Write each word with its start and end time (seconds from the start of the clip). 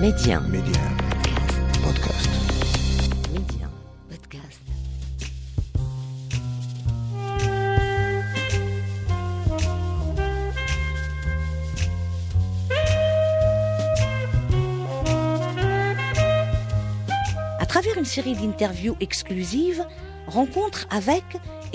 Média. 0.00 0.40
Média. 0.40 0.80
Podcast. 1.82 2.28
Média. 3.32 3.66
Podcast. 4.10 4.60
À 17.58 17.64
travers 17.66 17.96
une 17.96 18.04
série 18.04 18.34
d'interviews 18.34 18.96
exclusives, 19.00 19.86
Rencontre 20.26 20.88
avec 20.90 21.22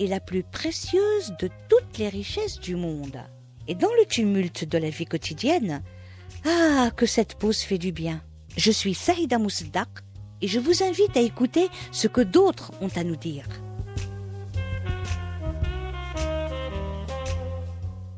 est 0.00 0.06
la 0.06 0.20
plus 0.20 0.42
précieuse 0.42 1.34
de 1.40 1.48
toutes 1.68 1.98
les 1.98 2.08
richesses 2.08 2.60
du 2.60 2.76
monde. 2.76 3.18
Et 3.68 3.74
dans 3.74 3.92
le 3.98 4.06
tumulte 4.06 4.68
de 4.68 4.78
la 4.78 4.90
vie 4.90 5.06
quotidienne, 5.06 5.82
ah, 6.46 6.90
que 6.96 7.06
cette 7.06 7.38
pause 7.38 7.60
fait 7.60 7.78
du 7.78 7.92
bien. 7.92 8.20
Je 8.56 8.70
suis 8.70 8.94
Saïda 8.94 9.38
Mousdak 9.38 9.88
et 10.42 10.48
je 10.48 10.60
vous 10.60 10.82
invite 10.82 11.16
à 11.16 11.20
écouter 11.20 11.68
ce 11.90 12.08
que 12.08 12.20
d'autres 12.20 12.72
ont 12.80 12.90
à 12.96 13.04
nous 13.04 13.16
dire. 13.16 13.46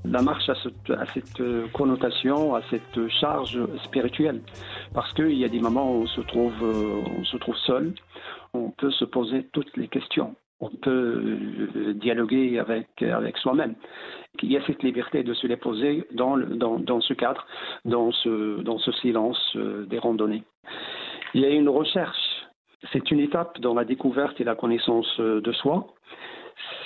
La 0.04 0.22
marche 0.22 0.48
a 0.48 0.54
cette, 0.62 0.90
a 0.90 1.04
cette, 1.12 1.72
connotation, 1.72 2.54
a 2.54 2.62
cette 2.70 3.08
charge 3.20 3.58
spirituelle, 3.84 4.40
parce 4.94 5.12
qu'il 5.14 5.34
y 5.34 5.44
a 5.44 5.48
des 5.48 5.60
moments 5.60 5.92
où 5.92 6.02
on 6.02 6.06
se 6.06 6.20
trouve, 6.20 6.62
on 6.62 7.24
se 7.24 7.36
trouve 7.38 7.56
seul, 7.66 7.92
on 8.54 8.70
peut 8.70 8.92
se 8.92 9.04
poser 9.04 9.48
toutes 9.52 9.76
les 9.76 9.88
questions, 9.88 10.34
on 10.60 10.70
peut 10.70 11.36
dialoguer 11.94 12.58
avec, 12.58 12.88
soi-même. 13.38 13.74
Il 14.42 14.52
y 14.52 14.56
a 14.56 14.66
cette 14.66 14.82
liberté 14.82 15.22
de 15.22 15.34
se 15.34 15.46
les 15.46 15.56
poser 15.56 16.04
dans, 16.12 16.36
dans, 16.38 17.00
ce 17.00 17.14
cadre, 17.14 17.46
dans 17.84 18.10
ce, 18.12 18.92
silence 19.02 19.56
des 19.56 19.98
randonnées. 19.98 20.44
Il 21.34 21.42
y 21.42 21.44
a 21.44 21.50
une 21.50 21.68
recherche, 21.68 22.46
c'est 22.92 23.10
une 23.10 23.20
étape 23.20 23.60
dans 23.60 23.74
la 23.74 23.84
découverte 23.84 24.40
et 24.40 24.44
la 24.44 24.54
connaissance 24.54 25.20
de 25.20 25.52
soi. 25.52 25.88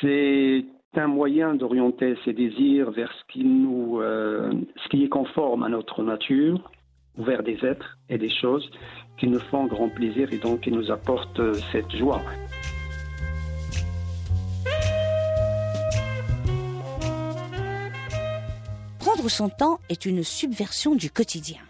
C'est 0.01 0.65
un 0.95 1.07
moyen 1.07 1.55
d'orienter 1.55 2.17
ses 2.25 2.33
désirs 2.33 2.91
vers 2.91 3.13
ce 3.13 3.33
qui, 3.33 3.45
nous, 3.45 4.01
euh, 4.01 4.51
ce 4.83 4.89
qui 4.89 5.05
est 5.05 5.09
conforme 5.09 5.63
à 5.63 5.69
notre 5.69 6.03
nature, 6.03 6.71
vers 7.17 7.43
des 7.43 7.65
êtres 7.65 7.99
et 8.09 8.19
des 8.19 8.31
choses 8.31 8.69
qui 9.19 9.29
nous 9.29 9.39
font 9.39 9.67
grand 9.67 9.89
plaisir 9.89 10.33
et 10.33 10.39
donc 10.39 10.63
qui 10.63 10.73
nous 10.73 10.91
apportent 10.91 11.41
cette 11.73 11.91
joie. 11.95 12.21
Son 19.29 19.49
temps 19.49 19.81
est 19.89 20.07
une 20.07 20.25
subversion 20.25 20.95
du 20.95 21.11
quotidien. 21.11 21.61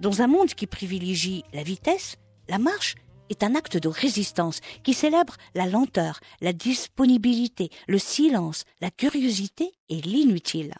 Dans 0.00 0.22
un 0.22 0.26
monde 0.26 0.54
qui 0.54 0.66
privilégie 0.66 1.44
la 1.52 1.62
vitesse, 1.62 2.16
la 2.48 2.58
marche 2.58 2.96
est 3.30 3.42
un 3.42 3.54
acte 3.54 3.76
de 3.76 3.88
résistance 3.88 4.60
qui 4.82 4.94
célèbre 4.94 5.36
la 5.54 5.66
lenteur, 5.66 6.20
la 6.40 6.52
disponibilité, 6.52 7.70
le 7.86 7.98
silence, 7.98 8.64
la 8.80 8.90
curiosité 8.90 9.72
et 9.88 10.00
l'inutile. 10.00 10.74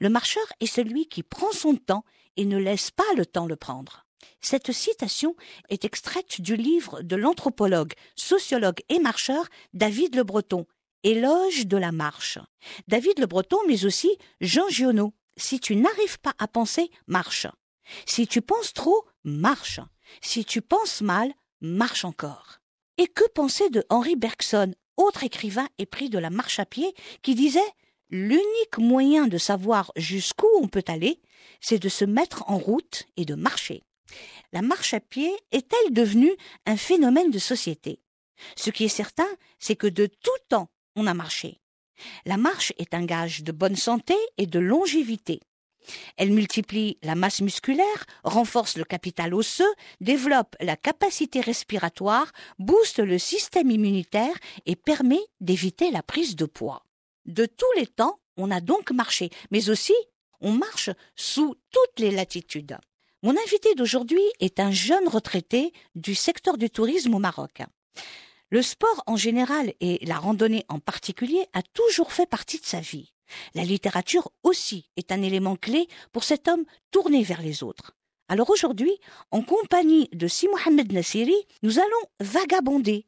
Le 0.00 0.08
marcheur 0.08 0.44
est 0.60 0.66
celui 0.66 1.06
qui 1.06 1.22
prend 1.22 1.52
son 1.52 1.76
temps 1.76 2.04
et 2.36 2.44
ne 2.44 2.58
laisse 2.58 2.90
pas 2.90 3.04
le 3.16 3.26
temps 3.26 3.46
le 3.46 3.56
prendre. 3.56 4.06
Cette 4.40 4.72
citation 4.72 5.36
est 5.68 5.84
extraite 5.84 6.40
du 6.40 6.56
livre 6.56 7.02
de 7.02 7.16
l'anthropologue, 7.16 7.92
sociologue 8.14 8.80
et 8.88 8.98
marcheur 8.98 9.46
David 9.74 10.14
Le 10.14 10.24
Breton, 10.24 10.66
Éloge 11.02 11.66
de 11.66 11.76
la 11.76 11.92
marche. 11.92 12.38
David 12.88 13.18
Le 13.18 13.26
Breton, 13.26 13.58
mais 13.68 13.84
aussi 13.84 14.10
Jean 14.40 14.68
Giono. 14.68 15.12
Si 15.36 15.60
tu 15.60 15.76
n'arrives 15.76 16.18
pas 16.20 16.34
à 16.38 16.48
penser, 16.48 16.90
marche. 17.06 17.46
Si 18.06 18.26
tu 18.26 18.40
penses 18.42 18.72
trop, 18.72 19.04
marche. 19.24 19.80
Si 20.22 20.44
tu 20.44 20.62
penses 20.62 21.02
mal, 21.02 21.32
marche 21.60 22.04
encore. 22.04 22.58
Et 22.98 23.06
que 23.06 23.28
penser 23.28 23.68
de 23.70 23.84
Henri 23.90 24.16
Bergson, 24.16 24.74
autre 24.96 25.24
écrivain 25.24 25.68
épris 25.78 26.08
de 26.08 26.18
la 26.18 26.30
marche 26.30 26.58
à 26.58 26.64
pied, 26.66 26.94
qui 27.22 27.34
disait 27.34 27.60
L'unique 28.08 28.78
moyen 28.78 29.26
de 29.26 29.36
savoir 29.36 29.90
jusqu'où 29.96 30.46
on 30.60 30.68
peut 30.68 30.84
aller, 30.86 31.20
c'est 31.60 31.80
de 31.80 31.88
se 31.88 32.04
mettre 32.04 32.48
en 32.48 32.56
route 32.56 33.04
et 33.16 33.24
de 33.24 33.34
marcher. 33.34 33.82
La 34.52 34.62
marche 34.62 34.94
à 34.94 35.00
pied 35.00 35.30
est-elle 35.50 35.92
devenue 35.92 36.32
un 36.66 36.76
phénomène 36.76 37.30
de 37.30 37.38
société? 37.40 38.00
Ce 38.56 38.70
qui 38.70 38.84
est 38.84 38.88
certain, 38.88 39.26
c'est 39.58 39.76
que 39.76 39.88
de 39.88 40.06
tout 40.06 40.30
temps, 40.48 40.68
on 40.94 41.06
a 41.06 41.14
marché. 41.14 41.60
La 42.24 42.36
marche 42.36 42.72
est 42.78 42.94
un 42.94 43.04
gage 43.04 43.42
de 43.42 43.52
bonne 43.52 43.76
santé 43.76 44.14
et 44.38 44.46
de 44.46 44.58
longévité. 44.58 45.40
Elle 46.16 46.32
multiplie 46.32 46.98
la 47.02 47.14
masse 47.14 47.40
musculaire, 47.40 48.06
renforce 48.24 48.76
le 48.76 48.84
capital 48.84 49.34
osseux, 49.34 49.72
développe 50.00 50.56
la 50.60 50.76
capacité 50.76 51.40
respiratoire, 51.40 52.32
booste 52.58 52.98
le 52.98 53.18
système 53.18 53.70
immunitaire 53.70 54.34
et 54.66 54.76
permet 54.76 55.20
d'éviter 55.40 55.90
la 55.90 56.02
prise 56.02 56.36
de 56.36 56.46
poids. 56.46 56.84
De 57.24 57.46
tous 57.46 57.72
les 57.76 57.86
temps, 57.86 58.18
on 58.36 58.50
a 58.50 58.60
donc 58.60 58.90
marché, 58.90 59.30
mais 59.50 59.70
aussi 59.70 59.94
on 60.40 60.52
marche 60.52 60.90
sous 61.14 61.54
toutes 61.70 61.98
les 61.98 62.10
latitudes. 62.10 62.76
Mon 63.22 63.30
invité 63.30 63.74
d'aujourd'hui 63.74 64.22
est 64.40 64.60
un 64.60 64.70
jeune 64.70 65.08
retraité 65.08 65.72
du 65.94 66.14
secteur 66.14 66.58
du 66.58 66.70
tourisme 66.70 67.14
au 67.14 67.18
Maroc. 67.18 67.62
Le 68.50 68.62
sport 68.62 69.02
en 69.06 69.16
général 69.16 69.72
et 69.80 69.98
la 70.06 70.18
randonnée 70.18 70.64
en 70.68 70.78
particulier 70.78 71.46
a 71.52 71.62
toujours 71.62 72.12
fait 72.12 72.26
partie 72.26 72.60
de 72.60 72.64
sa 72.64 72.78
vie. 72.78 73.12
La 73.54 73.64
littérature 73.64 74.30
aussi 74.44 74.88
est 74.96 75.10
un 75.10 75.20
élément 75.20 75.56
clé 75.56 75.88
pour 76.12 76.22
cet 76.22 76.46
homme 76.46 76.64
tourné 76.92 77.24
vers 77.24 77.42
les 77.42 77.64
autres. 77.64 77.96
Alors 78.28 78.50
aujourd'hui, 78.50 78.98
en 79.32 79.42
compagnie 79.42 80.08
de 80.12 80.28
Si 80.28 80.46
Mohamed 80.46 80.92
Nassiri, 80.92 81.34
nous 81.62 81.80
allons 81.80 82.08
vagabonder. 82.20 83.06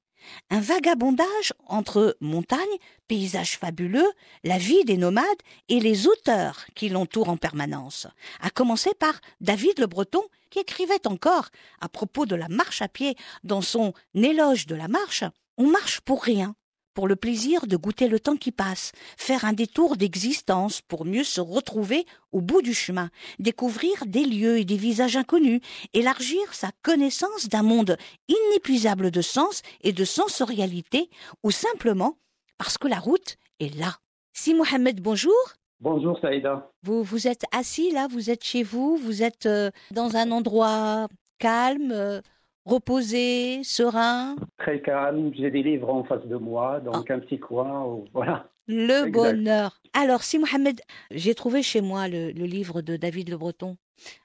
Un 0.50 0.60
vagabondage 0.60 1.52
entre 1.66 2.16
montagnes, 2.20 2.58
paysages 3.06 3.58
fabuleux, 3.58 4.10
la 4.44 4.58
vie 4.58 4.84
des 4.84 4.96
nomades 4.96 5.24
et 5.68 5.80
les 5.80 6.06
auteurs 6.06 6.66
qui 6.74 6.88
l'entourent 6.88 7.28
en 7.28 7.36
permanence. 7.36 8.06
À 8.40 8.50
commencer 8.50 8.92
par 8.98 9.14
David 9.40 9.78
le 9.78 9.86
Breton, 9.86 10.22
qui 10.50 10.60
écrivait 10.60 11.06
encore 11.06 11.48
à 11.80 11.88
propos 11.88 12.26
de 12.26 12.34
la 12.34 12.48
marche 12.48 12.82
à 12.82 12.88
pied 12.88 13.16
dans 13.44 13.62
son 13.62 13.92
Éloge 14.14 14.66
de 14.66 14.74
la 14.74 14.88
marche. 14.88 15.24
On 15.56 15.66
marche 15.66 16.00
pour 16.00 16.22
rien 16.22 16.54
pour 16.98 17.06
le 17.06 17.14
plaisir 17.14 17.68
de 17.68 17.76
goûter 17.76 18.08
le 18.08 18.18
temps 18.18 18.34
qui 18.34 18.50
passe, 18.50 18.90
faire 19.16 19.44
un 19.44 19.52
détour 19.52 19.96
d'existence 19.96 20.80
pour 20.80 21.04
mieux 21.04 21.22
se 21.22 21.40
retrouver 21.40 22.04
au 22.32 22.40
bout 22.40 22.60
du 22.60 22.74
chemin, 22.74 23.10
découvrir 23.38 24.04
des 24.04 24.24
lieux 24.24 24.58
et 24.58 24.64
des 24.64 24.76
visages 24.76 25.16
inconnus, 25.16 25.60
élargir 25.94 26.52
sa 26.52 26.70
connaissance 26.82 27.48
d'un 27.48 27.62
monde 27.62 27.96
inépuisable 28.26 29.12
de 29.12 29.22
sens 29.22 29.62
et 29.82 29.92
de 29.92 30.04
sensorialité, 30.04 31.08
ou 31.44 31.52
simplement 31.52 32.18
parce 32.58 32.78
que 32.78 32.88
la 32.88 32.98
route 32.98 33.36
est 33.60 33.78
là. 33.78 33.98
Si 34.32 34.52
Mohamed, 34.52 35.00
bonjour. 35.00 35.38
Bonjour 35.78 36.18
Saïda. 36.20 36.68
Vous, 36.82 37.04
vous 37.04 37.28
êtes 37.28 37.44
assis 37.52 37.92
là, 37.92 38.08
vous 38.10 38.28
êtes 38.28 38.42
chez 38.42 38.64
vous, 38.64 38.96
vous 38.96 39.22
êtes 39.22 39.46
euh, 39.46 39.70
dans 39.92 40.16
un 40.16 40.32
endroit 40.32 41.06
calme, 41.38 41.92
euh, 41.92 42.20
reposé, 42.68 43.64
serein 43.64 44.36
Très 44.58 44.80
calme, 44.80 45.32
j'ai 45.34 45.50
des 45.50 45.62
livres 45.62 45.88
en 45.88 46.04
face 46.04 46.24
de 46.26 46.36
moi, 46.36 46.80
donc 46.80 47.06
oh. 47.08 47.12
un 47.12 47.18
petit 47.18 47.38
coin, 47.38 48.02
voilà. 48.12 48.50
Le 48.66 49.06
exact. 49.06 49.12
bonheur. 49.12 49.80
Alors, 49.94 50.22
si 50.22 50.38
Mohamed, 50.38 50.80
j'ai 51.10 51.34
trouvé 51.34 51.62
chez 51.62 51.80
moi 51.80 52.06
le, 52.06 52.30
le, 52.32 52.44
livre 52.44 52.82
de 52.82 52.96
David 52.96 53.30
Le 53.30 53.38
Breton, 53.38 53.78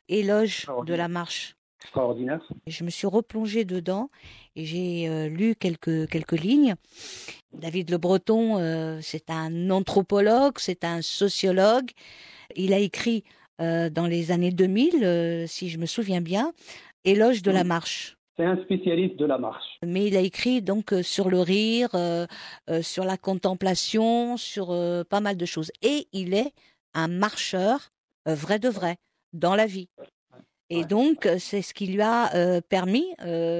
Éloge 0.10 0.68
de 0.86 0.94
la 0.94 1.08
marche. 1.08 1.56
Extraordinaire. 1.84 2.42
Je 2.68 2.84
me 2.84 2.90
suis 2.90 3.08
replongée 3.08 3.66
dedans 3.66 4.10
et 4.56 4.66
j'ai 4.66 5.08
euh, 5.10 5.28
lu 5.28 5.56
quelques, 5.56 6.10
quelques 6.10 6.40
lignes. 6.40 6.76
David 7.54 7.90
Le 7.90 7.98
Breton, 7.98 8.58
euh, 8.58 9.00
c'est 9.02 9.30
un 9.30 9.70
anthropologue, 9.70 10.56
c'est 10.58 10.84
un 10.84 11.02
sociologue. 11.02 11.92
Il 12.56 12.74
a 12.74 12.80
écrit 12.80 13.24
euh, 13.62 13.90
dans 13.90 14.08
les 14.08 14.32
années 14.32 14.52
2000, 14.52 15.46
si 15.48 15.70
je 15.70 15.78
me 15.78 15.86
souviens 15.86 16.22
bien, 16.22 16.54
Éloge 17.06 17.42
de 17.42 17.52
la 17.52 17.66
marche. 17.66 18.18
C'est 18.36 18.46
un 18.46 18.62
spécialiste 18.64 19.18
de 19.18 19.26
la 19.26 19.38
marche. 19.38 19.78
Mais 19.86 20.08
il 20.08 20.18
a 20.18 20.22
écrit 20.22 20.62
donc 20.64 20.92
euh, 20.92 21.04
sur 21.04 21.30
le 21.30 21.40
rire, 21.40 21.90
euh, 21.94 22.26
euh, 22.70 22.82
sur 22.82 23.04
la 23.04 23.16
contemplation, 23.16 24.38
sur 24.38 24.72
euh, 24.72 25.04
pas 25.04 25.20
mal 25.20 25.38
de 25.38 25.46
choses. 25.46 25.72
Et 25.84 26.08
il 26.14 26.34
est 26.34 26.52
un 26.96 27.08
marcheur 27.08 27.92
vrai 28.26 28.58
de 28.58 28.70
vrai 28.70 28.98
dans 29.34 29.56
la 29.56 29.66
vie. 29.66 29.90
Et 30.70 30.86
donc, 30.86 31.28
c'est 31.40 31.62
ce 31.62 31.74
qui 31.74 31.88
lui 31.88 32.02
a 32.02 32.62
permis 32.70 33.06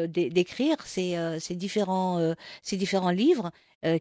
d'écrire 0.08 0.78
ces, 0.86 1.18
ces, 1.40 1.56
différents, 1.56 2.34
ces 2.62 2.78
différents 2.78 3.12
livres 3.12 3.52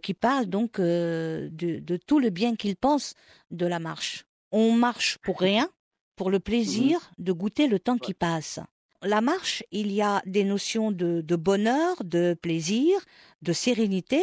qui 0.03 0.15
parlent 0.15 0.47
donc 0.47 0.81
de, 0.81 1.51
de, 1.51 1.97
tout 1.97 2.21
le 2.21 2.31
bien 2.31 2.55
qu'il 2.55 2.77
pense 2.77 3.15
de 3.51 3.67
la 3.67 3.81
marche. 3.81 4.25
On 4.53 4.73
marche 4.73 5.19
pour 5.19 5.41
rien, 5.41 5.69
pour 6.15 6.31
le 6.31 6.39
plaisir 6.39 7.01
mhm. 7.19 7.25
de 7.25 7.33
goûter 7.33 7.67
le 7.67 7.81
temps 7.81 7.99
qui 7.99 8.15
passe. 8.15 8.61
La 9.05 9.21
marche, 9.21 9.65
il 9.73 9.91
y 9.91 10.01
a 10.01 10.23
des 10.27 10.45
notions 10.45 10.93
de, 10.93 11.23
de 11.23 11.37
bonheur, 11.37 11.97
de 12.05 12.35
plaisir, 12.41 12.97
de 13.43 13.53
sérénité. 13.53 14.21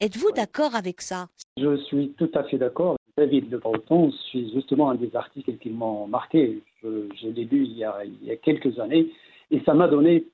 Êtes-vous 0.00 0.32
d'accord 0.32 0.74
avec 0.74 1.02
ça? 1.02 1.28
Je 1.58 1.76
suis 1.84 2.14
tout 2.16 2.30
à 2.34 2.44
fait 2.44 2.56
d'accord. 2.56 2.96
David 3.18 3.50
Le 3.50 3.58
Breton, 3.58 4.10
c'est 4.32 4.48
justement 4.54 4.90
un 4.90 4.94
des 4.94 5.14
articles 5.14 5.58
qui 5.58 5.68
m'ont 5.68 6.06
marqué. 6.06 6.62
Je, 6.82 7.28
l'ai 7.28 7.44
lu 7.44 7.64
il 7.64 7.76
y, 7.76 7.84
a, 7.84 8.36
quelques 8.36 8.78
années 8.78 9.12
et 9.50 9.60
ça 9.66 9.74
m'a 9.74 9.88
donné 9.88 10.24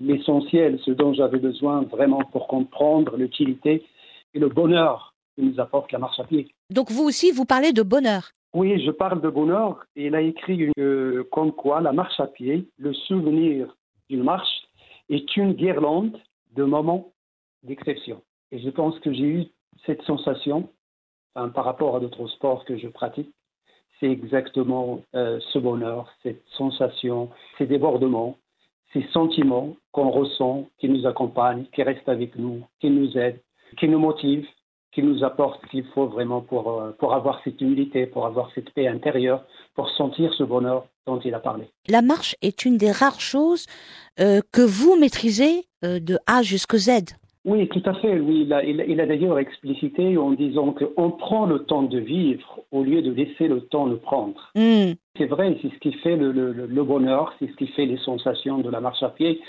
l'essentiel, 0.00 0.78
ce 0.84 0.92
dont 0.92 1.12
j'avais 1.12 1.38
besoin 1.38 1.82
vraiment 1.82 2.22
pour 2.32 2.46
comprendre 2.46 3.16
l'utilité 3.18 3.84
et 4.32 4.38
le 4.38 4.48
bonheur 4.48 5.14
que 5.36 5.42
nous 5.42 5.60
apporte 5.60 5.92
la 5.92 5.98
marche 5.98 6.18
à 6.18 6.24
pied. 6.24 6.48
Donc 6.70 6.90
vous 6.90 7.02
aussi, 7.02 7.30
vous 7.30 7.44
parlez 7.44 7.72
de 7.72 7.82
bonheur? 7.82 8.30
Oui, 8.54 8.80
je 8.84 8.90
parle 8.90 9.20
de 9.20 9.28
bonheur. 9.28 9.84
Il 9.96 10.14
a 10.14 10.20
écrit 10.20 10.70
une, 10.76 11.24
comme 11.32 11.52
quoi 11.52 11.80
la 11.80 11.92
marche 11.92 12.18
à 12.20 12.26
pied, 12.26 12.68
le 12.78 12.92
souvenir 12.92 13.76
d'une 14.08 14.22
marche, 14.22 14.68
est 15.08 15.36
une 15.36 15.52
guirlande 15.52 16.18
de 16.54 16.64
moments 16.64 17.12
d'exception. 17.62 18.22
Et 18.52 18.58
je 18.58 18.70
pense 18.70 18.98
que 19.00 19.12
j'ai 19.12 19.24
eu 19.24 19.44
cette 19.84 20.02
sensation 20.02 20.68
par 21.54 21.64
rapport 21.64 21.96
à 21.96 22.00
d'autres 22.00 22.26
sports 22.28 22.64
que 22.64 22.78
je 22.78 22.88
pratique, 22.88 23.30
c'est 24.00 24.10
exactement 24.10 25.02
euh, 25.14 25.38
ce 25.52 25.58
bonheur, 25.58 26.10
cette 26.22 26.42
sensation, 26.56 27.30
ces 27.58 27.66
débordements, 27.66 28.36
ces 28.92 29.02
sentiments 29.12 29.76
qu'on 29.92 30.10
ressent, 30.10 30.66
qui 30.78 30.88
nous 30.88 31.06
accompagnent, 31.06 31.66
qui 31.74 31.82
restent 31.82 32.08
avec 32.08 32.36
nous, 32.36 32.62
qui 32.80 32.90
nous 32.90 33.16
aident, 33.18 33.40
qui 33.78 33.88
nous 33.88 33.98
motivent, 33.98 34.46
qui 34.96 35.02
nous 35.02 35.22
apportent 35.22 35.60
ce 35.62 35.70
qu'il 35.70 35.84
faut 35.94 36.06
vraiment 36.06 36.40
pour, 36.40 36.80
euh, 36.80 36.90
pour 36.98 37.12
avoir 37.14 37.40
cette 37.44 37.60
humilité, 37.60 38.06
pour 38.06 38.26
avoir 38.26 38.50
cette 38.54 38.70
paix 38.70 38.88
intérieure, 38.88 39.44
pour 39.74 39.88
sentir 39.90 40.32
ce 40.34 40.42
bonheur 40.42 40.86
dont 41.06 41.20
il 41.20 41.34
a 41.34 41.38
parlé. 41.38 41.66
La 41.86 42.02
marche 42.02 42.34
est 42.40 42.64
une 42.64 42.78
des 42.78 42.90
rares 42.90 43.20
choses 43.20 43.66
euh, 44.18 44.40
que 44.52 44.62
vous 44.62 44.98
maîtrisez 44.98 45.66
de 45.82 46.18
A 46.26 46.42
jusqu'à 46.42 46.78
Z. 46.78 46.90
Oui, 47.46 47.68
tout 47.68 47.82
à 47.84 47.94
fait. 47.94 48.18
Oui, 48.18 48.42
il 48.44 48.52
a, 48.52 48.64
il 48.64 49.00
a 49.00 49.06
d'ailleurs 49.06 49.38
explicité 49.38 50.18
en 50.18 50.32
disant 50.32 50.72
qu'on 50.72 51.12
prend 51.12 51.46
le 51.46 51.60
temps 51.60 51.84
de 51.84 51.98
vivre 51.98 52.60
au 52.72 52.82
lieu 52.82 53.02
de 53.02 53.12
laisser 53.12 53.46
le 53.46 53.60
temps 53.60 53.86
nous 53.86 53.98
prendre. 53.98 54.50
Hmm. 54.56 54.94
C'est 55.16 55.26
vrai, 55.26 55.56
c'est 55.62 55.72
ce 55.72 55.78
qui 55.78 55.92
fait 55.92 56.16
le, 56.16 56.32
le, 56.32 56.52
le 56.52 56.84
bonheur, 56.84 57.32
c'est 57.38 57.46
ce 57.46 57.54
qui 57.54 57.68
fait 57.68 57.86
les 57.86 57.98
sensations 57.98 58.58
de 58.58 58.68
la 58.68 58.80
marche 58.80 59.02
à 59.04 59.10
pied. 59.10 59.40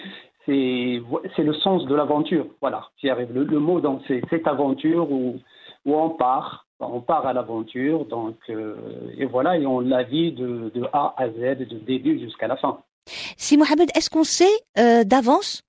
C'est 0.48 1.44
le 1.44 1.54
sens 1.62 1.86
de 1.86 1.94
l'aventure. 1.94 2.48
Voilà, 2.62 2.88
j'y. 2.98 3.08
Le, 3.08 3.60
mot, 3.60 3.82
donc, 3.82 4.02
c'est 4.08 4.22
cette 4.30 4.48
aventure 4.48 5.12
où, 5.12 5.36
où 5.86 5.96
on 5.96 6.12
part, 6.12 6.66
on 6.80 7.02
part 7.02 7.26
à 7.26 7.34
l'aventure, 7.34 8.06
donc, 8.06 8.38
euh, 8.50 8.76
et 9.18 9.26
voilà, 9.26 9.58
et 9.58 9.66
on 9.66 9.82
la 9.82 10.04
vit 10.04 10.32
de, 10.32 10.72
de, 10.74 10.86
A 10.94 11.14
à 11.18 11.30
Z, 11.30 11.68
de 11.68 11.78
début 11.80 12.20
jusqu'à 12.20 12.48
la 12.48 12.56
fin. 12.56 12.80
Si 13.36 13.58
Mohamed, 13.58 13.90
est-ce 13.96 14.10
qu'on 14.10 14.24
sait 14.24 14.46
euh, 14.78 15.04
d'avance 15.04 15.64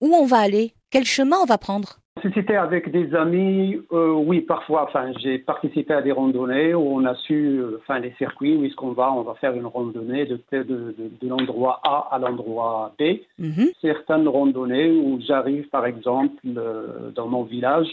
où 0.00 0.14
on 0.14 0.26
va 0.26 0.38
aller? 0.38 0.74
Quel 0.90 1.04
chemin 1.04 1.36
on 1.40 1.46
va 1.46 1.58
prendre? 1.58 1.98
C'était 2.32 2.56
avec 2.56 2.90
des 2.90 3.14
amis, 3.14 3.80
euh, 3.92 4.12
oui, 4.12 4.40
parfois. 4.40 4.84
Enfin, 4.84 5.12
j'ai 5.20 5.38
participé 5.38 5.92
à 5.94 6.02
des 6.02 6.12
randonnées 6.12 6.74
où 6.74 6.96
on 6.96 7.04
a 7.04 7.14
su, 7.14 7.58
euh, 7.58 7.78
enfin, 7.80 7.98
les 7.98 8.12
circuits, 8.12 8.56
où 8.56 8.64
est-ce 8.64 8.76
qu'on 8.76 8.92
va 8.92 9.12
On 9.12 9.22
va 9.22 9.34
faire 9.34 9.54
une 9.54 9.66
randonnée 9.66 10.24
de, 10.24 10.40
de, 10.52 10.62
de, 10.62 11.28
l'endroit 11.28 11.80
A 11.84 12.08
à 12.12 12.18
l'endroit 12.18 12.94
B. 12.98 13.20
Mhm. 13.38 13.70
Certaines 13.80 14.28
randonnées 14.28 14.90
où 14.90 15.20
j'arrive, 15.26 15.68
par 15.68 15.86
exemple, 15.86 16.34
euh, 16.56 17.10
dans 17.14 17.26
mon 17.26 17.42
village, 17.42 17.88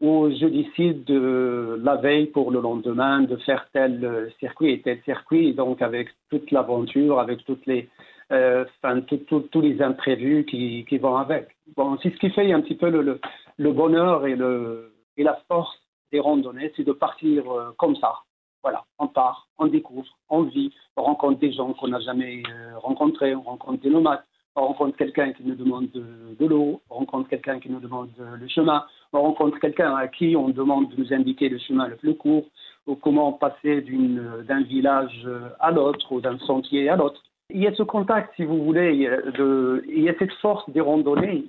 où 0.00 0.28
je 0.30 0.46
décide 0.46 1.04
de, 1.04 1.80
la 1.82 1.96
veille 1.96 2.26
pour 2.26 2.50
le 2.50 2.60
lendemain 2.60 3.20
de 3.20 3.36
faire 3.36 3.68
tel 3.72 4.32
circuit 4.40 4.72
et 4.72 4.80
tel 4.80 4.98
circuit, 5.04 5.54
donc 5.54 5.80
avec 5.82 6.08
toute 6.30 6.50
l'aventure, 6.50 7.20
avec 7.20 7.44
toutes 7.44 7.64
les, 7.66 7.88
euh, 8.32 8.64
enfin, 8.82 9.00
tous 9.02 9.60
les 9.60 9.82
imprévus 9.82 10.44
qui, 10.44 10.86
qui, 10.88 10.96
vont 10.98 11.16
avec. 11.16 11.48
Bon, 11.76 11.98
c'est 12.02 12.10
ce 12.10 12.16
qui 12.16 12.30
fait 12.30 12.50
un 12.50 12.62
petit 12.62 12.74
peu 12.74 12.88
le, 12.88 13.02
le, 13.02 13.20
bonheur 13.58 14.26
et, 14.26 14.36
le, 14.36 14.94
et 15.16 15.22
la 15.22 15.34
force 15.48 15.76
des 16.10 16.20
randonnées, 16.20 16.72
c'est 16.76 16.84
de 16.84 16.92
partir 16.92 17.50
euh, 17.50 17.72
comme 17.78 17.96
ça. 17.96 18.14
Voilà, 18.62 18.84
on 18.98 19.08
part, 19.08 19.48
on 19.58 19.66
découvre, 19.66 20.06
on 20.28 20.42
vit, 20.42 20.72
on 20.96 21.02
rencontre 21.02 21.40
des 21.40 21.52
gens 21.52 21.72
qu'on 21.72 21.88
n'a 21.88 22.00
jamais 22.00 22.42
euh, 22.48 22.78
rencontrés, 22.78 23.34
on 23.34 23.42
rencontre 23.42 23.82
des 23.82 23.90
nomades, 23.90 24.22
on 24.54 24.66
rencontre 24.68 24.96
quelqu'un 24.96 25.32
qui 25.32 25.42
nous 25.42 25.56
demande 25.56 25.90
de, 25.90 26.36
de 26.38 26.46
l'eau, 26.46 26.80
on 26.88 26.96
rencontre 26.96 27.28
quelqu'un 27.28 27.58
qui 27.58 27.70
nous 27.70 27.80
demande 27.80 28.10
le 28.18 28.48
chemin, 28.48 28.84
on 29.12 29.22
rencontre 29.22 29.58
quelqu'un 29.58 29.96
à 29.96 30.06
qui 30.06 30.36
on 30.36 30.50
demande 30.50 30.90
de 30.90 30.96
nous 30.96 31.12
indiquer 31.12 31.48
le 31.48 31.58
chemin 31.58 31.88
le 31.88 31.96
plus 31.96 32.16
court, 32.16 32.44
ou 32.86 32.94
comment 32.94 33.32
passer 33.32 33.80
d'un 33.80 34.62
village 34.62 35.28
à 35.58 35.70
l'autre 35.70 36.12
ou 36.12 36.20
d'un 36.20 36.38
sentier 36.38 36.88
à 36.88 36.96
l'autre 36.96 37.22
il 37.54 37.62
y 37.62 37.66
a 37.66 37.74
ce 37.74 37.82
contact, 37.82 38.34
si 38.36 38.44
vous 38.44 38.64
voulez, 38.64 38.94
il 38.94 40.02
y 40.02 40.08
a 40.08 40.18
cette 40.18 40.32
force 40.34 40.68
des 40.70 40.80
randonnées 40.80 41.44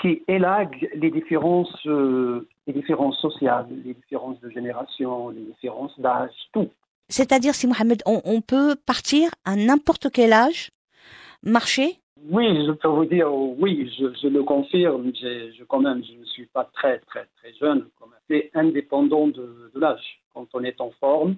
qui 0.00 0.22
élague 0.28 0.90
les 0.94 1.10
différences, 1.10 1.74
euh, 1.86 2.46
les 2.66 2.74
différences 2.74 3.18
sociales, 3.18 3.66
les 3.84 3.94
différences 3.94 4.38
de 4.40 4.50
génération, 4.50 5.30
les 5.30 5.40
différences 5.40 5.98
d'âge, 5.98 6.30
tout. 6.52 6.68
C'est-à-dire, 7.08 7.54
si 7.54 7.66
Mohamed, 7.66 8.02
on, 8.04 8.40
peut 8.40 8.74
partir 8.84 9.30
à 9.44 9.54
n'importe 9.54 10.10
quel 10.12 10.32
âge, 10.32 10.70
marcher? 11.42 11.98
Oui, 12.28 12.66
je 12.66 12.72
peux 12.72 12.88
vous 12.88 13.04
dire, 13.04 13.32
oui, 13.32 13.90
je, 13.96 14.26
le 14.26 14.42
confirme. 14.42 15.12
Je, 15.14 15.62
quand 15.64 15.80
même, 15.80 16.02
je 16.04 16.18
ne 16.18 16.24
suis 16.24 16.46
pas 16.46 16.68
très, 16.74 16.98
très, 17.00 17.26
très 17.36 17.54
jeune. 17.54 17.86
C'est 18.28 18.50
indépendant 18.54 19.28
de 19.28 19.70
l'âge. 19.76 20.20
Quand 20.34 20.48
on 20.52 20.64
est 20.64 20.80
en 20.80 20.90
forme, 20.98 21.36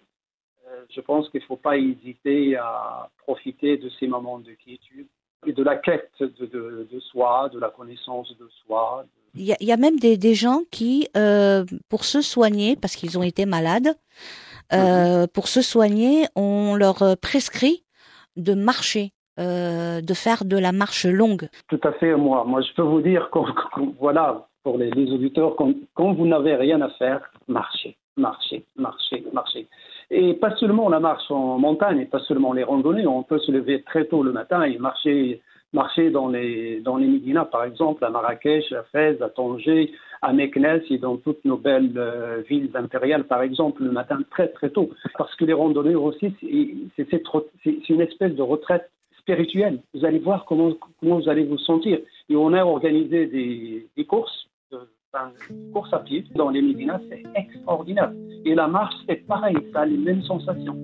je 0.90 1.00
pense 1.00 1.28
qu'il 1.30 1.40
ne 1.40 1.46
faut 1.46 1.56
pas 1.56 1.76
hésiter 1.76 2.56
à 2.56 3.08
profiter 3.18 3.76
de 3.76 3.88
ces 3.98 4.06
moments 4.06 4.38
de 4.38 4.52
quiétude 4.52 5.06
et 5.46 5.52
de 5.52 5.62
la 5.62 5.76
quête 5.76 6.10
de, 6.20 7.00
soi, 7.00 7.48
de 7.52 7.58
la 7.58 7.68
connaissance 7.70 8.36
de 8.38 8.48
soi. 8.64 9.04
Il 9.34 9.44
y, 9.44 9.72
a, 9.72 9.76
même 9.76 9.98
des, 9.98 10.34
gens 10.34 10.62
qui, 10.70 11.08
euh, 11.16 11.64
pour 11.88 12.04
se 12.04 12.22
soigner, 12.22 12.76
parce 12.76 12.96
qu'ils 12.96 13.18
ont 13.18 13.22
été 13.22 13.46
malades, 13.46 13.94
euh, 14.72 15.22
mhm. 15.22 15.28
pour 15.28 15.48
se 15.48 15.62
soigner, 15.62 16.24
on 16.34 16.74
leur 16.74 17.16
prescrit 17.20 17.84
de 18.36 18.54
marcher. 18.54 19.12
de 19.38 20.14
faire 20.14 20.44
de 20.44 20.58
la 20.58 20.72
marche 20.72 21.06
longue. 21.06 21.48
Tout 21.68 21.80
à 21.84 21.92
fait, 21.92 22.16
moi. 22.16 22.44
Moi, 22.44 22.60
je 22.62 22.72
peux 22.74 22.82
vous 22.82 23.00
dire, 23.00 23.30
que, 23.30 23.38
voilà, 24.00 24.48
pour 24.64 24.76
les, 24.78 24.90
les 24.90 25.12
auditeurs, 25.12 25.54
quand, 25.56 25.72
quand 25.94 26.12
vous 26.14 26.26
n'avez 26.26 26.56
rien 26.56 26.80
à 26.80 26.90
faire, 26.90 27.20
marchez, 27.46 27.96
marchez, 28.16 28.64
marchez, 28.76 29.24
marchez. 29.32 29.68
Et 30.10 30.34
pas 30.34 30.56
seulement 30.56 30.88
la 30.88 31.00
marche 31.00 31.30
en 31.30 31.58
montagne, 31.58 32.06
pas 32.06 32.20
seulement 32.20 32.54
les 32.54 32.64
randonnées, 32.64 33.06
on 33.06 33.22
peut 33.22 33.38
se 33.38 33.52
lever 33.52 33.82
très 33.82 34.06
tôt 34.06 34.22
le 34.22 34.32
matin 34.32 34.62
et 34.62 34.78
marcher, 34.78 35.42
marcher 35.74 36.10
dans 36.10 36.28
les, 36.28 36.80
dans 36.80 36.96
les 36.96 37.20
par 37.52 37.64
exemple, 37.64 38.02
à 38.04 38.10
Marrakech, 38.10 38.72
à 38.72 38.84
Fès, 38.84 39.20
à 39.20 39.28
Tanger, 39.28 39.92
à 40.22 40.32
Meknès 40.32 40.82
et 40.90 40.96
dans 40.96 41.18
toutes 41.18 41.44
nos 41.44 41.58
belles 41.58 41.92
euh, 41.96 42.42
villes 42.48 42.70
impériales, 42.74 43.24
par 43.24 43.42
exemple, 43.42 43.84
le 43.84 43.92
matin 43.92 44.18
très 44.30 44.48
très 44.48 44.70
tôt. 44.70 44.88
Parce 45.18 45.34
que 45.36 45.44
les 45.44 45.52
randonnées 45.52 45.94
aussi, 45.94 46.34
c'est 46.40 47.22
une 47.90 48.00
espèce 48.00 48.34
de 48.34 48.42
retraite 48.42 48.90
spirituelle. 49.18 49.80
Vous 49.92 50.06
allez 50.06 50.20
voir 50.20 50.46
comment, 50.46 50.72
comment 51.00 51.20
vous 51.20 51.28
allez 51.28 51.44
vous 51.44 51.58
sentir. 51.58 51.98
Et 52.30 52.36
on 52.36 52.54
a 52.54 52.64
organisé 52.64 53.26
des 53.26 54.04
courses 54.06 54.47
la 55.14 55.32
course 55.72 55.92
à 55.94 56.00
pied 56.00 56.24
dans 56.34 56.50
les 56.50 56.60
médinas, 56.60 57.00
c'est 57.08 57.22
extraordinaire. 57.34 58.12
Et 58.44 58.54
la 58.54 58.68
marche, 58.68 58.94
c'est 59.08 59.26
pareil, 59.26 59.56
ça 59.72 59.80
a 59.80 59.86
les 59.86 59.96
mêmes 59.96 60.22
sensations. 60.22 60.76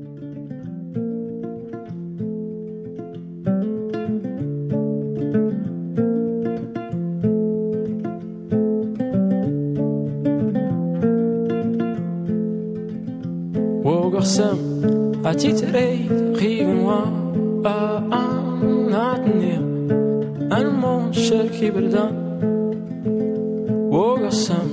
وقسم 23.95 24.69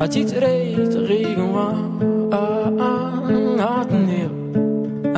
هتتريت 0.00 0.96
غيغوا 0.96 1.68
عطني 3.60 4.28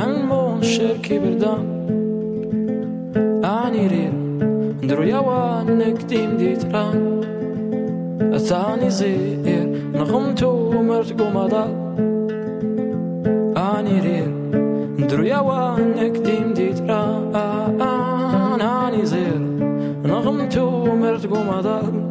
المون 0.05 0.63
شركي 0.63 1.19
بردان 1.19 1.65
أني 3.45 3.87
رير 3.87 4.13
ندرو 4.83 5.03
يوانك 5.03 6.03
ديم 6.03 6.37
ديتران 6.37 7.21
أثاني 8.21 8.91
زير 8.91 9.67
نغمتو 9.95 10.83
مرتقو 10.83 11.31
مضى 11.31 11.67
أني 13.57 14.01
رير 14.01 14.31
ندرو 14.99 15.25
يوانك 15.25 16.17
ديم 16.19 16.53
ديتران 16.53 17.35
غمتو 20.25 20.95
مرتقو 20.95 21.43
مضال 21.51 22.04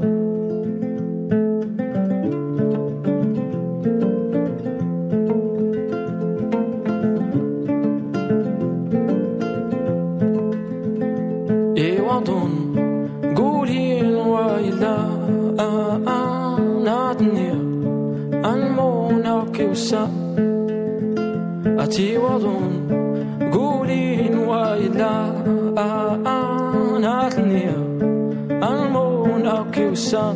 وسام 30.03 30.35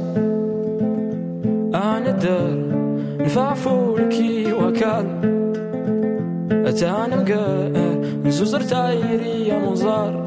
أنا 1.76 2.10
الدار 2.10 2.58
نفافولكي 3.20 4.54
وكال 4.54 5.08
أتانا 6.52 7.16
مقار 7.16 7.72
نزوزر 8.26 8.62
تايري 8.62 9.48
يا 9.48 9.60
مزار 9.70 10.26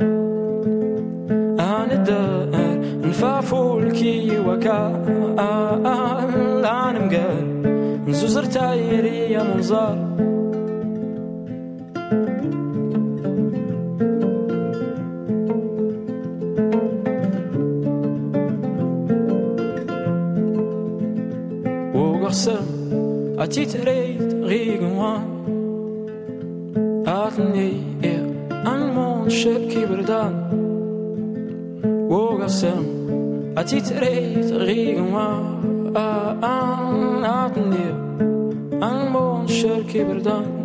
أنا 1.61 1.93
الدار 1.93 2.49
نفافولكي 3.09 4.39
وكال 4.39 4.93
أنا 5.39 7.01
مقار 7.07 7.45
نزوزر 8.09 8.45
تايري 8.45 9.33
يا 9.33 9.43
مزار 9.57 9.99
Wat 23.51 23.59
iets 23.59 23.75
reed 23.75 24.35
regen 24.43 24.95
wan 24.95 25.25
Atni 27.05 27.83
er 28.01 28.25
an 28.65 28.95
mon 28.95 29.31
shep 29.31 29.69
kiberdan 29.69 30.35
Wogasem 32.09 32.87
At 33.55 33.73
iets 33.73 33.91
reed 33.91 34.51
regen 34.51 35.11
wan 35.11 35.43
Atni 36.41 37.91
ah, 37.99 38.87
an 38.87 39.07
ah, 39.07 39.11
mon 39.11 39.49
shep 39.49 39.87
kiberdan 39.87 40.60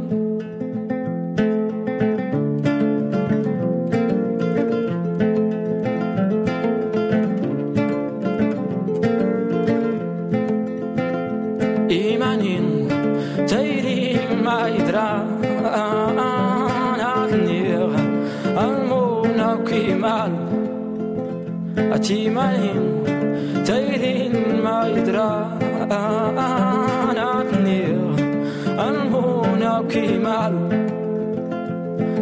timanın 22.08 23.06
Teyrin 23.66 24.62
maydra 24.64 25.50
anatnir 27.10 27.98
Anhuna 28.80 29.88
kimal. 29.88 30.54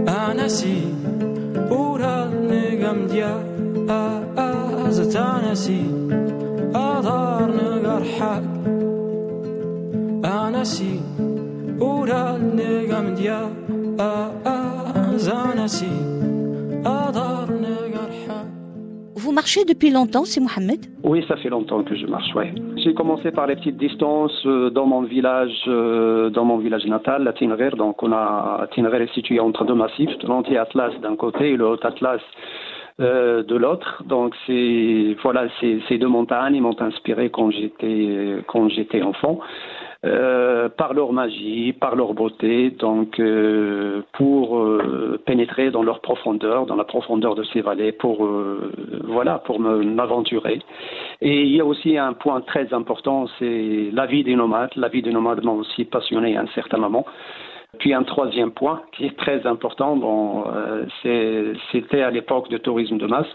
Anasi 0.07 0.77
Ural 1.69 2.31
nigam 2.49 3.09
dia 3.11 3.35
Azat 4.37 5.15
anasi 5.15 5.81
Adar 6.73 7.49
nigar 7.57 8.03
hal 8.19 8.43
Anasi 10.23 10.99
Ural 11.79 12.39
nigam 12.57 13.17
dia 13.17 13.41
Azanasi 14.45 15.85
Anasi 15.85 16.12
Vous 19.23 19.31
marchez 19.31 19.63
depuis 19.63 19.89
longtemps, 19.89 20.25
c'est 20.25 20.41
Mohamed 20.41 20.81
Oui, 21.01 21.23
ça 21.29 21.37
fait 21.37 21.47
longtemps 21.47 21.81
que 21.81 21.95
je 21.95 22.05
marche, 22.05 22.35
ouais. 22.35 22.53
J'ai 22.75 22.93
commencé 22.93 23.31
par 23.31 23.47
les 23.47 23.55
petites 23.55 23.77
distances 23.77 24.37
euh, 24.45 24.69
dans 24.69 24.85
mon 24.85 25.03
village, 25.03 25.63
euh, 25.67 26.29
dans 26.29 26.43
mon 26.43 26.57
village 26.57 26.85
natal, 26.87 27.23
la 27.23 27.31
Tinrer. 27.31 27.69
Donc, 27.69 28.03
on 28.03 28.11
a 28.11 28.67
Tinrer 28.75 29.01
est 29.01 29.13
situé 29.13 29.39
entre 29.39 29.63
deux 29.63 29.75
massifs, 29.75 30.09
l'anti-Atlas 30.27 30.91
d'un 31.01 31.15
côté 31.15 31.51
et 31.51 31.55
le 31.55 31.65
Haut-Atlas 31.69 32.19
euh, 32.99 33.43
de 33.43 33.55
l'autre. 33.55 34.03
Donc 34.05 34.35
c'est 34.45 35.15
voilà, 35.23 35.47
ces 35.61 35.97
deux 35.97 36.07
montagnes 36.07 36.59
m'ont 36.61 36.79
inspiré 36.79 37.31
quand 37.31 37.49
j'étais 37.49 38.43
quand 38.45 38.69
j'étais 38.69 39.01
enfant. 39.01 39.39
Euh, 40.05 40.67
par 40.67 40.93
leur 40.93 41.13
magie, 41.13 41.71
par 41.71 41.95
leur 41.95 42.13
beauté, 42.13 42.71
donc 42.71 43.21
euh, 43.21 44.01
pour 44.11 44.57
euh, 44.57 45.17
pénétrer 45.25 45.71
dans 45.71 45.81
leur 45.81 46.01
profondeur, 46.01 46.65
dans 46.65 46.75
la 46.75 46.83
profondeur 46.83 47.35
de 47.35 47.43
ces 47.43 47.61
vallées, 47.61 47.93
pour 47.93 48.27
voilà, 49.05 49.39
pour 49.39 49.61
m'aventurer. 49.61 50.59
Et 51.21 51.43
il 51.43 51.55
y 51.55 51.61
a 51.61 51.65
aussi 51.65 51.97
un 51.97 52.11
point 52.11 52.41
très 52.41 52.73
important, 52.73 53.27
c'est 53.39 53.91
la 53.93 54.05
vie 54.05 54.25
des 54.25 54.35
nomades. 54.35 54.71
La 54.75 54.89
vie 54.89 55.01
des 55.01 55.11
nomades 55.11 55.41
m'a 55.41 55.51
aussi 55.51 55.85
passionné 55.85 56.35
à 56.35 56.41
un 56.41 56.47
certain 56.47 56.79
moment. 56.79 57.05
Puis 57.79 57.93
un 57.93 58.03
troisième 58.03 58.51
point 58.51 58.81
qui 58.95 59.05
est 59.05 59.17
très 59.17 59.45
important, 59.47 59.95
bon, 59.95 60.45
euh, 60.47 60.85
c'était 61.71 62.01
à 62.01 62.11
l'époque 62.11 62.49
de 62.49 62.57
tourisme 62.57 62.97
de 62.97 63.07
masse. 63.07 63.27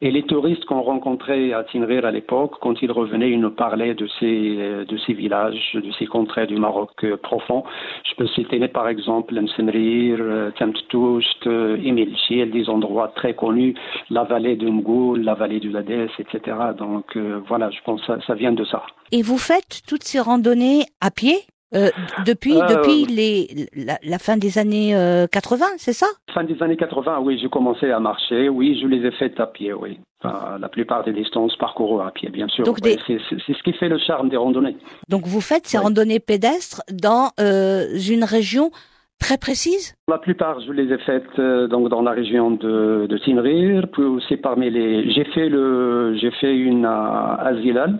Et 0.00 0.10
les 0.10 0.22
touristes 0.22 0.64
qu'on 0.64 0.82
rencontrait 0.82 1.52
à 1.52 1.64
Tinrir 1.64 2.04
à 2.04 2.12
l'époque, 2.12 2.52
quand 2.60 2.80
ils 2.82 2.92
revenaient, 2.92 3.30
ils 3.30 3.40
nous 3.40 3.50
parlaient 3.50 3.94
de 3.94 4.06
ces, 4.18 4.84
de 4.88 4.96
ces 5.06 5.12
villages, 5.12 5.72
de 5.74 5.90
ces 5.98 6.06
contrées 6.06 6.46
du 6.46 6.56
Maroc 6.56 6.90
euh, 7.04 7.16
profond. 7.16 7.64
Je 8.08 8.14
peux 8.14 8.28
citer 8.28 8.66
par 8.68 8.88
exemple 8.88 9.34
Msenrir, 9.34 10.18
euh, 10.20 10.50
Temtoucht, 10.52 11.46
Emil 11.46 12.16
Chiel, 12.16 12.50
des 12.52 12.68
endroits 12.68 13.08
très 13.08 13.34
connus, 13.34 13.74
la 14.08 14.22
vallée 14.22 14.56
de 14.56 14.68
Mgoul, 14.68 15.22
la 15.22 15.34
vallée 15.34 15.60
du 15.60 15.70
Ladès, 15.70 16.10
etc. 16.18 16.56
Donc 16.78 17.16
voilà, 17.48 17.70
je 17.70 17.78
pense 17.84 18.04
que 18.06 18.20
ça 18.22 18.34
vient 18.34 18.52
de 18.52 18.64
ça. 18.64 18.82
Et 19.12 19.22
vous 19.22 19.38
faites 19.38 19.82
toutes 19.88 20.04
ces 20.04 20.20
randonnées 20.20 20.84
à 21.00 21.10
pied? 21.10 21.34
Euh, 21.74 21.90
depuis 22.26 22.60
euh, 22.60 22.66
depuis 22.66 23.06
les, 23.06 23.68
la, 24.02 24.18
fin 24.18 24.36
des 24.36 24.58
années 24.58 24.92
80, 25.30 25.64
euh, 25.64 25.68
c'est 25.76 25.92
ça? 25.92 26.06
Fin 26.34 26.42
des 26.44 26.60
années 26.62 26.76
80, 26.76 27.20
oui, 27.20 27.38
j'ai 27.40 27.48
commencé 27.48 27.90
à 27.90 28.00
marcher. 28.00 28.48
Oui, 28.48 28.78
je 28.80 28.86
les 28.88 29.06
ai 29.06 29.12
faites 29.12 29.38
à 29.38 29.46
pied, 29.46 29.72
oui. 29.72 30.00
la 30.24 30.68
plupart 30.68 31.04
des 31.04 31.12
distances 31.12 31.56
parcourues 31.56 32.02
à 32.02 32.10
pied, 32.10 32.28
bien 32.28 32.48
sûr. 32.48 32.64
C'est 32.84 33.18
ce 33.18 33.62
qui 33.62 33.72
fait 33.74 33.88
le 33.88 33.98
charme 33.98 34.28
des 34.28 34.36
randonnées. 34.36 34.76
Donc 35.08 35.26
vous 35.26 35.40
faites 35.40 35.66
ces 35.66 35.78
randonnées 35.78 36.20
pédestres 36.20 36.82
dans 36.90 37.30
une 37.38 38.24
région 38.24 38.70
très 39.20 39.38
précise? 39.38 39.94
La 40.08 40.18
plupart, 40.18 40.60
je 40.60 40.72
les 40.72 40.92
ai 40.92 40.98
faites 40.98 41.40
donc 41.68 41.88
dans 41.88 42.02
la 42.02 42.12
région 42.12 42.50
de, 42.50 43.06
de 43.08 43.18
Tinrir, 43.18 43.86
puis 43.92 44.02
aussi 44.02 44.36
parmi 44.36 44.70
les. 44.70 45.12
J'ai 45.12 45.24
fait 45.24 45.48
le, 45.48 46.16
j'ai 46.20 46.32
fait 46.32 46.56
une 46.56 46.84
à 46.84 47.34
Azilal, 47.34 47.98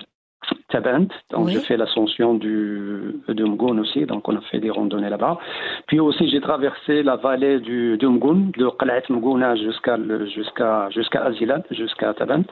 Tabant. 0.70 1.06
Donc, 1.30 1.48
j'ai 1.48 1.60
fait 1.60 1.76
l'ascension 1.76 2.34
du, 2.34 3.20
de 3.28 3.44
Mgoun 3.44 3.80
aussi. 3.80 4.06
Donc, 4.06 4.28
on 4.28 4.36
a 4.36 4.40
fait 4.42 4.60
des 4.60 4.70
randonnées 4.70 5.10
là-bas. 5.10 5.38
Puis 5.86 6.00
aussi, 6.00 6.28
j'ai 6.30 6.40
traversé 6.40 7.02
la 7.02 7.16
vallée 7.16 7.58
du, 7.60 7.98
de 7.98 8.06
Mgoun, 8.06 8.52
de 8.56 8.68
Qalat 8.78 9.02
Mgouna 9.10 9.56
jusqu'à, 9.56 9.98
jusqu'à, 10.34 10.88
jusqu'à 10.90 11.24
Azilat, 11.24 11.62
jusqu'à 11.70 12.14
Tabant. 12.14 12.44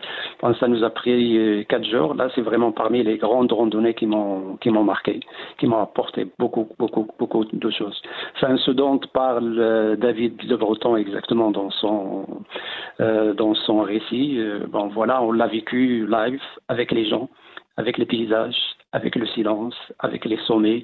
ça 0.59 0.69
nous 0.69 0.83
a 0.83 0.91
pris 0.91 1.39
euh, 1.39 1.65
quatre 1.65 1.85
jours. 1.85 2.15
Là, 2.15 2.29
c'est 2.35 2.41
vraiment 2.41 2.73
parmi 2.73 3.03
les 3.03 3.19
grandes 3.19 3.53
randonnées 3.53 3.95
qui 3.95 4.07
m'ont, 4.07 4.57
qui 4.61 4.71
m'ont 4.71 4.85
marqué, 4.85 5.21
qui 5.59 5.67
m'ont 5.67 5.83
apporté 5.83 6.27
beaucoup, 6.39 6.69
beaucoup, 6.79 7.07
beaucoup 7.19 7.45
de 7.45 7.71
choses. 7.71 8.01
Enfin, 8.37 8.57
ce 8.59 8.73
dont 8.73 8.99
parle 9.13 9.57
euh, 9.59 9.97
David 9.97 10.43
Le 10.49 10.57
Breton 10.57 10.97
exactement 10.97 11.51
dans 11.51 11.71
son, 11.71 12.27
euh, 13.01 13.33
dans 13.35 13.55
son 13.55 13.83
récit. 13.83 14.41
bon, 14.69 14.89
voilà, 14.89 15.23
on 15.23 15.33
l'a 15.33 15.47
vécu 15.47 16.07
live 16.07 16.43
avec 16.69 16.91
les 16.91 17.07
gens 17.07 17.29
avec 17.79 17.97
les 17.97 18.07
paysages, 18.07 18.59
avec 18.93 19.15
le 19.17 19.27
silence, 19.27 19.75
avec 20.01 20.25
les 20.25 20.39
sommets, 20.39 20.83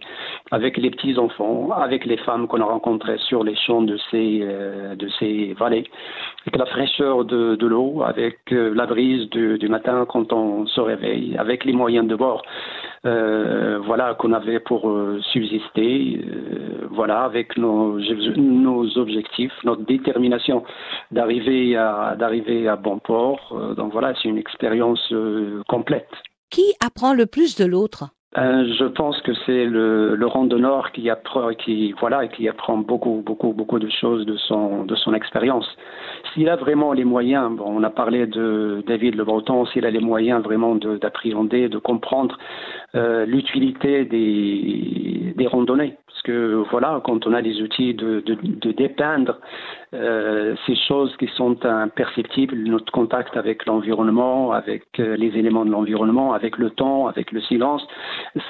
avec 0.53 0.77
les 0.77 0.91
petits 0.91 1.19
enfants, 1.19 1.71
avec 1.73 2.05
les 2.05 2.19
femmes 2.19 2.47
qu'on 2.47 2.61
a 2.61 2.65
rencontrées 2.65 3.19
sur 3.19 3.43
les 3.43 3.57
champs 3.57 3.83
de 3.83 3.97
ces 4.11 4.41
euh, 4.43 4.95
de 4.95 5.09
ces 5.19 5.55
vallées, 5.55 5.87
avec 6.43 6.57
la 6.57 6.67
fraîcheur 6.67 7.25
de, 7.25 7.57
de 7.57 7.67
l'eau, 7.67 8.03
avec 8.05 8.39
euh, 8.53 8.73
la 8.75 8.87
brise 8.87 9.29
du, 9.31 9.59
du, 9.59 9.69
matin 9.69 10.07
quand 10.09 10.33
on 10.33 10.67
se 10.67 10.81
réveille, 10.81 11.37
avec 11.37 11.65
les 11.65 11.73
moyens 11.73 12.07
de 12.07 12.15
bord, 12.15 12.43
euh, 13.07 13.81
voilà 13.85 14.15
qu'on 14.15 14.33
avait 14.33 14.61
pour 14.61 14.89
euh, 14.89 15.21
subsister, 15.33 16.21
voilà 16.91 17.25
avec 17.25 17.57
nos 17.57 17.99
nos 18.37 18.99
objectifs, 18.99 19.53
notre 19.65 19.83
détermination 19.83 20.63
d'arriver 21.11 21.77
à 21.77 22.15
d'arriver 22.17 22.69
à 22.69 22.77
bon 22.77 22.99
port. 22.99 23.41
donc 23.77 23.93
voilà, 23.93 24.15
c'est 24.15 24.29
une 24.29 24.39
expérience 24.39 25.13
complète. 25.67 26.15
Qui 26.55 26.73
apprend 26.79 27.15
le 27.15 27.27
plus 27.27 27.57
de 27.57 27.65
l'autre? 27.65 28.11
Euh, 28.39 28.65
je 28.79 28.85
pense 28.85 29.21
que 29.23 29.33
c'est 29.45 29.65
le, 29.65 30.15
le 30.15 30.27
randonneur 30.29 30.93
qui 30.93 31.11
apprend, 31.11 31.53
qui 31.53 31.93
voilà, 31.99 32.29
qui 32.29 32.49
apprend 32.49 32.79
beaucoup, 32.79 33.25
beaucoup, 33.27 33.53
beaucoup 33.53 33.81
de 33.81 33.91
choses 33.91 34.25
de 34.25 34.37
son 34.37 34.85
de 34.85 34.95
son 34.95 35.15
expérience. 35.15 35.67
S'il 36.33 36.49
a 36.49 36.55
vraiment 36.55 36.93
les 36.93 37.03
moyens, 37.03 37.51
bon, 37.57 37.65
on 37.67 37.83
a 37.83 37.91
parlé 37.91 38.29
de 38.29 38.85
David 38.87 39.17
Le 39.17 39.25
Breton, 39.25 39.67
s'il 39.67 39.85
a 39.85 39.91
les 39.91 39.99
moyens 39.99 40.45
vraiment 40.45 40.77
d'appréhender, 40.77 41.69
de, 41.69 41.79
comprendre 41.79 42.39
euh, 42.95 43.27
l'utilité 43.27 44.05
des, 44.05 45.35
des 45.37 45.47
randonnées, 45.49 45.97
que 46.25 46.65
voilà, 46.71 47.01
quand 47.05 47.27
on 47.27 47.33
a 47.35 47.43
des 47.43 47.63
outils 47.63 47.95
de, 47.95 48.21
de, 48.21 48.73
dépeindre 48.73 49.39
euh, 49.93 50.57
ces 50.67 50.75
choses 50.75 51.15
qui 51.19 51.29
sont 51.37 51.65
imperceptibles, 51.65 52.57
notre 52.57 52.91
contact 52.91 53.37
avec 53.37 53.67
l'environnement, 53.67 54.53
avec 54.53 54.85
euh, 54.99 55.17
les 55.17 55.37
éléments 55.39 55.65
de 55.65 55.71
l'environnement, 55.71 56.33
avec 56.33 56.59
le 56.59 56.71
temps, 56.71 57.07
avec 57.07 57.31
le 57.31 57.41
silence, 57.43 57.87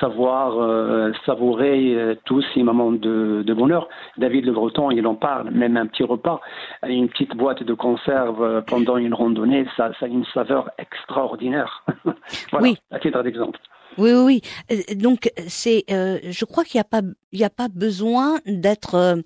savoir 0.00 0.58
euh, 0.58 1.12
savourer 1.26 2.16
tous 2.24 2.42
ces 2.54 2.62
moments 2.62 2.92
de, 2.92 3.42
de, 3.44 3.54
bonheur. 3.54 3.88
David 4.16 4.46
Le 4.46 4.52
Breton, 4.52 4.90
il 4.90 5.06
en 5.06 5.16
parle, 5.16 5.50
même 5.50 5.76
un 5.76 5.86
petit 5.86 6.04
repas, 6.04 6.40
une 6.86 7.08
petite 7.08 7.36
boîte 7.36 7.62
de 7.62 7.74
conserve 7.74 8.62
pendant 8.66 8.96
une 8.96 9.14
randonnée, 9.14 9.66
ça, 9.76 9.90
ça 9.98 10.06
a 10.06 10.08
une 10.08 10.24
saveur 10.26 10.70
extraordinaire. 10.78 11.84
voilà, 12.50 12.68
oui. 12.68 12.78
à 12.90 12.98
titre 13.00 13.22
d'exemple. 13.22 13.58
Oui, 13.98 14.12
oui, 14.12 14.22
oui. 14.24 14.42
Euh, 14.72 14.94
donc 14.94 15.30
c'est, 15.48 15.84
euh, 15.90 16.18
je 16.22 16.44
crois 16.44 16.64
qu'il 16.64 16.78
n'y 16.78 16.82
a 16.82 16.84
pas, 16.84 17.02
il 17.32 17.38
y 17.38 17.44
a 17.44 17.50
pas 17.50 17.68
besoin 17.68 18.40
d'être, 18.46 18.94
euh, 18.94 19.16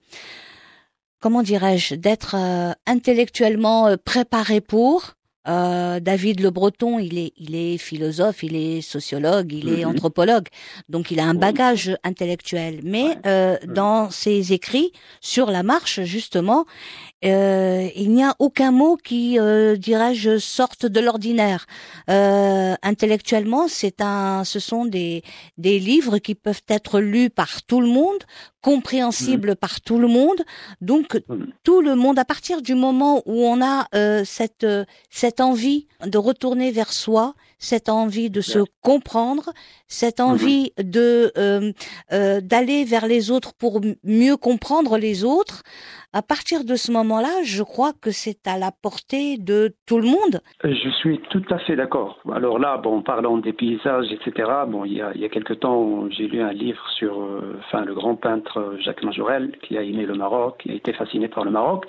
comment 1.20 1.42
dirais-je, 1.42 1.94
d'être 1.94 2.36
intellectuellement 2.86 3.96
préparé 4.04 4.60
pour. 4.60 5.14
David 5.46 6.40
Le 6.40 6.50
Breton, 6.50 6.98
il 6.98 7.16
est, 7.16 7.32
il 7.38 7.54
est 7.54 7.78
philosophe, 7.78 8.42
il 8.42 8.54
est 8.54 8.82
sociologue, 8.82 9.50
il 9.50 9.70
est 9.70 9.82
mhm. 9.86 9.92
anthropologue, 9.92 10.48
donc 10.90 11.10
il 11.10 11.20
a 11.20 11.24
un 11.24 11.32
bagage 11.32 11.96
intellectuel. 12.04 12.80
Mais 12.84 13.16
dans 13.66 14.10
ses 14.10 14.52
écrits 14.52 14.92
sur 15.22 15.50
la 15.50 15.62
marche, 15.62 16.02
justement, 16.02 16.66
euh, 17.24 17.88
il 17.96 18.12
n'y 18.12 18.22
a 18.22 18.34
aucun 18.38 18.70
mot 18.70 18.96
qui, 18.96 19.38
euh, 19.38 19.76
dirais-je, 19.76 20.38
sorte 20.38 20.86
de 20.86 21.00
l'ordinaire. 21.00 21.66
Euh, 22.08 22.74
intellectuellement, 22.82 23.66
c'est 23.68 24.00
un, 24.00 24.44
ce 24.44 24.60
sont 24.60 24.84
des, 24.84 25.22
des 25.56 25.78
livres 25.80 26.18
qui 26.18 26.34
peuvent 26.34 26.62
être 26.68 27.00
lus 27.00 27.30
par 27.30 27.62
tout 27.62 27.80
le 27.80 27.88
monde, 27.88 28.18
compréhensibles 28.62 29.52
mmh. 29.52 29.56
par 29.56 29.80
tout 29.80 29.98
le 29.98 30.08
monde. 30.08 30.42
Donc 30.80 31.14
mmh. 31.28 31.44
tout 31.64 31.80
le 31.80 31.94
monde, 31.96 32.18
à 32.18 32.24
partir 32.24 32.62
du 32.62 32.74
moment 32.74 33.22
où 33.26 33.44
on 33.44 33.62
a 33.62 33.86
euh, 33.94 34.22
cette 34.24 34.66
cette 35.10 35.40
envie 35.40 35.86
de 36.04 36.18
retourner 36.18 36.70
vers 36.70 36.92
soi, 36.92 37.34
cette 37.58 37.88
envie 37.88 38.30
de 38.30 38.40
se 38.40 38.60
comprendre, 38.82 39.52
cette 39.88 40.20
envie 40.20 40.72
de 40.78 41.32
euh, 41.36 41.72
d'aller 42.40 42.84
vers 42.84 43.06
les 43.06 43.30
autres 43.30 43.54
pour 43.54 43.80
mieux 44.04 44.36
comprendre 44.36 44.98
les 44.98 45.24
autres, 45.24 45.62
à 46.12 46.22
partir 46.22 46.64
de 46.64 46.74
ce 46.74 46.90
moment-là, 46.92 47.42
je 47.44 47.62
crois 47.62 47.92
que 47.92 48.10
c'est 48.10 48.46
à 48.46 48.58
la 48.58 48.70
portée 48.70 49.36
de 49.36 49.74
tout 49.86 49.98
le 49.98 50.06
monde. 50.06 50.40
Je 50.64 50.90
suis 51.00 51.20
tout 51.30 51.42
à 51.50 51.58
fait 51.58 51.76
d'accord. 51.76 52.18
Alors 52.32 52.58
là, 52.58 52.78
bon, 52.78 53.02
parlant 53.02 53.36
des 53.38 53.52
paysages, 53.52 54.10
etc. 54.10 54.50
Bon, 54.68 54.84
il 54.84 54.94
y 54.94 55.02
a, 55.02 55.12
il 55.14 55.28
quelque 55.28 55.52
temps, 55.52 56.08
j'ai 56.10 56.26
lu 56.26 56.40
un 56.40 56.52
livre 56.52 56.82
sur, 56.96 57.20
euh, 57.20 57.60
le 57.84 57.94
grand 57.94 58.16
peintre 58.16 58.76
Jacques 58.80 59.02
Majorel, 59.02 59.52
qui 59.62 59.76
a 59.76 59.82
aimé 59.82 60.06
le 60.06 60.14
Maroc, 60.14 60.56
qui 60.62 60.70
a 60.70 60.74
été 60.74 60.92
fasciné 60.92 61.28
par 61.28 61.44
le 61.44 61.50
Maroc, 61.50 61.86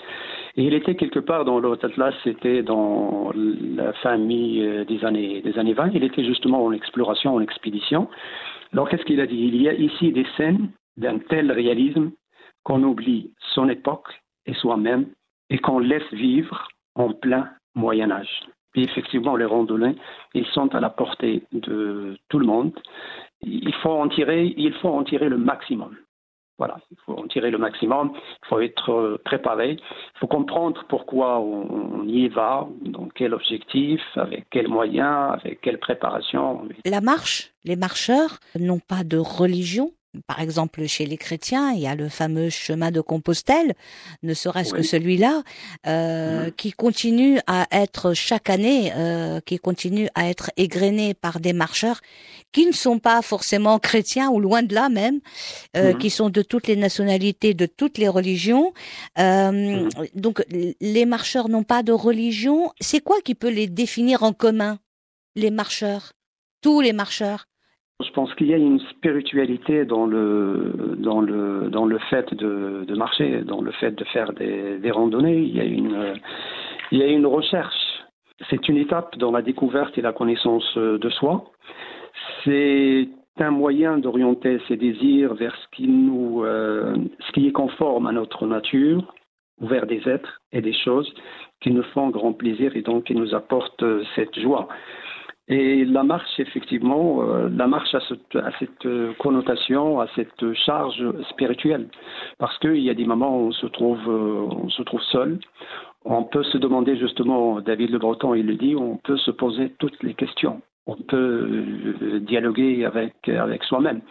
et 0.57 0.63
il 0.63 0.73
était 0.73 0.95
quelque 0.95 1.19
part 1.19 1.45
dans 1.45 1.59
l'autre 1.59 1.88
Atlas, 1.88 2.13
c'était 2.23 2.63
dans 2.63 3.31
la 3.33 4.17
mi 4.17 4.61
euh, 4.61 4.83
des 4.83 5.03
années 5.05 5.41
des 5.41 5.57
années 5.57 5.73
20. 5.73 5.91
Il 5.93 6.03
était 6.03 6.25
justement 6.25 6.65
en 6.65 6.73
exploration, 6.73 7.35
en 7.35 7.41
expédition. 7.41 8.09
Alors 8.73 8.89
qu'est-ce 8.89 9.05
qu'il 9.05 9.21
a 9.21 9.27
dit? 9.27 9.38
Il 9.38 9.61
y 9.61 9.69
a 9.69 9.73
ici 9.73 10.11
des 10.11 10.25
scènes 10.35 10.69
d'un 10.97 11.19
tel 11.19 11.51
réalisme 11.51 12.11
qu'on 12.63 12.83
oublie 12.83 13.33
son 13.53 13.69
époque 13.69 14.21
et 14.45 14.53
soi-même 14.53 15.07
et 15.49 15.59
qu'on 15.59 15.79
laisse 15.79 16.11
vivre 16.11 16.67
en 16.95 17.13
plein 17.13 17.49
Moyen 17.75 18.11
Âge. 18.11 18.41
Et 18.75 18.83
effectivement, 18.83 19.35
les 19.35 19.45
randonnées, 19.45 19.95
ils 20.33 20.45
sont 20.47 20.73
à 20.75 20.79
la 20.79 20.89
portée 20.89 21.43
de 21.51 22.17
tout 22.29 22.39
le 22.39 22.45
monde. 22.45 22.73
Il 23.41 23.74
faut 23.75 23.89
en 23.91 24.07
tirer, 24.09 24.53
il 24.57 24.74
faut 24.75 24.89
en 24.89 25.03
tirer 25.03 25.29
le 25.29 25.37
maximum. 25.37 25.95
Voilà, 26.59 26.77
il 26.91 26.98
faut 27.05 27.13
en 27.13 27.25
tirer 27.27 27.51
le 27.51 27.57
maximum, 27.57 28.11
il 28.15 28.48
faut 28.50 28.59
être 28.59 29.22
préparé, 29.24 29.77
il 29.79 30.19
faut 30.19 30.27
comprendre 30.27 30.83
pourquoi 30.89 31.39
on 31.39 32.05
y 32.05 32.27
va, 32.27 32.67
dans 32.81 33.07
quel 33.15 33.33
objectif, 33.33 34.01
avec 34.15 34.50
quels 34.50 34.67
moyens, 34.67 35.37
avec 35.39 35.61
quelle 35.61 35.79
préparation. 35.79 36.67
La 36.83 37.00
marche, 37.00 37.53
les 37.63 37.77
marcheurs 37.77 38.39
n'ont 38.59 38.81
pas 38.81 39.05
de 39.05 39.17
religion, 39.17 39.93
par 40.25 40.41
exemple, 40.41 40.85
chez 40.87 41.05
les 41.05 41.17
chrétiens, 41.17 41.72
il 41.72 41.81
y 41.81 41.87
a 41.87 41.93
le 41.93 42.09
fameux 42.09 42.50
chemin 42.50 42.89
de 42.89 43.00
Compostelle, 43.00 43.75
ne 44.24 44.33
serait-ce 44.33 44.74
que 44.74 44.81
celui-là, 44.81 45.43
euh, 45.85 46.48
mmh. 46.48 46.51
qui 46.53 46.72
continue 46.72 47.39
à 47.45 47.67
être 47.72 48.13
chaque 48.13 48.50
année, 48.50 48.91
euh, 48.95 49.39
qui 49.41 49.59
continue 49.59 50.09
à 50.15 50.27
être 50.27 50.50
égrené 50.57 51.13
par 51.13 51.39
des 51.39 51.53
marcheurs 51.53 52.01
qui 52.51 52.65
ne 52.65 52.72
sont 52.72 52.98
pas 52.98 53.22
forcément 53.22 53.77
chrétiens 53.77 54.29
ou 54.29 54.39
loin 54.39 54.63
de 54.63 54.74
là 54.74 54.89
même, 54.89 55.19
euh, 55.77 55.93
mmh. 55.93 55.98
qui 56.00 56.09
sont 56.09 56.29
de 56.29 56.41
toutes 56.41 56.65
les 56.65 56.75
nationalités, 56.75 57.53
de 57.53 57.67
toutes 57.67 58.00
les 58.00 58.07
religions. 58.07 58.74
Mmh. 59.17 59.89
Donc, 60.15 60.43
les 60.50 61.05
marcheurs 61.05 61.50
n'ont 61.50 61.63
pas 61.63 61.83
de 61.83 61.91
religion. 61.91 62.72
C'est 62.79 63.01
quoi 63.01 63.22
qui 63.22 63.35
peut 63.35 63.50
les 63.50 63.67
définir 63.67 64.24
en 64.24 64.33
commun, 64.33 64.79
les 65.35 65.51
marcheurs, 65.51 66.13
tous 66.61 66.81
les 66.81 66.93
marcheurs? 66.93 67.45
Je 68.01 68.12
pense 68.12 68.33
qu'il 68.35 68.48
y 68.48 68.53
a 68.53 68.57
une 68.57 68.79
spiritualité 68.79 69.83
dans 69.83 70.05
le, 70.05 70.96
dans 70.98 71.20
le, 71.20 71.70
dans 71.70 71.85
le 71.85 71.98
fait 72.09 72.33
de, 72.33 72.96
marcher, 72.96 73.42
dans 73.42 73.62
le 73.62 73.72
fait 73.72 73.92
de 73.92 74.03
faire 74.05 74.31
des, 74.33 74.77
des 74.77 74.92
randonnées. 74.92 75.40
Il 75.40 75.55
y, 75.55 75.59
a 75.59 75.66
une, 75.66 76.14
il 76.92 77.00
y 77.00 77.03
a 77.03 77.07
une 77.07 77.25
recherche. 77.25 77.75
C'est 78.50 78.70
une 78.70 78.77
étape 78.77 79.18
dans 79.18 79.31
la 79.31 79.42
découverte 79.42 79.98
et 79.98 80.01
la 80.01 80.14
connaissance 80.14 80.77
de 80.77 81.09
soi. 81.09 81.44
C'est 82.46 83.09
un 83.38 83.51
moyen 83.51 83.98
d'orienter 83.98 84.59
ses 84.68 84.77
désirs 84.77 85.33
vers 85.33 85.55
ce 85.55 85.75
qui, 85.75 85.88
nous, 85.88 86.44
euh, 86.44 86.96
ce 87.20 87.31
qui 87.33 87.48
est 87.48 87.51
conforme 87.51 88.07
à 88.07 88.12
notre 88.12 88.48
nature, 88.48 89.14
ou 89.62 89.68
vers 89.68 89.85
des 89.85 90.07
êtres 90.07 90.42
et 90.51 90.62
des 90.62 90.74
choses 90.74 91.14
qui 91.62 91.72
nous 91.72 91.83
font 91.83 92.09
grand 92.09 92.33
plaisir 92.33 92.75
et 92.75 92.81
donc 92.81 93.05
qui 93.05 93.16
nous 93.16 93.35
apportent 93.35 93.83
cette 94.16 94.40
joie. 94.40 94.70
Et 95.50 95.83
la 95.83 96.03
marche, 96.03 96.40
effectivement, 96.40 97.24
euh, 97.24 97.50
la 97.50 97.66
marche 97.66 97.96
a, 97.96 98.01
cette 98.59 98.85
euh, 98.85 99.14
connotation, 99.18 100.00
a 100.00 100.07
cette 100.16 100.53
charge 100.53 101.03
spirituelle, 101.31 101.88
parce 102.38 102.55
qu'il 102.59 102.77
y 102.77 102.90
a 102.92 102.94
des 102.94 103.05
moments 103.05 103.35
où 103.35 103.48
on 103.48 103.51
se 103.51 103.66
trouve, 103.66 104.07
euh, 104.07 104.48
on 104.64 104.70
se 104.70 104.83
trouve 104.83 105.01
seul. 105.12 105.40
On 106.05 106.24
peut 106.24 106.44
se 106.44 106.59
demander 106.59 106.98
justement, 106.98 107.62
David 107.62 107.90
Le 107.90 107.98
Breton, 107.98 108.35
il 108.35 108.46
le 108.46 108.55
dit, 108.55 108.75
on 108.75 108.98
peut 108.98 109.18
se 109.18 109.31
poser 109.31 109.74
toutes 109.79 110.01
les 110.03 110.14
questions 110.14 110.62
on 110.89 110.95
peut 111.03 111.47
euh, 112.01 112.19
dialoguer 112.19 112.85
avec, 112.85 113.63
soi-même 113.63 114.01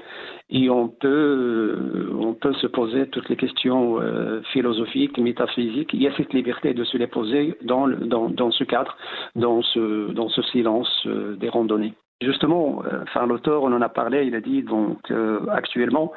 et 0.51 0.71
on 0.71 0.89
peut, 0.89 1.09
euh, 1.09 2.53
se 2.61 2.67
poser 2.67 3.07
toutes 3.09 3.29
les 3.29 3.37
questions 3.37 4.01
euh, 4.01 4.41
philosophiques, 4.53 5.19
métaphysiques. 5.19 5.91
Il 5.93 6.03
y 6.03 6.09
a 6.09 6.17
cette 6.17 6.33
liberté 6.33 6.73
de 6.75 6.85
se 6.85 6.97
les 6.97 7.07
poser 7.07 7.57
dans, 7.63 7.87
ce 8.51 8.65
cadre, 8.65 8.97
dans 9.37 9.63
ce, 9.63 10.43
silence 10.53 11.07
des 11.39 11.49
randonnées. 11.49 11.95
Justement, 12.21 12.83
enfin 13.03 13.27
l'auteur, 13.27 13.63
on 13.63 13.73
en 13.73 13.81
a 13.81 13.89
parlé, 13.89 14.25
il 14.27 14.35
a 14.35 14.41
dit 14.41 14.63
donc 14.63 14.99
actuellement, 15.53 16.13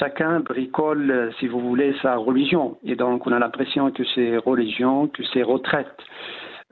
chacun 0.00 0.40
bricole, 0.40 1.32
si 1.38 1.46
vous 1.46 1.60
voulez, 1.60 1.94
sa 2.02 2.16
religion. 2.16 2.78
Et 2.84 2.96
donc 2.96 3.26
on 3.26 3.32
a 3.32 3.38
l'impression 3.38 3.92
que 3.92 4.02
ces 4.14 4.38
religions, 4.38 5.06
que 5.06 5.22
ces 5.32 5.42
retraites, 5.42 6.02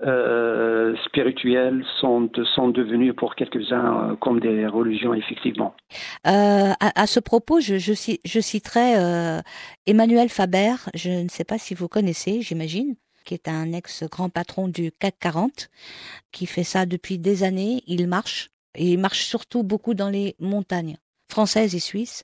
euh, 0.05 0.95
spirituelles 1.07 1.85
sont, 2.01 2.31
sont 2.55 2.69
devenues 2.69 3.15
pour 3.15 3.35
quelques-uns 3.35 4.11
euh, 4.11 4.17
comme 4.17 4.41
des 4.41 4.67
religions, 4.67 5.15
effectivement. 5.15 5.75
Euh, 6.27 6.73
à, 6.81 7.07
ce 7.07 7.21
propos, 7.21 7.61
je, 7.61 7.79
je, 7.79 7.93
je 8.25 8.41
citerai 8.41 8.97
euh, 8.97 9.41
Emmanuel 9.87 10.29
Faber, 10.29 10.75
je 10.95 11.11
ne 11.11 11.29
sais 11.29 11.45
pas 11.45 11.59
si 11.59 11.75
vous 11.75 11.89
connaissez, 11.89 12.43
j'imagine 12.43 12.97
qui 13.25 13.35
est 13.35 13.49
un 13.49 13.73
ex-grand 13.73 14.29
patron 14.29 14.69
du 14.69 14.93
CAC 14.93 15.19
40, 15.19 15.69
qui 16.31 16.47
fait 16.47 16.63
ça 16.63 16.87
depuis 16.87 17.19
des 17.19 17.43
années. 17.43 17.83
Il 17.89 18.07
marche, 18.07 18.51
et 18.77 18.93
il 18.93 18.99
marche 19.01 19.25
surtout 19.25 19.65
beaucoup 19.65 19.95
dans 19.95 20.09
les 20.09 20.37
montagnes 20.39 20.97
française 21.29 21.75
et 21.75 21.81
suisse. 21.81 22.23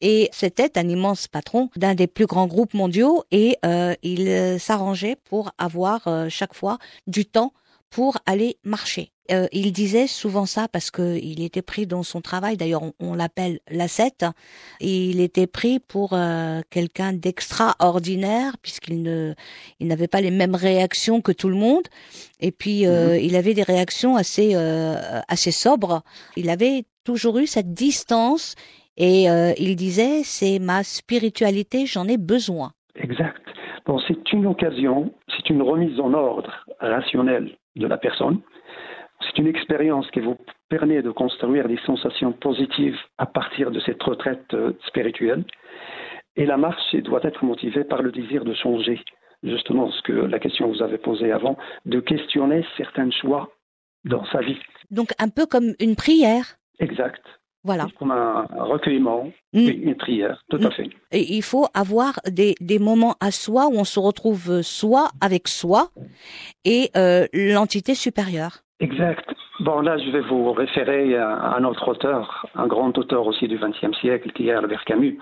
Et 0.00 0.28
c'était 0.32 0.78
un 0.78 0.88
immense 0.88 1.28
patron 1.28 1.70
d'un 1.76 1.94
des 1.94 2.06
plus 2.06 2.26
grands 2.26 2.46
groupes 2.46 2.74
mondiaux 2.74 3.24
et 3.30 3.56
euh, 3.64 3.94
il 4.02 4.28
euh, 4.28 4.58
s'arrangeait 4.58 5.16
pour 5.16 5.52
avoir 5.58 6.06
euh, 6.06 6.28
chaque 6.28 6.54
fois 6.54 6.78
du 7.06 7.26
temps 7.26 7.52
pour 7.90 8.18
aller 8.26 8.58
marcher. 8.64 9.13
Euh, 9.30 9.46
il 9.52 9.72
disait 9.72 10.06
souvent 10.06 10.44
ça 10.44 10.68
parce 10.68 10.90
que 10.90 11.16
il 11.16 11.42
était 11.42 11.62
pris 11.62 11.86
dans 11.86 12.02
son 12.02 12.20
travail. 12.20 12.56
D'ailleurs, 12.56 12.82
on, 12.82 12.92
on 13.00 13.14
l'appelle 13.14 13.60
l'ascète. 13.70 14.26
Il 14.80 15.20
était 15.20 15.46
pris 15.46 15.80
pour 15.80 16.12
euh, 16.12 16.60
quelqu'un 16.70 17.12
d'extraordinaire 17.12 18.52
puisqu'il 18.60 19.02
ne, 19.02 19.32
il 19.80 19.86
n'avait 19.86 20.08
pas 20.08 20.20
les 20.20 20.30
mêmes 20.30 20.54
réactions 20.54 21.20
que 21.20 21.32
tout 21.32 21.48
le 21.48 21.56
monde. 21.56 21.84
Et 22.40 22.52
puis, 22.52 22.86
euh, 22.86 23.16
il 23.16 23.36
avait 23.36 23.54
des 23.54 23.62
réactions 23.62 24.16
assez, 24.16 24.54
assez 24.54 25.50
sobres. 25.50 26.02
Il 26.36 26.50
avait 26.50 26.84
toujours 27.04 27.38
eu 27.38 27.46
cette 27.46 27.72
distance. 27.72 28.54
Et 28.96 29.24
il 29.58 29.74
disait, 29.76 30.22
c'est 30.22 30.58
ma 30.58 30.84
spiritualité, 30.84 31.86
j'en 31.86 32.06
ai 32.06 32.16
besoin. 32.16 32.72
Exact. 32.96 33.40
Bon, 33.86 33.98
c'est 34.06 34.32
une 34.32 34.46
occasion, 34.46 35.12
c'est 35.28 35.50
une 35.50 35.62
remise 35.62 35.98
en 36.00 36.12
ordre 36.14 36.50
rationnelle 36.80 37.56
de 37.76 37.86
la 37.86 37.98
personne. 37.98 38.40
C'est 39.20 39.38
une 39.38 39.46
expérience 39.46 40.10
qui 40.10 40.20
vous 40.20 40.36
permet 40.68 41.02
de 41.02 41.10
construire 41.10 41.68
des 41.68 41.78
sensations 41.86 42.32
positives 42.32 42.98
à 43.18 43.26
partir 43.26 43.70
de 43.70 43.80
cette 43.80 44.02
retraite 44.02 44.52
euh, 44.54 44.72
spirituelle. 44.86 45.44
Et 46.36 46.46
la 46.46 46.56
marche 46.56 46.94
doit 46.96 47.20
être 47.24 47.44
motivée 47.44 47.84
par 47.84 48.02
le 48.02 48.10
désir 48.12 48.44
de 48.44 48.54
changer. 48.54 49.00
Justement, 49.42 49.90
ce 49.90 50.02
que 50.02 50.12
la 50.12 50.38
question 50.38 50.70
que 50.70 50.76
vous 50.76 50.82
avez 50.82 50.98
posée 50.98 51.30
avant, 51.30 51.56
de 51.84 52.00
questionner 52.00 52.64
certains 52.76 53.10
choix 53.10 53.50
dans 54.04 54.24
sa 54.26 54.40
vie. 54.40 54.58
Donc, 54.90 55.10
un 55.18 55.28
peu 55.28 55.46
comme 55.46 55.74
une 55.80 55.96
prière. 55.96 56.56
Exact. 56.80 57.22
Voilà. 57.62 57.86
Comme 57.98 58.10
un 58.10 58.46
recueillement, 58.58 59.30
Mm. 59.54 59.68
une 59.68 59.94
prière, 59.96 60.42
tout 60.50 60.58
Mm. 60.58 60.66
à 60.66 60.70
fait. 60.72 60.90
Et 61.12 61.34
il 61.34 61.42
faut 61.42 61.66
avoir 61.72 62.20
des, 62.26 62.54
des 62.60 62.78
moments 62.78 63.14
à 63.20 63.30
soi 63.30 63.68
où 63.68 63.76
on 63.76 63.84
se 63.84 63.98
retrouve 64.00 64.60
soi 64.62 65.08
avec 65.22 65.48
soi 65.48 65.88
et 66.66 66.90
euh, 66.96 67.26
l'entité 67.32 67.94
supérieure. 67.94 68.63
Exact. 68.80 69.32
Bon, 69.60 69.80
là, 69.80 69.96
je 69.98 70.10
vais 70.10 70.20
vous 70.20 70.52
référer 70.52 71.16
à 71.16 71.56
un 71.56 71.64
autre 71.64 71.88
auteur, 71.88 72.46
un 72.56 72.66
grand 72.66 72.96
auteur 72.98 73.26
aussi 73.26 73.46
du 73.46 73.56
XXe 73.56 73.96
siècle, 73.98 74.32
qui 74.32 74.48
est 74.48 74.52
Albert 74.52 74.84
Camus, 74.84 75.18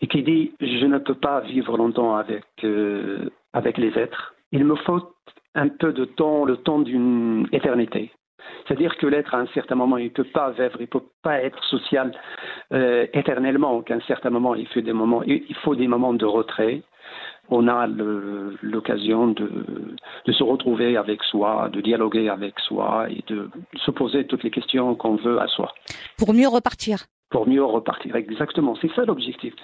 et 0.00 0.06
qui 0.06 0.22
dit 0.22 0.52
Je 0.60 0.86
ne 0.86 0.98
peux 0.98 1.14
pas 1.14 1.40
vivre 1.40 1.76
longtemps 1.76 2.16
avec, 2.16 2.44
euh, 2.64 3.30
avec 3.52 3.76
les 3.76 3.96
êtres. 3.98 4.34
Il 4.52 4.64
me 4.64 4.74
faut 4.74 5.02
un 5.54 5.68
peu 5.68 5.92
de 5.92 6.06
temps, 6.06 6.44
le 6.44 6.56
temps 6.56 6.78
d'une 6.78 7.46
éternité. 7.52 8.10
C'est-à-dire 8.66 8.96
que 8.96 9.06
l'être, 9.06 9.34
à 9.34 9.38
un 9.38 9.46
certain 9.48 9.74
moment, 9.74 9.98
il 9.98 10.04
ne 10.04 10.10
peut 10.10 10.24
pas 10.24 10.50
vivre, 10.50 10.76
il 10.78 10.82
ne 10.82 10.86
peut 10.86 11.04
pas 11.22 11.42
être 11.42 11.62
social 11.64 12.12
euh, 12.72 13.06
éternellement. 13.12 13.82
Qu'à 13.82 13.94
un 13.96 14.00
certain 14.00 14.30
moment, 14.30 14.54
il 14.54 14.66
faut 14.66 14.80
des 15.74 15.88
moments 15.88 16.14
de 16.14 16.26
retrait. 16.26 16.82
On 17.50 17.66
a 17.68 17.86
l'occasion 18.62 19.28
de, 19.28 19.48
de 20.26 20.32
se 20.32 20.42
retrouver 20.42 20.96
avec 20.96 21.22
soi, 21.24 21.70
de 21.72 21.80
dialoguer 21.80 22.28
avec 22.28 22.58
soi 22.60 23.06
et 23.10 23.22
de 23.28 23.48
se 23.84 23.90
poser 23.90 24.26
toutes 24.26 24.42
les 24.44 24.50
questions 24.50 24.94
qu'on 24.94 25.16
veut 25.16 25.40
à 25.40 25.46
soi 25.48 25.72
Pour 26.18 26.34
mieux 26.34 26.48
repartir. 26.48 26.98
pour 27.30 27.46
mieux 27.48 27.64
repartir. 27.64 28.16
Exactement, 28.16 28.74
c'est 28.80 28.90
ça 28.94 29.04
l'objectif. 29.04 29.54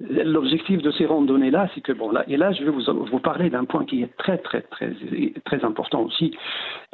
L'objectif 0.00 0.80
de 0.80 0.92
ces 0.92 1.06
randonnées-là, 1.06 1.68
c'est 1.74 1.80
que 1.80 1.90
bon 1.92 2.12
là 2.12 2.22
et 2.28 2.36
là, 2.36 2.52
je 2.52 2.62
vais 2.62 2.70
vous, 2.70 2.82
vous 3.10 3.18
parler 3.18 3.50
d'un 3.50 3.64
point 3.64 3.84
qui 3.84 4.02
est 4.02 4.16
très 4.16 4.38
très 4.38 4.60
très 4.60 4.92
très 5.44 5.64
important 5.64 6.02
aussi, 6.02 6.36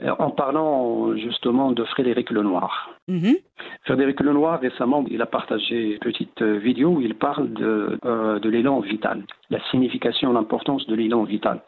euh, 0.02 0.14
en 0.18 0.30
parlant 0.30 1.14
justement 1.16 1.72
de 1.72 1.84
Frédéric 1.84 2.30
Lenoir. 2.30 2.94
Mhm. 3.08 3.34
Frédéric 3.82 4.20
Lenoir, 4.20 4.58
récemment, 4.60 5.04
il 5.10 5.20
a 5.20 5.26
partagé 5.26 5.92
une 5.92 5.98
petite 5.98 6.40
euh, 6.40 6.56
vidéo 6.56 6.92
où 6.92 7.00
il 7.02 7.14
parle 7.14 7.52
de, 7.52 7.98
euh, 8.06 8.38
de 8.38 8.48
l'élan 8.48 8.80
vital, 8.80 9.22
la 9.50 9.60
signification, 9.70 10.32
l'importance 10.32 10.86
de 10.86 10.94
l'élan 10.94 11.24
vital. 11.24 11.60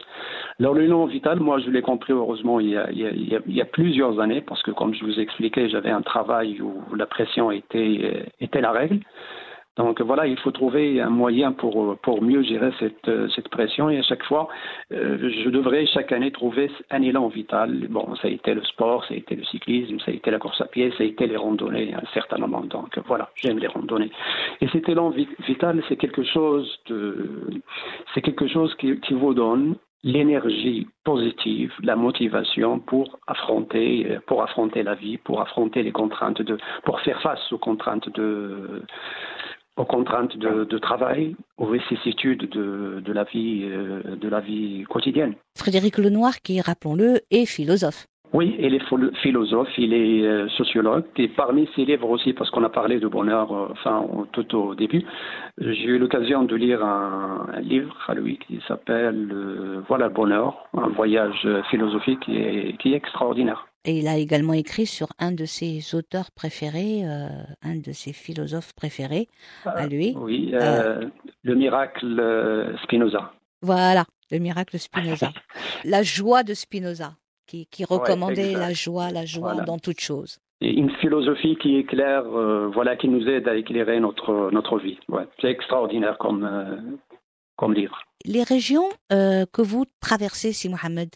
Alors, 0.59 0.73
l'élan 0.75 1.05
vital, 1.05 1.41
moi, 1.41 1.59
je 1.59 1.69
l'ai 1.69 1.83
compris 1.83 2.15
heureusement 2.15 2.61
il 2.61 2.71
y, 2.71 2.77
a, 2.79 2.91
il, 2.91 2.99
y 2.99 3.07
a, 3.07 3.11
il 3.11 3.29
y 3.29 3.37
a- 3.37 3.41
il 3.47 3.55
y 3.55 3.61
a 3.61 3.67
plusieurs 3.67 4.21
années, 4.21 4.41
parce 4.41 4.63
que 4.63 4.71
comme 4.71 4.95
je 4.95 5.05
vous 5.05 5.21
expliquais, 5.21 5.69
j'avais 5.69 5.91
un 5.91 6.01
travail 6.01 6.63
où 6.63 6.73
la 6.97 7.05
pression 7.07 7.51
était, 7.51 8.25
était 8.41 8.63
la 8.63 8.73
règle. 8.73 9.01
Donc 9.77 10.01
voilà, 10.01 10.27
il 10.27 10.39
faut 10.39 10.51
trouver 10.51 11.01
un 11.01 11.11
moyen 11.11 11.53
pour, 11.53 11.99
pour 11.99 12.23
mieux 12.23 12.43
gérer 12.43 12.71
cette, 12.79 13.11
cette 13.35 13.49
pression 13.49 13.91
et 13.91 13.99
à 13.99 14.03
chaque 14.03 14.25
fois, 14.25 14.49
euh, 14.93 15.31
je 15.45 15.51
devrais 15.51 15.85
chaque 15.87 16.13
année 16.13 16.31
trouver 16.31 16.71
un 16.91 17.03
élan 17.03 17.29
vital. 17.29 17.87
Bon, 17.91 18.15
ça 18.17 18.29
a 18.29 18.31
été 18.31 18.55
le 18.55 18.65
sport, 18.65 19.05
ça 19.05 19.15
a 19.15 19.17
été 19.19 19.37
le 19.37 19.45
cyclisme, 19.45 19.99
ça 20.01 20.11
a 20.11 20.15
été 20.15 20.31
la 20.31 20.39
course 20.39 20.61
à 20.63 20.67
pied, 20.67 20.91
ça 20.97 21.03
a 21.03 21.07
été 21.07 21.27
les 21.27 21.37
randonnées 21.37 21.93
à 21.95 21.99
un 21.99 22.07
certain 22.15 22.39
moment. 22.39 22.63
Donc 22.63 22.99
voilà, 23.07 23.29
j'aime 23.35 23.59
les 23.59 23.67
randonnées. 23.67 24.11
Et 24.63 24.69
cet 24.69 24.89
élan 24.89 25.11
vi- 25.11 25.29
vital, 25.47 25.83
c'est 25.89 25.97
quelque 25.97 26.25
chose 26.25 26.79
de, 26.87 27.61
c'est 28.15 28.23
quelque 28.23 28.47
chose 28.49 28.75
qui, 28.77 28.99
qui 29.01 29.13
vous 29.13 29.35
donne 29.35 29.77
l'énergie 30.03 30.87
positive, 31.05 31.73
la 31.83 31.97
motivation 31.97 32.79
pour 32.79 33.19
affronter, 33.27 34.19
pour 34.27 34.43
affronter 34.43 34.83
la 34.85 34.95
vie, 34.95 35.19
pour 35.19 35.41
affronter 35.41 35.83
les 35.83 35.91
contraintes 35.93 36.41
de, 36.43 36.59
pour 36.85 37.01
faire 37.01 37.21
face 37.23 37.53
aux 37.53 37.59
contraintes 37.59 38.09
de, 38.15 38.83
aux 39.77 39.85
contraintes 39.85 40.37
de, 40.39 40.65
de 40.65 40.79
travail, 40.79 41.37
aux 41.59 41.67
vicissitudes 41.67 42.49
de, 42.51 43.01
de 43.05 43.13
la 43.13 43.25
vie, 43.25 43.65
euh, 43.65 44.17
de 44.17 44.29
la 44.29 44.41
vie 44.41 44.85
quotidienne. 44.89 45.35
Frédéric 45.57 45.99
Lenoir, 45.99 46.33
qui, 46.43 46.61
rappelons-le, 46.61 47.21
est 47.31 47.47
philosophe. 47.47 48.07
Oui, 48.33 48.57
il 48.59 48.75
est 48.75 48.83
philo- 48.89 49.15
philosophe, 49.23 49.69
il 49.79 49.95
est 49.95 50.27
euh, 50.27 50.49
sociologue, 50.49 51.05
et 51.17 51.29
parmi 51.29 51.69
ses 51.77 51.85
livres 51.85 52.11
aussi, 52.11 52.33
parce 52.33 52.51
qu'on 52.51 52.65
a 52.65 52.69
parlé 52.69 52.99
de 52.99 53.07
bonheur, 53.07 53.53
euh, 53.53 53.69
enfin, 53.71 54.05
tout 54.33 54.55
au 54.57 54.75
début, 54.75 55.05
j'ai 55.59 55.85
eu 55.85 55.99
l'occasion 55.99 56.43
de 56.43 56.57
lire 56.57 56.85
un, 56.85 57.47
un 57.55 57.61
livre 57.61 57.97
à 58.09 58.15
lui 58.15 58.39
qui 58.39 58.59
s'appelle 58.67 59.29
euh, 59.33 59.81
Voilà 59.89 60.09
le 60.09 60.13
bonheur, 60.15 60.67
un 60.77 60.89
voyage 60.89 61.47
philosophique 61.71 62.21
qui 62.21 62.37
est, 62.37 62.77
qui 62.79 62.93
est 62.93 62.97
extraordinaire. 62.97 63.69
Et 63.87 63.99
il 63.99 64.09
a 64.09 64.17
également 64.17 64.53
écrit 64.53 64.85
sur 64.87 65.07
un 65.21 65.31
de 65.33 65.45
ses 65.45 65.95
auteurs 65.95 66.31
préférés, 66.33 67.03
euh, 67.05 67.29
un 67.63 67.77
de 67.77 67.93
ses 67.93 68.13
philosophes 68.13 68.73
préférés, 68.75 69.29
à 69.65 69.87
lui. 69.87 70.13
Oui, 70.17 70.51
euh, 70.55 71.09
le 71.45 71.55
miracle 71.55 72.19
euh, 72.19 72.77
Spinoza. 72.79 73.33
Voilà, 73.63 74.05
le 74.33 74.39
miracle 74.39 74.77
Spinoza. 74.79 75.31
la 75.85 76.03
joie 76.03 76.43
de 76.43 76.53
Spinoza, 76.53 77.13
qui, 77.47 77.67
qui 77.67 77.85
recommandait 77.85 78.53
la 78.55 78.73
joie, 78.73 79.11
la 79.13 79.25
joie 79.25 79.53
Voilà. 79.53 79.65
dans 79.65 79.79
toute 79.79 80.01
chose. 80.01 80.39
Et 80.61 80.73
une 80.73 80.91
philosophie 80.97 81.57
qui 81.57 81.77
éclaire, 81.77 82.25
euh, 82.35 82.69
voilà, 82.73 82.97
qui 82.97 83.09
nous 83.09 83.29
aide 83.29 83.47
à 83.47 83.57
éclairer 83.57 84.01
notre, 84.01 84.51
notre 84.53 84.79
vie. 84.79 84.99
Ouais, 85.09 85.27
c'est 85.41 85.51
extraordinaire 85.51 86.17
comme, 86.19 86.45
euh, 86.45 86.77
comme 87.57 87.75
livre. 87.75 88.01
Les 88.27 88.43
régions 88.43 88.89
euh, 89.13 89.47
que 89.53 89.63
vous 89.63 89.85
traversez, 90.01 90.53
si 90.53 90.69
Mohamed, 90.69 91.11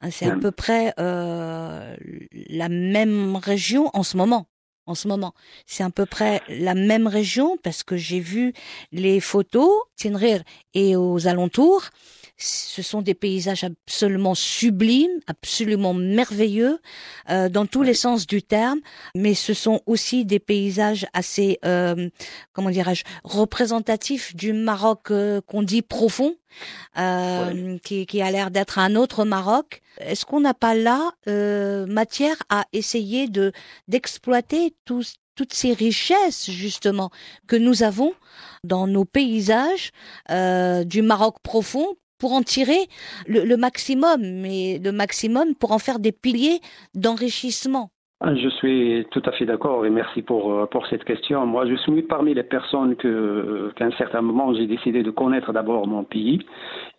hein, 0.00 0.10
c'est 0.10 0.28
à 0.28 0.34
peu 0.34 0.50
près 0.50 0.92
euh, 0.98 1.96
la 2.32 2.68
même 2.68 3.36
région 3.36 3.88
en 3.94 4.02
ce 4.02 4.16
moment. 4.16 4.46
En 4.86 4.96
ce 4.96 5.06
moment, 5.06 5.32
c'est 5.66 5.84
à 5.84 5.90
peu 5.90 6.06
près 6.06 6.42
la 6.48 6.74
même 6.74 7.06
région 7.06 7.56
parce 7.62 7.84
que 7.84 7.96
j'ai 7.96 8.18
vu 8.18 8.52
les 8.90 9.20
photos, 9.20 9.70
Tinrir 9.94 10.42
et 10.74 10.96
aux 10.96 11.28
alentours. 11.28 11.90
Ce 12.42 12.82
sont 12.82 13.02
des 13.02 13.14
paysages 13.14 13.64
absolument 13.64 14.34
sublimes, 14.34 15.20
absolument 15.26 15.94
merveilleux, 15.94 16.78
euh, 17.28 17.48
dans 17.48 17.66
tous 17.66 17.82
les 17.82 17.94
sens 17.94 18.26
du 18.26 18.42
terme. 18.42 18.80
Mais 19.14 19.34
ce 19.34 19.54
sont 19.54 19.80
aussi 19.86 20.24
des 20.24 20.38
paysages 20.38 21.06
assez, 21.12 21.58
euh, 21.64 22.08
comment 22.52 22.70
dirais-je, 22.70 23.04
représentatifs 23.24 24.34
du 24.34 24.52
Maroc 24.52 25.10
euh, 25.10 25.40
qu'on 25.46 25.62
dit 25.62 25.82
profond, 25.82 26.36
euh, 26.98 27.78
qui, 27.78 28.06
qui 28.06 28.22
a 28.22 28.30
l'air 28.30 28.50
d'être 28.50 28.78
un 28.78 28.96
autre 28.96 29.24
Maroc. 29.24 29.82
Est-ce 29.98 30.24
qu'on 30.24 30.40
n'a 30.40 30.54
pas 30.54 30.74
là 30.74 31.12
euh, 31.28 31.86
matière 31.86 32.36
à 32.48 32.64
essayer 32.72 33.28
de 33.28 33.52
d'exploiter 33.88 34.74
tous 34.84 35.14
toutes 35.36 35.54
ces 35.54 35.72
richesses 35.72 36.50
justement 36.50 37.10
que 37.46 37.56
nous 37.56 37.82
avons 37.82 38.12
dans 38.64 38.86
nos 38.86 39.04
paysages 39.04 39.90
euh, 40.30 40.84
du 40.84 41.02
Maroc 41.02 41.36
profond 41.42 41.96
pour 42.20 42.32
en 42.32 42.42
tirer 42.42 42.88
le, 43.26 43.44
le 43.44 43.56
maximum, 43.56 44.20
mais 44.20 44.78
le 44.78 44.92
maximum 44.92 45.56
pour 45.56 45.72
en 45.72 45.80
faire 45.80 45.98
des 45.98 46.12
piliers 46.12 46.60
d'enrichissement. 46.94 47.90
Je 48.22 48.50
suis 48.50 49.06
tout 49.12 49.22
à 49.24 49.32
fait 49.32 49.46
d'accord 49.46 49.86
et 49.86 49.88
merci 49.88 50.20
pour, 50.20 50.52
euh, 50.52 50.66
pour 50.66 50.86
cette 50.88 51.04
question. 51.04 51.46
Moi, 51.46 51.64
je 51.64 51.74
suis 51.76 52.02
parmi 52.02 52.34
les 52.34 52.42
personnes 52.42 52.94
que, 52.96 53.72
qu'à 53.76 53.86
un 53.86 53.90
certain 53.92 54.20
moment, 54.20 54.52
j'ai 54.52 54.66
décidé 54.66 55.02
de 55.02 55.10
connaître 55.10 55.54
d'abord 55.54 55.86
mon 55.86 56.04
pays. 56.04 56.38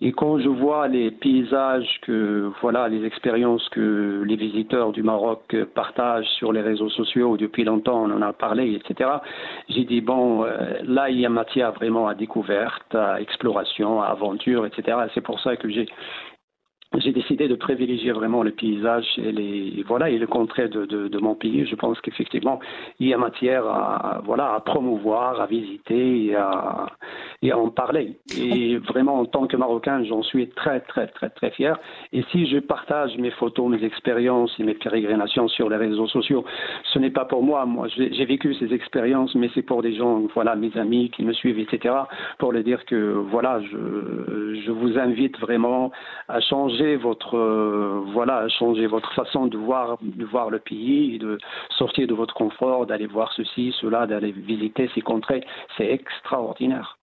Et 0.01 0.13
quand 0.13 0.39
je 0.39 0.49
vois 0.49 0.87
les 0.87 1.11
paysages 1.11 1.99
que, 2.01 2.49
voilà, 2.61 2.89
les 2.89 3.05
expériences 3.05 3.69
que 3.69 4.23
les 4.25 4.35
visiteurs 4.35 4.93
du 4.93 5.03
Maroc 5.03 5.55
partagent 5.75 6.29
sur 6.39 6.51
les 6.53 6.61
réseaux 6.61 6.89
sociaux 6.89 7.37
depuis 7.37 7.65
longtemps, 7.65 8.01
on 8.05 8.11
en 8.11 8.23
a 8.23 8.33
parlé, 8.33 8.73
etc. 8.73 9.07
J'ai 9.69 9.83
dit, 9.83 10.01
bon, 10.01 10.43
euh, 10.43 10.79
là, 10.85 11.11
il 11.11 11.19
y 11.19 11.25
a 11.27 11.29
matière 11.29 11.71
vraiment 11.71 12.07
à 12.07 12.15
découverte, 12.15 12.95
à 12.95 13.21
exploration, 13.21 14.01
à 14.01 14.07
aventure, 14.07 14.65
etc. 14.65 14.97
C'est 15.13 15.21
pour 15.21 15.39
ça 15.39 15.55
que 15.55 15.69
j'ai 15.69 15.85
j'ai 16.97 17.13
décidé 17.13 17.47
de 17.47 17.55
privilégier 17.55 18.11
vraiment 18.11 18.43
le 18.43 18.51
paysage 18.51 19.05
et 19.17 19.31
les 19.31 19.83
voilà 19.87 20.09
et 20.09 20.17
le 20.17 20.27
contraire 20.27 20.69
de, 20.69 20.85
de, 20.85 21.07
de 21.07 21.17
mon 21.19 21.35
pays. 21.35 21.65
Je 21.65 21.75
pense 21.75 21.99
qu'effectivement 22.01 22.59
il 22.99 23.07
y 23.07 23.13
a 23.13 23.17
matière 23.17 23.65
à 23.65 24.21
voilà 24.25 24.53
à 24.53 24.59
promouvoir, 24.59 25.39
à 25.39 25.45
visiter 25.45 26.25
et 26.25 26.35
à, 26.35 26.87
et 27.41 27.51
à 27.51 27.57
en 27.57 27.69
parler. 27.69 28.17
Et 28.37 28.77
vraiment 28.77 29.19
en 29.19 29.25
tant 29.25 29.47
que 29.47 29.55
Marocain, 29.55 30.03
j'en 30.03 30.21
suis 30.21 30.49
très 30.49 30.81
très 30.81 31.07
très 31.07 31.29
très 31.29 31.51
fier. 31.51 31.79
Et 32.11 32.23
si 32.31 32.45
je 32.47 32.57
partage 32.57 33.17
mes 33.17 33.31
photos, 33.31 33.69
mes 33.69 33.83
expériences 33.85 34.53
et 34.59 34.63
mes 34.63 34.73
pérégrinations 34.73 35.47
sur 35.47 35.69
les 35.69 35.77
réseaux 35.77 36.07
sociaux, 36.07 36.43
ce 36.91 36.99
n'est 36.99 37.09
pas 37.11 37.25
pour 37.25 37.41
moi. 37.43 37.65
Moi, 37.65 37.87
j'ai 37.95 38.25
vécu 38.25 38.53
ces 38.55 38.73
expériences, 38.73 39.33
mais 39.35 39.49
c'est 39.53 39.61
pour 39.61 39.81
des 39.81 39.95
gens, 39.95 40.23
voilà, 40.33 40.55
mes 40.55 40.75
amis 40.77 41.09
qui 41.09 41.23
me 41.23 41.33
suivent, 41.33 41.59
etc. 41.59 41.95
Pour 42.37 42.51
leur 42.51 42.63
dire 42.63 42.83
que 42.85 43.13
voilà, 43.31 43.61
je 43.61 43.77
je 44.65 44.71
vous 44.71 44.97
invite 44.97 45.39
vraiment 45.39 45.91
à 46.27 46.39
changer 46.41 46.80
votre 46.95 47.37
euh, 47.37 48.01
voilà 48.13 48.47
changer 48.49 48.87
votre 48.87 49.13
façon 49.13 49.47
de 49.47 49.57
voir 49.57 49.97
de 50.01 50.25
voir 50.25 50.49
le 50.49 50.59
pays, 50.59 51.19
de 51.19 51.37
sortir 51.77 52.07
de 52.07 52.13
votre 52.13 52.33
confort, 52.33 52.85
d'aller 52.85 53.07
voir 53.07 53.31
ceci, 53.35 53.73
cela, 53.79 54.07
d'aller 54.07 54.31
visiter 54.31 54.89
ces 54.93 55.01
contrées, 55.01 55.43
c'est 55.77 55.87
extraordinaire. 55.87 56.97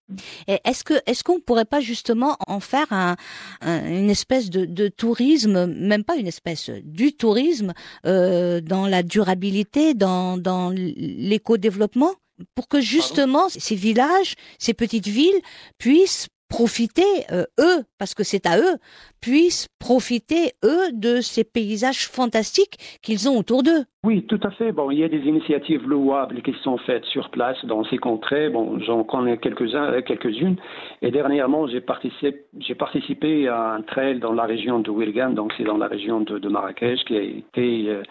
Est-ce 0.47 0.83
que 0.83 0.95
est-ce 1.05 1.23
qu'on 1.23 1.39
pourrait 1.39 1.65
pas 1.65 1.81
justement 1.81 2.35
en 2.47 2.59
faire 2.59 2.87
un, 2.91 3.15
une 3.61 4.09
espèce 4.09 4.49
de, 4.49 4.65
de, 4.65 4.87
tourisme, 4.87 5.67
même 5.67 6.03
pas 6.03 6.15
une 6.15 6.27
espèce 6.27 6.71
du 6.83 7.13
tourisme 7.13 7.73
euh, 8.05 8.59
dans 8.59 8.87
la 8.87 9.03
durabilité, 9.03 9.93
dans 9.93 10.37
dans 10.37 10.71
l'éco-développement, 10.71 12.13
pour 12.55 12.67
que 12.67 12.81
justement 12.81 13.49
ces 13.49 13.75
villages, 13.75 14.35
ces 14.57 14.73
petites 14.73 15.07
villes 15.07 15.41
puissent 15.77 16.29
profiter, 16.49 17.03
euh, 17.31 17.45
eux, 17.59 17.85
parce 17.97 18.13
que 18.13 18.23
c'est 18.23 18.45
à 18.45 18.59
eux, 18.59 18.77
puissent 19.21 19.67
profiter, 19.77 20.53
eux, 20.65 20.91
de 20.91 21.21
ces 21.21 21.43
paysages 21.43 22.07
fantastiques 22.07 22.99
qu'ils 23.01 23.29
ont 23.29 23.37
autour 23.37 23.63
d'eux. 23.63 23.85
Oui, 24.05 24.23
tout 24.23 24.39
à 24.43 24.51
fait. 24.51 24.71
Bon, 24.71 24.91
il 24.91 24.99
y 24.99 25.03
a 25.03 25.09
des 25.09 25.27
initiatives 25.27 25.85
louables 25.85 26.41
qui 26.41 26.53
sont 26.63 26.77
faites 26.77 27.03
sur 27.03 27.29
place 27.31 27.57
dans 27.65 27.83
ces 27.83 27.97
contrées. 27.97 28.47
Bon, 28.47 28.79
j'en 28.79 29.03
connais 29.03 29.37
quelques-uns, 29.37 29.91
euh, 29.91 30.01
quelques-unes. 30.01 30.55
Et 31.01 31.11
dernièrement, 31.11 31.67
j'ai 31.67 31.81
participé, 31.81 33.49
à 33.49 33.73
un 33.73 33.81
trail 33.81 34.19
dans 34.19 34.31
la 34.31 34.45
région 34.45 34.79
de 34.79 34.89
Wilgan, 34.89 35.31
donc 35.31 35.51
c'est 35.57 35.65
dans 35.65 35.77
la 35.77 35.87
région 35.87 36.21
de, 36.21 36.47
Marrakech, 36.47 37.03
qui 37.03 37.17
a 37.17 37.21
été 37.21 37.89
euh, 37.89 38.03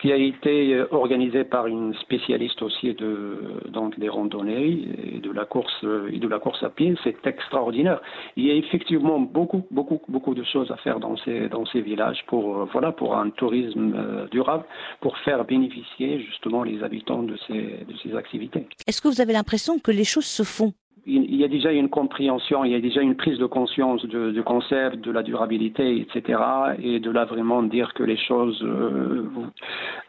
qui 0.00 0.12
a 0.12 0.16
été 0.16 0.74
euh, 0.74 0.86
organisé 0.90 1.44
par 1.44 1.66
une 1.66 1.94
spécialiste 1.94 2.60
aussi 2.60 2.92
de 2.92 3.38
donc 3.68 3.98
des 3.98 4.10
randonnées 4.10 4.86
et 5.14 5.20
de 5.20 5.30
la 5.30 5.46
course 5.46 5.86
et 6.12 6.18
de 6.18 6.28
la 6.28 6.40
course 6.40 6.62
à 6.62 6.68
pied. 6.68 6.94
C'est 7.04 7.26
extraordinaire. 7.26 8.02
Il 8.36 8.44
y 8.44 8.50
a 8.50 8.54
effectivement 8.54 9.18
beaucoup 9.18 9.64
beaucoup 9.70 10.02
beaucoup 10.08 10.34
de 10.34 10.42
choses 10.42 10.70
à 10.70 10.76
faire 10.76 11.00
dans 11.00 11.16
ces 11.16 11.48
dans 11.48 11.64
ces 11.64 11.80
villages 11.80 12.22
pour 12.26 12.66
voilà 12.66 12.92
pour 12.92 13.16
un 13.16 13.30
tourisme 13.30 14.28
durable 14.30 14.64
faire 15.24 15.44
bénéficier 15.44 16.20
justement 16.20 16.62
les 16.62 16.82
habitants 16.82 17.22
de 17.22 17.36
ces 17.46 17.52
de 17.52 17.94
ces 18.02 18.14
activités. 18.16 18.66
Est-ce 18.86 19.00
que 19.00 19.08
vous 19.08 19.20
avez 19.20 19.32
l'impression 19.32 19.78
que 19.78 19.90
les 19.90 20.04
choses 20.04 20.26
se 20.26 20.42
font? 20.42 20.72
Il 21.04 21.34
y 21.34 21.42
a 21.42 21.48
déjà 21.48 21.72
une 21.72 21.88
compréhension, 21.88 22.64
il 22.64 22.70
y 22.70 22.76
a 22.76 22.80
déjà 22.80 23.00
une 23.00 23.16
prise 23.16 23.36
de 23.36 23.46
conscience 23.46 24.04
du, 24.04 24.42
concept, 24.44 24.98
de 24.98 25.10
la 25.10 25.24
durabilité, 25.24 26.00
etc. 26.00 26.38
Et 26.80 27.00
de 27.00 27.10
là 27.10 27.24
vraiment 27.24 27.64
dire 27.64 27.92
que 27.94 28.04
les 28.04 28.16
choses, 28.16 28.62
euh, 28.62 29.28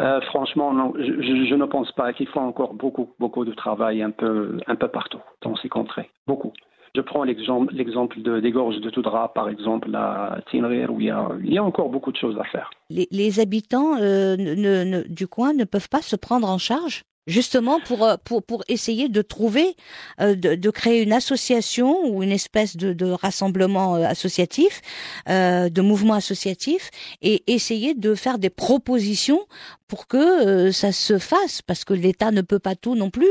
euh, 0.02 0.22
franchement, 0.22 0.72
non, 0.72 0.94
je, 0.96 1.46
je, 1.50 1.56
ne 1.56 1.66
pense 1.66 1.92
pas 1.94 2.14
qu'il 2.14 2.28
faut 2.28 2.42
encore 2.42 2.76
beaucoup, 2.76 3.10
beaucoup 3.20 3.44
de 3.44 3.54
travail 3.54 4.04
un 4.04 4.12
peu, 4.12 4.60
un 4.68 4.76
peu 4.76 4.88
partout 4.88 5.22
dans 5.42 5.56
ces 5.56 5.68
contrées, 5.68 6.12
beaucoup. 6.28 6.54
Je 6.96 7.02
prends 7.02 7.24
l'exemple, 7.24 7.74
de, 8.22 8.40
des 8.40 8.52
gorges 8.52 8.80
de 8.80 8.90
Toudra, 8.92 9.34
par 9.34 9.50
exemple, 9.50 9.94
à 9.96 10.40
Tinrir, 10.52 10.94
où 10.94 11.00
il 11.00 11.08
y, 11.08 11.10
a, 11.10 11.28
il 11.44 11.52
y 11.52 11.58
a 11.58 11.64
encore 11.64 11.90
beaucoup 11.90 12.12
de 12.12 12.18
choses 12.18 12.38
à 12.40 12.44
faire. 12.44 12.70
Les, 12.92 13.08
les 13.10 13.40
habitants 13.40 13.98
euh, 14.00 14.38
ne, 14.38 14.84
ne, 14.84 15.02
du 15.08 15.28
coin 15.28 15.54
ne 15.54 15.64
peuvent 15.64 15.90
pas 15.90 16.04
se 16.04 16.16
prendre 16.16 16.48
en 16.48 16.60
charge 16.60 17.04
justement 17.28 17.80
pour 17.80 18.04
euh, 18.04 18.16
pour 18.24 18.44
pour 18.44 18.64
essayer 18.68 19.10
de 19.10 19.22
trouver 19.22 19.76
euh, 20.20 20.36
de, 20.36 20.56
de, 20.56 20.70
créer 20.70 21.02
une 21.02 21.14
association 21.14 22.06
ou 22.06 22.24
une 22.24 22.32
espèce 22.32 22.76
de, 22.76 22.94
de 22.94 23.06
rassemblement 23.06 23.96
euh, 23.96 24.06
associatif 24.06 24.82
euh, 25.30 25.70
de 25.70 25.82
mouvement 25.82 26.16
associatif 26.16 26.90
et 27.22 27.44
essayer 27.48 27.94
de 27.94 28.16
faire 28.16 28.40
des 28.40 28.50
propositions 28.50 29.42
pour 29.88 30.08
que 30.08 30.72
ça 30.72 30.92
se 30.92 31.18
fasse 31.20 31.62
parce 31.62 31.86
que 31.86 31.94
l'État 31.94 32.32
ne 32.32 32.42
peut 32.42 32.60
pas 32.60 32.76
tout 32.76 32.96
non 32.96 33.10
plus 33.10 33.28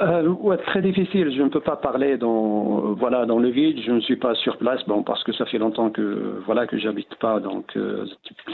euh, 0.00 0.26
ouais, 0.26 0.56
très 0.56 0.82
difficile. 0.82 1.32
Je 1.36 1.40
ne 1.40 1.48
peux 1.48 1.60
pas 1.60 1.76
parler 1.76 2.16
dans 2.16 2.94
voilà 2.94 3.26
dans 3.26 3.38
le 3.38 3.48
vide. 3.48 3.78
Je 3.86 3.92
ne 3.92 4.00
suis 4.00 4.16
pas 4.16 4.34
sur 4.34 4.56
place, 4.56 4.84
bon 4.88 5.04
parce 5.04 5.22
que 5.22 5.32
ça 5.32 5.46
fait 5.46 5.58
longtemps 5.58 5.90
que 5.90 6.42
voilà 6.46 6.66
que 6.66 6.76
j'habite 6.76 7.14
pas 7.20 7.38
donc 7.38 7.76
euh, 7.76 8.04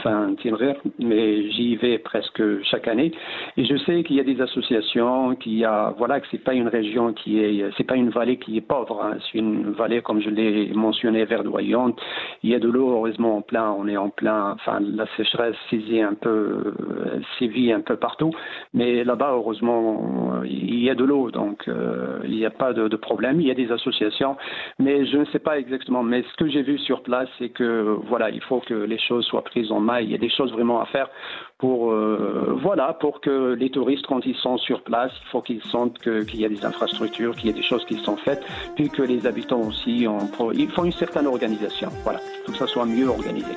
fin 0.03 0.35
Tinrer, 0.35 0.77
mais 0.99 1.49
j'y 1.49 1.77
vais 1.77 1.97
presque 1.97 2.43
chaque 2.65 2.87
année. 2.87 3.11
Et 3.57 3.65
je 3.65 3.75
sais 3.77 4.03
qu'il 4.03 4.17
y 4.17 4.19
a 4.19 4.23
des 4.23 4.39
associations, 4.39 5.33
qu'il 5.33 5.57
y 5.57 5.65
a 5.65 5.95
voilà 5.97 6.19
que 6.19 6.27
c'est 6.29 6.43
pas 6.43 6.53
une 6.53 6.67
région 6.67 7.11
qui 7.11 7.39
est 7.39 7.71
c'est 7.75 7.85
pas 7.85 7.95
une 7.95 8.11
vallée 8.11 8.37
qui 8.37 8.57
est 8.57 8.61
pauvre. 8.61 9.01
Hein. 9.03 9.17
C'est 9.31 9.39
une 9.39 9.71
vallée 9.71 10.03
comme 10.03 10.21
je 10.21 10.29
l'ai 10.29 10.71
mentionné 10.75 11.25
verdoyante. 11.25 11.99
Il 12.43 12.51
y 12.51 12.55
a 12.55 12.59
de 12.59 12.67
l'eau 12.67 12.91
heureusement 12.91 13.37
en 13.37 13.41
plein. 13.41 13.71
On 13.71 13.87
est 13.87 13.97
en 13.97 14.09
plein. 14.09 14.51
Enfin 14.51 14.79
la 14.79 15.07
sécheresse 15.17 15.55
saisit 15.71 16.01
un 16.01 16.13
peu 16.13 16.29
euh, 16.29 17.19
sévit 17.39 17.71
un 17.71 17.81
peu 17.81 17.95
partout, 17.95 18.31
mais 18.75 19.03
là-bas 19.03 19.31
heureusement 19.33 20.43
il 20.45 20.83
y 20.83 20.89
a 20.91 20.93
de 20.93 21.03
l'eau 21.03 21.30
donc 21.31 21.67
euh, 21.67 22.19
il 22.23 22.35
n'y 22.35 22.45
a 22.45 22.49
pas 22.49 22.73
de, 22.73 22.95
problème. 22.95 23.41
Il 23.41 23.47
y 23.47 23.51
a 23.51 23.55
des 23.55 23.71
associations, 23.71 24.37
mais 24.79 25.05
je 25.05 25.17
ne 25.17 25.25
sais 25.25 25.39
pas 25.39 25.57
exactement. 25.57 26.03
Mais 26.03 26.23
ce 26.23 26.37
que 26.37 26.49
j'ai 26.49 26.61
vu 26.61 26.77
sur 26.77 27.01
place, 27.01 27.29
c'est 27.39 27.49
que 27.49 27.97
voilà, 28.07 28.29
il 28.29 28.41
faut 28.41 28.59
que 28.59 28.73
les 28.73 28.99
choses 28.99 29.25
soient 29.25 29.43
prises 29.43 29.71
en 29.71 29.79
main. 29.79 29.99
Il 29.99 30.11
y 30.11 30.15
a 30.15 30.17
des 30.17 30.29
choses 30.29 30.51
vraiment 30.51 30.81
à 30.81 30.85
faire 30.85 31.09
pour 31.57 31.91
euh, 31.91 32.57
voilà 32.61 32.93
pour 32.93 33.21
que 33.21 33.53
les 33.53 33.69
touristes 33.69 34.05
quand 34.07 34.25
ils 34.25 34.35
sont 34.35 34.57
sur 34.57 34.81
place, 34.81 35.11
il 35.23 35.29
faut 35.29 35.41
qu'ils 35.41 35.63
sentent 35.63 35.99
qu'il 35.99 36.39
y 36.39 36.45
a 36.45 36.49
des 36.49 36.65
infrastructures, 36.65 37.35
qu'il 37.35 37.49
y 37.49 37.53
a 37.53 37.55
des 37.55 37.63
choses 37.63 37.85
qui 37.85 37.95
sont 37.95 38.17
faites, 38.17 38.43
puis 38.75 38.89
que 38.89 39.03
les 39.03 39.25
habitants 39.25 39.61
aussi, 39.61 40.07
ont, 40.07 40.51
ils 40.53 40.69
font 40.69 40.85
une 40.85 40.91
certaine 40.91 41.27
organisation. 41.27 41.89
Voilà, 42.03 42.19
tout 42.45 42.53
ça 42.53 42.67
soit 42.67 42.85
mieux 42.85 43.07
organisé. 43.07 43.51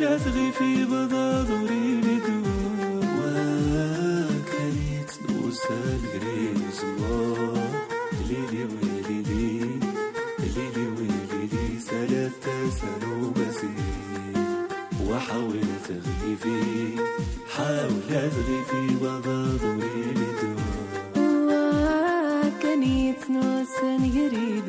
تغري 0.00 0.52
في 0.52 0.84
بضادوري 0.84 2.00
لدوا 2.00 3.00
وكريت 3.18 5.12
نوسى 5.28 5.80
غريب 6.12 6.56
زوا 6.72 7.54
ليلي 8.28 8.64
ويلي 8.64 9.22
ليلي 10.38 10.86
ويلي 10.96 11.78
سالت 11.80 12.32
تسالو 12.42 13.30
بسير 13.30 14.36
وحاولت 15.06 15.64
تغري 15.88 16.36
في 16.36 16.56
حاولت 17.56 18.08
تغري 18.08 18.64
في 18.70 18.94
بضادوري 18.94 20.02
لدوا 20.16 20.60
وكريت 22.46 23.30
نوسال 23.30 24.02
غريب 24.14 24.64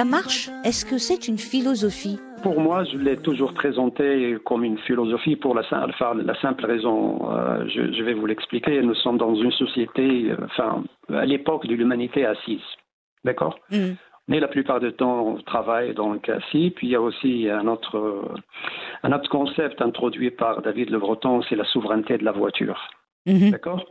La 0.00 0.06
marche, 0.06 0.48
est-ce 0.64 0.86
que 0.86 0.96
c'est 0.96 1.28
une 1.28 1.36
philosophie? 1.36 2.18
Pour 2.42 2.58
moi, 2.58 2.84
je 2.84 2.96
l'ai 2.96 3.18
toujours 3.18 3.52
présenté 3.52 4.34
comme 4.46 4.64
une 4.64 4.78
philosophie 4.78 5.36
pour 5.36 5.54
la, 5.54 5.62
sim- 5.64 5.84
enfin, 5.90 6.14
la 6.14 6.34
simple 6.40 6.64
raison, 6.64 7.30
euh, 7.30 7.68
je, 7.68 7.92
je 7.92 8.02
vais 8.02 8.14
vous 8.14 8.24
l'expliquer, 8.24 8.80
nous 8.80 8.94
sommes 8.94 9.18
dans 9.18 9.34
une 9.34 9.52
société, 9.52 10.30
euh, 10.30 10.36
enfin, 10.46 10.84
à 11.12 11.26
l'époque 11.26 11.66
de 11.66 11.74
l'humanité 11.74 12.24
assise. 12.24 12.64
D'accord? 13.24 13.58
Mhm. 13.70 13.96
Mais 14.28 14.40
la 14.40 14.48
plupart 14.48 14.80
du 14.80 14.90
temps, 14.94 15.20
on 15.32 15.42
travaille 15.42 15.92
donc 15.92 16.30
assis. 16.30 16.72
Puis 16.74 16.86
il 16.86 16.90
y 16.92 16.96
a 16.96 17.02
aussi 17.02 17.50
un 17.50 17.66
autre, 17.66 18.24
un 19.02 19.12
autre 19.12 19.28
concept 19.28 19.82
introduit 19.82 20.30
par 20.30 20.62
David 20.62 20.88
Le 20.88 20.98
Breton, 20.98 21.42
c'est 21.46 21.56
la 21.56 21.64
souveraineté 21.66 22.16
de 22.16 22.24
la 22.24 22.32
voiture. 22.32 22.80
Mhm. 23.26 23.50
D'accord? 23.50 23.84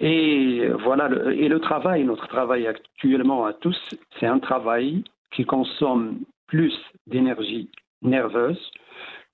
Et 0.00 0.68
voilà, 0.84 1.08
le, 1.08 1.32
et 1.32 1.48
le 1.48 1.60
travail, 1.60 2.04
notre 2.04 2.26
travail 2.28 2.66
actuellement 2.66 3.46
à 3.46 3.54
tous, 3.54 3.78
c'est 4.18 4.26
un 4.26 4.38
travail 4.38 5.02
qui 5.30 5.44
consomme 5.44 6.20
plus 6.46 6.74
d'énergie 7.06 7.70
nerveuse 8.02 8.70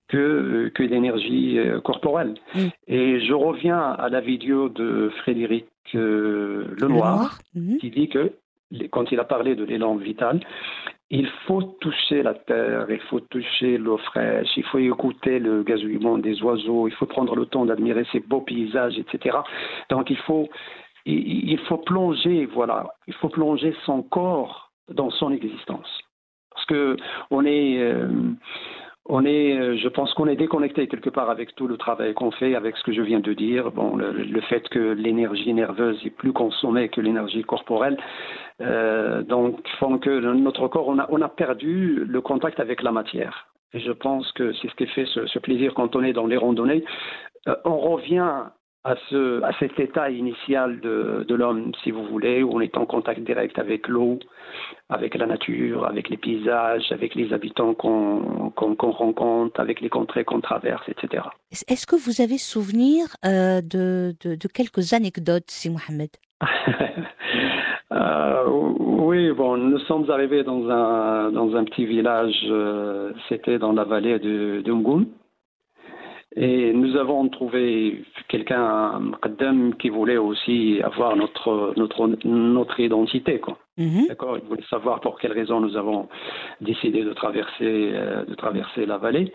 que, 0.09 0.70
que 0.74 0.82
d'énergie 0.82 1.59
euh, 1.59 1.80
corporelle. 1.80 2.35
Mm. 2.54 2.66
Et 2.88 3.20
je 3.20 3.32
reviens 3.32 3.80
à 3.80 4.09
la 4.09 4.20
vidéo 4.20 4.68
de 4.68 5.11
Frédéric 5.18 5.66
euh, 5.94 6.74
Lenoir, 6.78 7.38
Mhm. 7.54 7.78
qui 7.78 7.90
dit 7.90 8.09
que 8.09 8.32
quand 8.90 9.11
il 9.12 9.20
a 9.20 9.24
parlé 9.24 9.54
de 9.54 9.64
l'élan 9.64 9.96
vital, 9.96 10.40
il 11.11 11.28
faut 11.46 11.62
toucher 11.62 12.22
la 12.24 12.35
terre, 12.35 12.87
il 12.90 13.00
faut 13.09 13.20
toucher 13.20 13.78
l'eau 13.78 13.96
fraîche, 13.98 14.48
il 14.56 14.64
faut 14.64 14.78
écouter 14.78 15.38
le 15.38 15.62
gazouillement 15.62 16.18
des 16.18 16.42
oiseaux, 16.42 16.88
il 16.88 16.94
faut 16.94 17.06
prendre 17.06 17.37
le 17.37 17.46
temps 17.46 17.64
d'admirer 17.64 18.04
ces 18.11 18.18
beaux 18.18 18.40
paysages, 18.40 18.98
etc. 18.98 19.37
Donc 19.88 20.11
il 20.11 20.16
faut, 20.16 20.48
il, 21.04 21.50
il 21.50 21.59
faut 21.61 21.78
plonger, 21.78 22.46
voilà, 22.46 22.88
il 23.06 23.14
faut 23.14 23.28
plonger 23.28 23.72
son 23.85 24.02
corps 24.02 24.65
dans 24.92 25.11
son 25.11 25.33
existence. 25.33 25.88
Parce 26.53 26.66
que 26.66 26.96
on 27.31 27.44
est, 27.44 27.81
euh, 27.81 28.09
on 29.09 29.25
est, 29.25 29.59
euh, 29.59 29.77
je 29.77 29.88
pense 29.88 30.12
qu'on 30.14 30.27
est 30.27 30.37
déconnecté 30.37 30.88
quelque 30.88 31.11
part 31.11 31.31
avec 31.31 31.55
tout 31.55 31.68
le 31.68 31.77
travail 31.77 32.14
qu'on 32.14 32.31
fait, 32.31 32.55
avec 32.55 32.77
ce 32.77 32.83
que 32.83 32.92
je 32.92 33.03
viens 33.03 33.20
de 33.20 33.33
dire. 33.35 33.70
Bon, 33.70 33.96
le, 33.96 34.11
le 34.12 34.40
fait 34.42 34.68
que 34.68 34.92
l'énergie 34.92 35.53
nerveuse 35.53 36.01
est 36.05 36.11
plus 36.11 36.33
consommée 36.33 36.88
que 36.88 37.01
l'énergie 37.01 37.44
corporelle, 37.44 37.99
euh, 38.61 39.22
donc 39.22 39.66
font 39.79 39.99
que 39.99 40.18
notre 40.33 40.66
corps, 40.68 40.88
on 40.88 40.99
a, 40.99 41.07
on 41.11 41.20
a 41.20 41.29
perdu 41.29 42.05
le 42.05 42.20
contact 42.20 42.59
avec 42.59 42.83
la 42.83 42.90
matière. 42.90 43.49
Et 43.75 43.81
je 43.81 43.92
pense 43.92 44.31
que 44.33 44.53
c'est 44.55 44.68
ce 44.68 44.75
qui 44.75 44.87
fait 44.87 45.07
ce, 45.07 45.27
ce 45.27 45.38
plaisir 45.38 45.75
quand 45.75 45.94
on 45.94 46.03
est 46.03 46.12
dans 46.12 46.27
les 46.27 46.37
randonnées. 46.37 46.85
Euh, 47.49 47.55
on 47.64 47.79
revient 47.79 48.44
à, 48.87 48.94
ce, 49.11 49.42
à 49.42 49.53
cet 49.59 49.79
état 49.81 50.11
initial 50.11 50.81
de, 50.81 51.25
de 51.27 51.35
l'homme, 51.35 51.72
si 51.83 51.90
vous 51.90 52.05
voulez, 52.05 52.42
où 52.42 52.53
on 52.55 52.61
est 52.61 52.77
en 52.77 52.87
contact 52.87 53.20
direct 53.20 53.59
avec 53.59 53.88
l'eau, 53.88 54.20
avec 54.88 55.16
la 55.16 55.27
nature, 55.27 55.85
avec 55.87 56.09
les 56.09 56.16
paysages, 56.16 56.92
avec 56.92 57.16
les 57.16 57.33
habitants 57.33 57.75
qu'on 57.75 58.53
rencontre, 58.57 59.61
avec 59.61 59.81
les 59.81 59.88
contrées 59.88 60.25
qu'on 60.25 60.40
traverse, 60.40 60.88
etc. 60.88 61.25
Est-ce 61.51 61.87
que 61.87 61.96
vous 61.96 62.20
avez 62.22 62.38
souvenir 62.38 63.09
euh, 63.25 63.61
de, 63.61 64.14
de, 64.22 64.37
de 64.37 64.49
quelques 64.49 64.92
anecdotes, 64.92 65.51
si 65.51 65.68
Mohamed 65.68 66.11
Euh, 67.92 68.44
oui, 68.49 69.31
bon, 69.31 69.57
nous 69.57 69.79
sommes 69.81 70.11
arrivés 70.11 70.42
dans 70.42 70.68
un, 70.68 71.31
dans 71.31 71.55
un 71.55 71.64
petit 71.64 71.87
village, 71.87 72.35
euh, 72.51 73.12
c'était 73.29 73.59
dans 73.59 73.72
la 73.72 73.85
vallée 73.85 74.18
de, 74.18 74.61
de 74.61 74.72
Ngoum. 74.72 75.07
Et 76.37 76.75
nous 76.75 76.96
avons 76.96 77.29
trouvé 77.29 78.05
quelqu'un, 78.29 79.01
qui 79.79 79.88
voulait 79.88 80.18
aussi 80.18 80.81
avoir 80.83 81.16
notre, 81.16 81.72
notre, 81.77 82.11
notre 82.25 82.79
identité. 82.79 83.40
Quoi. 83.40 83.57
Mhm. 83.79 84.09
D'accord? 84.09 84.37
Il 84.37 84.46
voulait 84.46 84.62
savoir 84.68 85.01
pour 85.01 85.18
quelles 85.18 85.33
raisons 85.33 85.61
nous 85.61 85.77
avons 85.77 86.09
décidé 86.61 87.05
de 87.05 87.14
traverser, 87.14 87.90
euh, 87.94 88.25
de 88.27 88.35
traverser 88.35 88.85
la 88.85 88.99
vallée. 88.99 89.33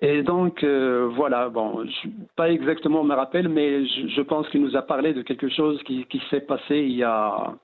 Et 0.00 0.22
donc, 0.22 0.64
euh, 0.64 1.08
voilà, 1.14 1.48
bon, 1.50 1.84
je, 1.84 2.08
pas 2.34 2.50
exactement 2.50 3.04
me 3.04 3.14
rappelle, 3.14 3.48
mais 3.48 3.86
je, 3.86 4.08
je 4.08 4.20
pense 4.22 4.48
qu'il 4.48 4.62
nous 4.62 4.74
a 4.74 4.82
parlé 4.82 5.12
de 5.12 5.22
quelque 5.22 5.48
chose 5.48 5.80
qui, 5.84 6.06
qui 6.06 6.20
s'est 6.30 6.40
passé 6.40 6.78
il 6.78 6.96
y 6.96 7.04
a, 7.04 7.54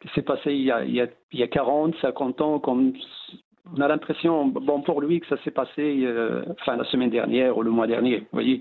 qui 0.00 0.08
s'est 0.14 0.22
passé 0.22 0.52
il 0.52 0.62
y 0.62 0.70
a, 0.70 0.84
il 0.84 0.94
y 1.32 1.42
a 1.42 1.48
40, 1.48 1.94
50 2.00 2.40
ans, 2.40 2.58
comme 2.60 2.92
on 3.76 3.80
a 3.80 3.88
l'impression, 3.88 4.46
bon, 4.46 4.82
pour 4.82 5.00
lui, 5.00 5.20
que 5.20 5.26
ça 5.28 5.36
s'est 5.44 5.50
passé, 5.50 6.00
euh, 6.04 6.42
enfin, 6.60 6.76
la 6.76 6.84
semaine 6.84 7.10
dernière 7.10 7.56
ou 7.56 7.62
le 7.62 7.70
mois 7.70 7.86
dernier, 7.86 8.18
vous 8.18 8.26
voyez 8.32 8.60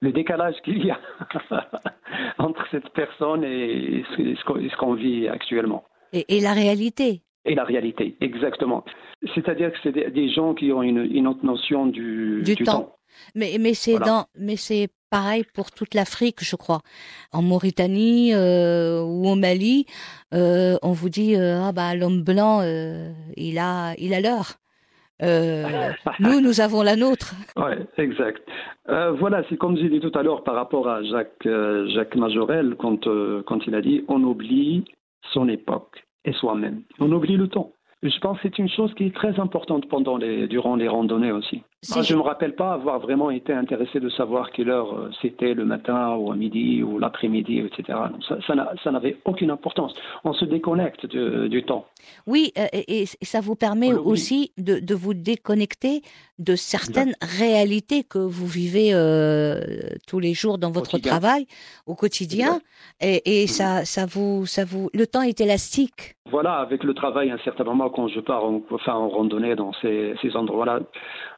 le 0.00 0.12
décalage 0.12 0.54
qu'il 0.64 0.84
y 0.84 0.90
a 0.90 0.98
entre 2.38 2.64
cette 2.70 2.88
personne 2.90 3.42
et 3.44 4.04
ce, 4.16 4.76
qu'on- 4.76 4.94
vit 4.94 5.28
actuellement. 5.28 5.84
et, 6.12 6.36
et 6.36 6.40
la 6.40 6.52
réalité 6.52 7.22
Et 7.44 7.54
la 7.54 7.64
réalité, 7.64 8.16
exactement. 8.20 8.84
C'est-à-dire 9.34 9.72
que 9.72 9.78
c'est 9.82 9.92
des, 10.12 10.28
gens 10.30 10.54
qui 10.54 10.70
ont 10.72 10.82
une, 10.82 10.98
une 11.12 11.26
autre 11.26 11.44
notion 11.44 11.86
du, 11.86 12.42
Du 12.44 12.54
temps. 12.56 12.94
Mais, 13.34 13.56
mais 13.58 13.74
c'est 13.74 13.92
Voilà. 13.92 14.06
dans, 14.06 14.24
mais 14.38 14.56
c'est 14.56 14.88
pareil 15.10 15.44
pour 15.54 15.70
toute 15.70 15.94
l'Afrique, 15.94 16.42
je 16.42 16.56
crois. 16.56 16.80
En 17.32 17.42
Mauritanie 17.42 18.32
euh, 18.34 19.02
ou 19.02 19.28
au 19.28 19.34
Mali, 19.34 19.86
euh, 20.34 20.76
on 20.82 20.92
vous 20.92 21.08
dit 21.08 21.36
euh, 21.36 21.60
ah 21.62 21.72
bah 21.72 21.94
l'homme 21.94 22.22
blanc, 22.22 22.62
il 23.36 23.58
a, 23.58 23.94
il 23.98 24.14
a 24.14 24.20
l'heure. 24.20 24.58
Nous, 25.20 26.40
nous 26.40 26.60
avons 26.60 26.82
la 26.82 26.96
nôtre. 26.96 27.34
Ouais, 27.56 27.78
exact. 27.96 28.42
Voilà, 28.86 29.42
c'est 29.48 29.56
comme 29.56 29.76
j'ai 29.76 29.88
dit 29.88 30.00
tout 30.00 30.16
à 30.16 30.22
l'heure 30.22 30.44
par 30.44 30.54
rapport 30.54 30.88
à 30.88 31.02
Jacques, 31.02 31.48
Jacques 31.94 32.16
Majorel, 32.16 32.76
quand, 32.78 33.08
quand 33.44 33.66
il 33.66 33.74
a 33.74 33.80
dit 33.80 34.04
on 34.08 34.22
oublie 34.22 34.84
son 35.32 35.48
époque 35.48 36.04
et 36.24 36.32
soi-même. 36.32 36.82
On 37.00 37.10
oublie 37.12 37.36
le 37.36 37.48
temps. 37.48 37.72
Je 38.02 38.16
pense 38.20 38.36
que 38.36 38.42
c'est 38.44 38.58
une 38.58 38.68
chose 38.68 38.94
qui 38.94 39.06
est 39.06 39.14
très 39.14 39.40
importante 39.40 39.88
pendant 39.88 40.16
les, 40.16 40.46
durant 40.46 40.76
les 40.76 40.86
randonnées 40.86 41.32
aussi. 41.32 41.62
Moi, 41.90 42.02
je 42.02 42.12
ne 42.14 42.18
me 42.18 42.24
rappelle 42.24 42.54
pas 42.56 42.72
avoir 42.72 42.98
vraiment 43.00 43.30
été 43.30 43.52
intéressé 43.52 44.00
de 44.00 44.08
savoir 44.10 44.50
quelle 44.50 44.68
heure 44.70 44.92
euh, 44.94 45.10
c'était 45.22 45.54
le 45.54 45.64
matin 45.64 46.14
ou 46.16 46.32
à 46.32 46.36
midi 46.36 46.82
ou 46.82 46.98
l'après-midi, 46.98 47.58
etc. 47.60 47.98
Ça, 48.28 48.38
ça 48.46 48.54
n'a- 48.56 48.72
ça 48.82 48.90
n'avait 48.90 49.16
aucune 49.24 49.50
importance. 49.50 49.94
On 50.24 50.32
se 50.32 50.44
déconnecte 50.44 51.06
du 51.06 51.62
temps. 51.64 51.86
Oui, 52.26 52.52
euh, 52.58 52.66
et, 52.72 53.02
et 53.02 53.06
ça 53.22 53.40
vous 53.40 53.54
permet 53.54 53.92
aussi 53.92 54.52
de, 54.58 54.80
de 54.80 54.94
vous 54.94 55.14
déconnecter 55.14 56.02
de 56.40 56.54
certaines 56.56 57.14
réalités 57.20 58.02
que 58.04 58.18
vous 58.18 58.46
vivez 58.46 58.90
euh, 58.92 59.60
tous 60.08 60.18
les 60.20 60.34
jours 60.34 60.58
dans 60.58 60.70
votre 60.72 60.92
Quotidien. 60.92 61.12
travail, 61.18 61.46
au 61.86 61.94
quotidien, 61.96 62.60
et, 63.00 63.42
et 63.42 63.46
ça, 63.46 63.84
ça 63.84 64.04
vous, 64.06 64.46
ça 64.46 64.64
vous, 64.64 64.90
le 64.94 65.06
temps 65.06 65.22
est 65.22 65.40
élastique. 65.40 66.16
Voilà, 66.30 66.56
avec 66.56 66.84
le 66.84 66.94
travail, 66.94 67.30
à 67.30 67.34
un 67.34 67.38
certain 67.38 67.64
moment, 67.64 67.88
quand 67.90 68.08
je 68.08 68.20
pars 68.20 68.44
en, 68.44 69.08
randonnée 69.08 69.54
dans 69.54 69.72
ces, 69.80 70.14
endroits-là, 70.34 70.80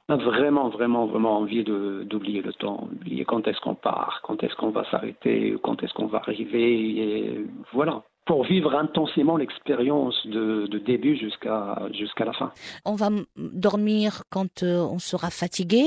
on 0.08 0.14
a 0.14 0.16
vraiment, 0.16 0.68
vraiment, 0.68 1.06
vraiment 1.06 1.38
envie 1.38 1.62
d'oublier 1.62 2.42
le 2.42 2.52
temps, 2.52 2.88
oublier 2.92 3.24
quand 3.24 3.46
est-ce 3.46 3.60
qu'on 3.60 3.76
part, 3.76 4.20
quand 4.24 4.42
est-ce 4.42 4.54
qu'on 4.56 4.70
va 4.70 4.84
s'arrêter, 4.90 5.56
quand 5.62 5.82
est-ce 5.82 5.94
qu'on 5.94 6.06
va 6.06 6.18
arriver, 6.18 6.98
et 6.98 7.44
voilà, 7.72 8.02
pour 8.26 8.44
vivre 8.44 8.74
intensément 8.74 9.36
l'expérience 9.36 10.26
de, 10.26 10.66
début 10.86 11.16
jusqu'à 11.16 12.24
la 12.24 12.32
fin. 12.32 12.52
On 12.84 12.94
va 12.94 13.08
dormir 13.36 14.22
quand 14.30 14.62
euh, 14.62 14.78
on 14.78 14.98
sera 14.98 15.30
fatigué, 15.30 15.84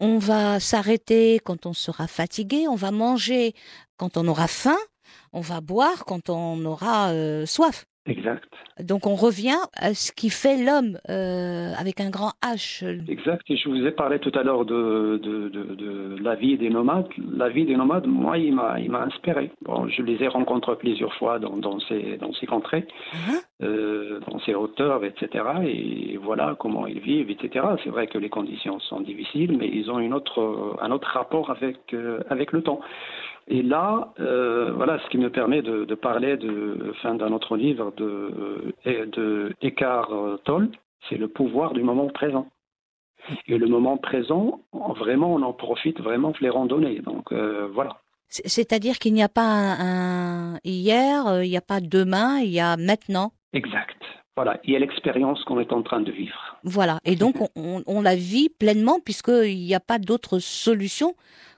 on 0.00 0.18
va 0.18 0.60
s'arrêter 0.60 1.40
quand 1.44 1.66
on 1.66 1.72
sera 1.72 2.06
fatigué, 2.06 2.68
on 2.68 2.76
va 2.76 2.90
manger 2.90 3.54
quand 3.96 4.16
on 4.16 4.26
aura 4.28 4.46
faim, 4.46 4.78
on 5.32 5.40
va 5.40 5.60
boire 5.60 6.04
quand 6.04 6.30
on 6.30 6.64
aura 6.64 7.10
euh, 7.10 7.44
soif. 7.44 7.86
Exact. 8.06 8.44
Donc 8.80 9.06
on 9.06 9.14
revient 9.14 9.56
à 9.74 9.94
ce 9.94 10.12
qui 10.12 10.28
fait 10.28 10.62
l'homme 10.62 10.98
euh, 11.08 11.72
avec 11.78 12.00
un 12.00 12.10
grand 12.10 12.32
H. 12.42 12.84
Exact. 13.08 13.42
Et 13.48 13.56
je 13.56 13.68
vous 13.68 13.86
ai 13.86 13.92
parlé 13.92 14.18
tout 14.18 14.32
à 14.34 14.42
l'heure 14.42 14.66
de, 14.66 15.18
de, 15.22 15.48
de, 15.48 15.74
de 15.74 16.16
la 16.22 16.34
vie 16.34 16.58
des 16.58 16.68
nomades. 16.68 17.08
La 17.34 17.48
vie 17.48 17.64
des 17.64 17.76
nomades, 17.76 18.06
moi, 18.06 18.36
il 18.36 18.54
m'a, 18.54 18.78
il 18.78 18.90
m'a 18.90 19.02
inspiré. 19.02 19.50
Bon, 19.62 19.88
je 19.88 20.02
les 20.02 20.22
ai 20.22 20.28
rencontrés 20.28 20.76
plusieurs 20.76 21.14
fois 21.14 21.38
dans, 21.38 21.56
dans, 21.56 21.80
ces, 21.80 22.18
dans 22.18 22.32
ces 22.34 22.46
contrées. 22.46 22.86
Hein 23.14 23.40
euh, 23.62 24.20
dans 24.28 24.40
ces 24.40 24.54
hauteurs, 24.54 25.04
etc. 25.04 25.44
Et 25.64 26.16
voilà 26.16 26.56
comment 26.58 26.86
ils 26.86 26.98
vivent, 26.98 27.30
etc. 27.30 27.64
C'est 27.82 27.90
vrai 27.90 28.08
que 28.08 28.18
les 28.18 28.28
conditions 28.28 28.80
sont 28.80 29.00
difficiles, 29.00 29.56
mais 29.56 29.68
ils 29.68 29.90
ont 29.90 30.00
une 30.00 30.12
autre, 30.12 30.76
un 30.80 30.90
autre 30.90 31.08
rapport 31.08 31.50
avec, 31.50 31.78
euh, 31.94 32.20
avec 32.30 32.52
le 32.52 32.62
temps. 32.62 32.80
Et 33.48 33.62
là, 33.62 34.14
euh, 34.20 34.72
voilà 34.72 34.98
ce 35.04 35.08
qui 35.10 35.18
me 35.18 35.30
permet 35.30 35.60
de, 35.62 35.84
de 35.84 35.94
parler 35.94 36.36
de, 36.36 36.92
fin 37.02 37.14
d'un 37.14 37.32
autre 37.32 37.56
livre 37.56 37.92
de, 37.96 38.74
de 38.86 39.52
Eckhart 39.62 40.10
Tolle, 40.44 40.70
c'est 41.08 41.16
le 41.18 41.28
pouvoir 41.28 41.74
du 41.74 41.82
moment 41.82 42.08
présent. 42.08 42.46
Et 43.48 43.56
le 43.58 43.66
moment 43.66 43.96
présent, 43.96 44.60
vraiment, 44.72 45.34
on 45.34 45.42
en 45.42 45.52
profite 45.52 46.00
vraiment 46.00 46.32
les 46.40 46.50
randonnées. 46.50 47.00
Donc 47.00 47.32
euh, 47.32 47.68
voilà. 47.72 47.98
C'est- 48.28 48.48
C'est-à-dire 48.48 48.98
qu'il 48.98 49.14
n'y 49.14 49.22
a 49.22 49.28
pas 49.28 49.42
un, 49.46 50.54
un 50.54 50.58
hier, 50.64 51.26
euh, 51.26 51.44
il 51.44 51.50
n'y 51.50 51.56
a 51.56 51.62
pas 51.62 51.80
demain, 51.80 52.38
il 52.40 52.50
y 52.50 52.60
a 52.60 52.76
maintenant. 52.76 53.32
Exact. 53.52 53.96
Voilà. 54.36 54.58
Il 54.64 54.72
y 54.72 54.76
a 54.76 54.78
l'expérience 54.78 55.42
qu'on 55.44 55.60
est 55.60 55.72
en 55.72 55.82
train 55.82 56.00
de 56.00 56.10
vivre. 56.10 56.56
Voilà. 56.64 56.98
Et 57.04 57.14
donc, 57.16 57.40
on, 57.40 57.48
on- 57.56 57.82
on 57.86 58.02
la 58.02 58.16
vit 58.16 58.48
pleinement 58.48 58.98
puisqu'il 59.04 59.58
n'y 59.58 59.74
a 59.74 59.80
pas 59.80 59.98
d'autre 59.98 60.38
solution 60.38 61.14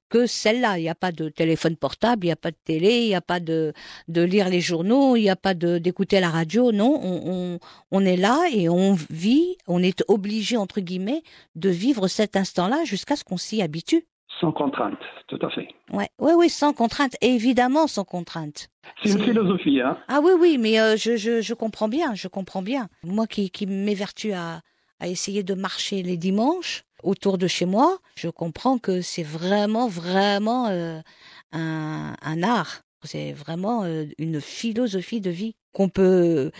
que 0.09 0.27
celle-là. 0.27 0.79
Il 0.79 0.83
n'y 0.83 0.89
a 0.89 0.95
pas 0.95 1.13
de 1.13 1.29
téléphone 1.29 1.77
portable, 1.77 2.25
il 2.25 2.29
n'y 2.29 2.33
a 2.33 2.37
pas 2.37 2.51
de 2.51 2.57
télé, 2.65 3.03
il 3.03 3.09
n'y 3.09 3.15
a 3.15 3.21
pas 3.21 3.41
de, 3.41 3.73
de 4.09 4.23
lire 4.23 4.49
les 4.49 4.61
journaux, 4.61 5.17
il 5.17 5.23
n'y 5.23 5.31
a 5.31 5.37
pas 5.37 5.55
de, 5.55 5.79
d'écouter 5.79 6.21
la 6.21 6.31
radio. 6.31 6.73
Non, 6.73 6.99
on, 7.03 7.23
on, 7.27 7.59
on 7.91 8.05
est 8.05 8.17
là 8.17 8.47
et 8.53 8.69
on 8.69 8.95
vit, 9.11 9.57
on 9.67 9.83
est 9.83 10.05
obligé, 10.09 10.57
entre 10.57 10.81
guillemets, 10.81 11.23
de 11.55 11.69
vivre 11.71 12.09
cet 12.09 12.37
instant-là 12.37 12.85
jusqu'à 12.85 13.17
ce 13.17 13.25
qu'on 13.25 13.37
s'y 13.37 13.63
habitue. 13.63 14.07
Sans 14.41 14.53
contrainte, 14.53 14.99
tout 15.29 15.39
à 15.41 15.49
fait. 15.49 15.67
Ouais, 15.93 16.11
ouais, 16.19 16.35
oui, 16.35 16.51
sans 16.51 16.75
contrainte. 16.75 17.17
Évidemment, 17.23 17.87
sans 17.87 18.05
contrainte. 18.05 18.69
C'est 19.03 19.13
une 19.13 19.25
philosophie, 19.25 19.81
hein. 19.81 19.97
Ah 20.09 20.21
oui, 20.23 20.33
oui, 20.39 20.59
mais 20.59 20.79
euh, 20.79 20.97
je, 20.99 21.17
je, 21.17 21.41
je 21.41 21.55
comprends 21.55 21.89
bien, 21.89 22.15
je 22.15 22.29
comprends 22.29 22.61
bien. 22.61 22.89
Moi 23.03 23.27
qui, 23.27 23.49
qui 23.51 23.67
m'évertue 23.67 24.33
à, 24.33 24.61
à 25.01 25.09
essayer 25.09 25.43
de 25.43 25.55
marcher 25.55 26.03
les 26.03 26.19
dimanches 26.19 26.85
autour 27.07 27.39
de 27.39 27.47
chez 27.47 27.67
moi, 27.67 27.99
je 28.17 28.29
comprends 28.29 28.79
que 28.79 29.01
c'est 29.01 29.23
vraiment, 29.23 29.89
vraiment 29.89 30.67
euh, 30.69 31.01
un, 31.53 32.15
un 32.21 32.43
art. 32.43 32.83
C'est 33.05 33.33
vraiment 33.33 33.85
euh, 33.85 34.07
une 34.19 34.41
philosophie 34.41 35.21
de 35.21 35.31
vie 35.31 35.55
qu'on 35.73 35.89
peut 35.89 36.51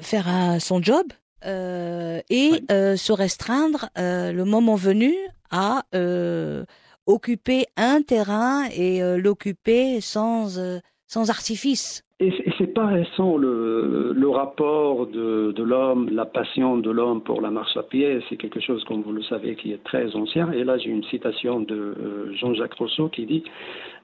faire 0.00 0.28
un- 0.28 0.58
son 0.58 0.82
job 0.82 1.06
euh, 1.44 2.20
et 2.30 2.62
euh, 2.70 2.96
se 2.96 3.12
restreindre 3.12 3.88
euh, 3.98 4.32
le 4.32 4.44
moment 4.44 4.74
venu 4.74 5.14
à 5.50 5.84
euh, 5.94 6.64
occuper 7.06 7.66
un 7.76 8.02
terrain 8.02 8.64
et 8.72 9.02
euh, 9.02 9.18
l'occuper 9.18 10.00
sans, 10.00 10.58
euh, 10.58 10.80
sans 11.12 11.28
artifice. 11.30 12.02
Et 12.20 12.30
c'est- 12.58 12.72
pas 12.72 12.86
récent 12.86 13.36
le, 13.36 14.12
le 14.24 14.28
rapport 14.30 15.06
de, 15.08 15.52
de 15.58 15.62
l'homme, 15.62 16.08
la 16.10 16.24
passion 16.24 16.78
de 16.78 16.90
l'homme 16.90 17.22
pour 17.22 17.40
la 17.46 17.50
marche 17.50 17.76
à 17.76 17.82
pied. 17.82 18.20
C'est 18.28 18.36
quelque 18.42 18.60
chose, 18.60 18.82
comme 18.88 19.02
vous 19.02 19.12
le 19.12 19.22
savez, 19.24 19.56
qui 19.56 19.72
est 19.72 19.82
très 19.84 20.06
ancien. 20.14 20.50
Et 20.52 20.62
là, 20.64 20.78
j'ai 20.78 20.88
une 20.98 21.04
citation 21.04 21.60
de 21.60 21.74
euh, 21.74 22.34
Jean-Jacques 22.40 22.74
Rousseau 22.74 23.08
qui 23.08 23.26
dit 23.26 23.42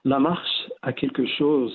La 0.05 0.19
marche 0.19 0.57
a 0.83 0.93
quelque 0.93 1.25
chose 1.39 1.75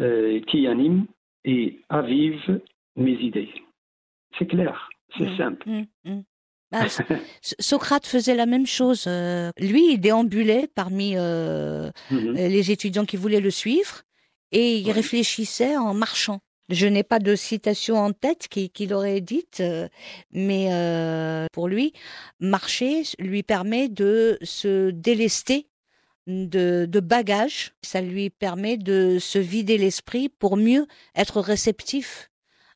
euh, 0.00 0.40
qui 0.48 0.66
anime 0.66 1.06
et 1.44 1.78
avive 1.88 2.60
mes 2.96 3.16
idées. 3.28 3.52
C'est 4.38 4.46
clair, 4.54 4.90
c'est 5.16 5.30
Mm, 5.30 5.36
simple. 5.38 5.68
mm, 5.70 5.84
mm. 6.10 6.22
Bah, 6.72 6.86
Socrate 7.60 8.06
faisait 8.06 8.34
la 8.34 8.46
même 8.46 8.66
chose. 8.66 9.04
euh, 9.06 9.50
lui, 9.58 9.92
il 9.92 9.98
déambulait 9.98 10.66
parmi 10.74 11.12
euh, 11.16 11.88
Mhm. 12.10 12.32
les 12.34 12.70
étudiants 12.72 13.04
qui 13.04 13.16
voulaient 13.16 13.40
le 13.40 13.50
suivre 13.50 14.02
et 14.54 14.78
il 14.78 14.86
Ouais. 14.86 14.92
réfléchissait 14.92 15.76
en 15.76 15.92
marchant. 15.92 16.38
Je 16.70 16.86
n'ai 16.86 17.02
pas 17.02 17.18
de 17.18 17.34
citation 17.36 17.96
en 17.96 18.12
tête 18.12 18.48
qui- 18.48 18.70
qu'il 18.70 18.94
aurait 18.94 19.20
dite, 19.20 19.58
euh, 19.60 19.86
mais 20.32 20.68
euh, 20.72 21.44
pour 21.52 21.68
lui, 21.68 21.92
marcher 22.40 23.02
lui 23.18 23.42
permet 23.42 23.88
de 23.90 24.38
se 24.42 24.88
délester 24.90 25.66
de, 26.26 26.86
de 26.86 27.00
bagages. 27.00 27.72
Ça 27.82 28.00
lui 28.00 28.30
permet 28.30 28.78
de 28.78 29.18
se 29.18 29.38
vider 29.38 29.76
l'esprit 29.76 30.30
pour 30.30 30.56
mieux 30.56 30.86
être 31.14 31.40
réceptif 31.42 32.30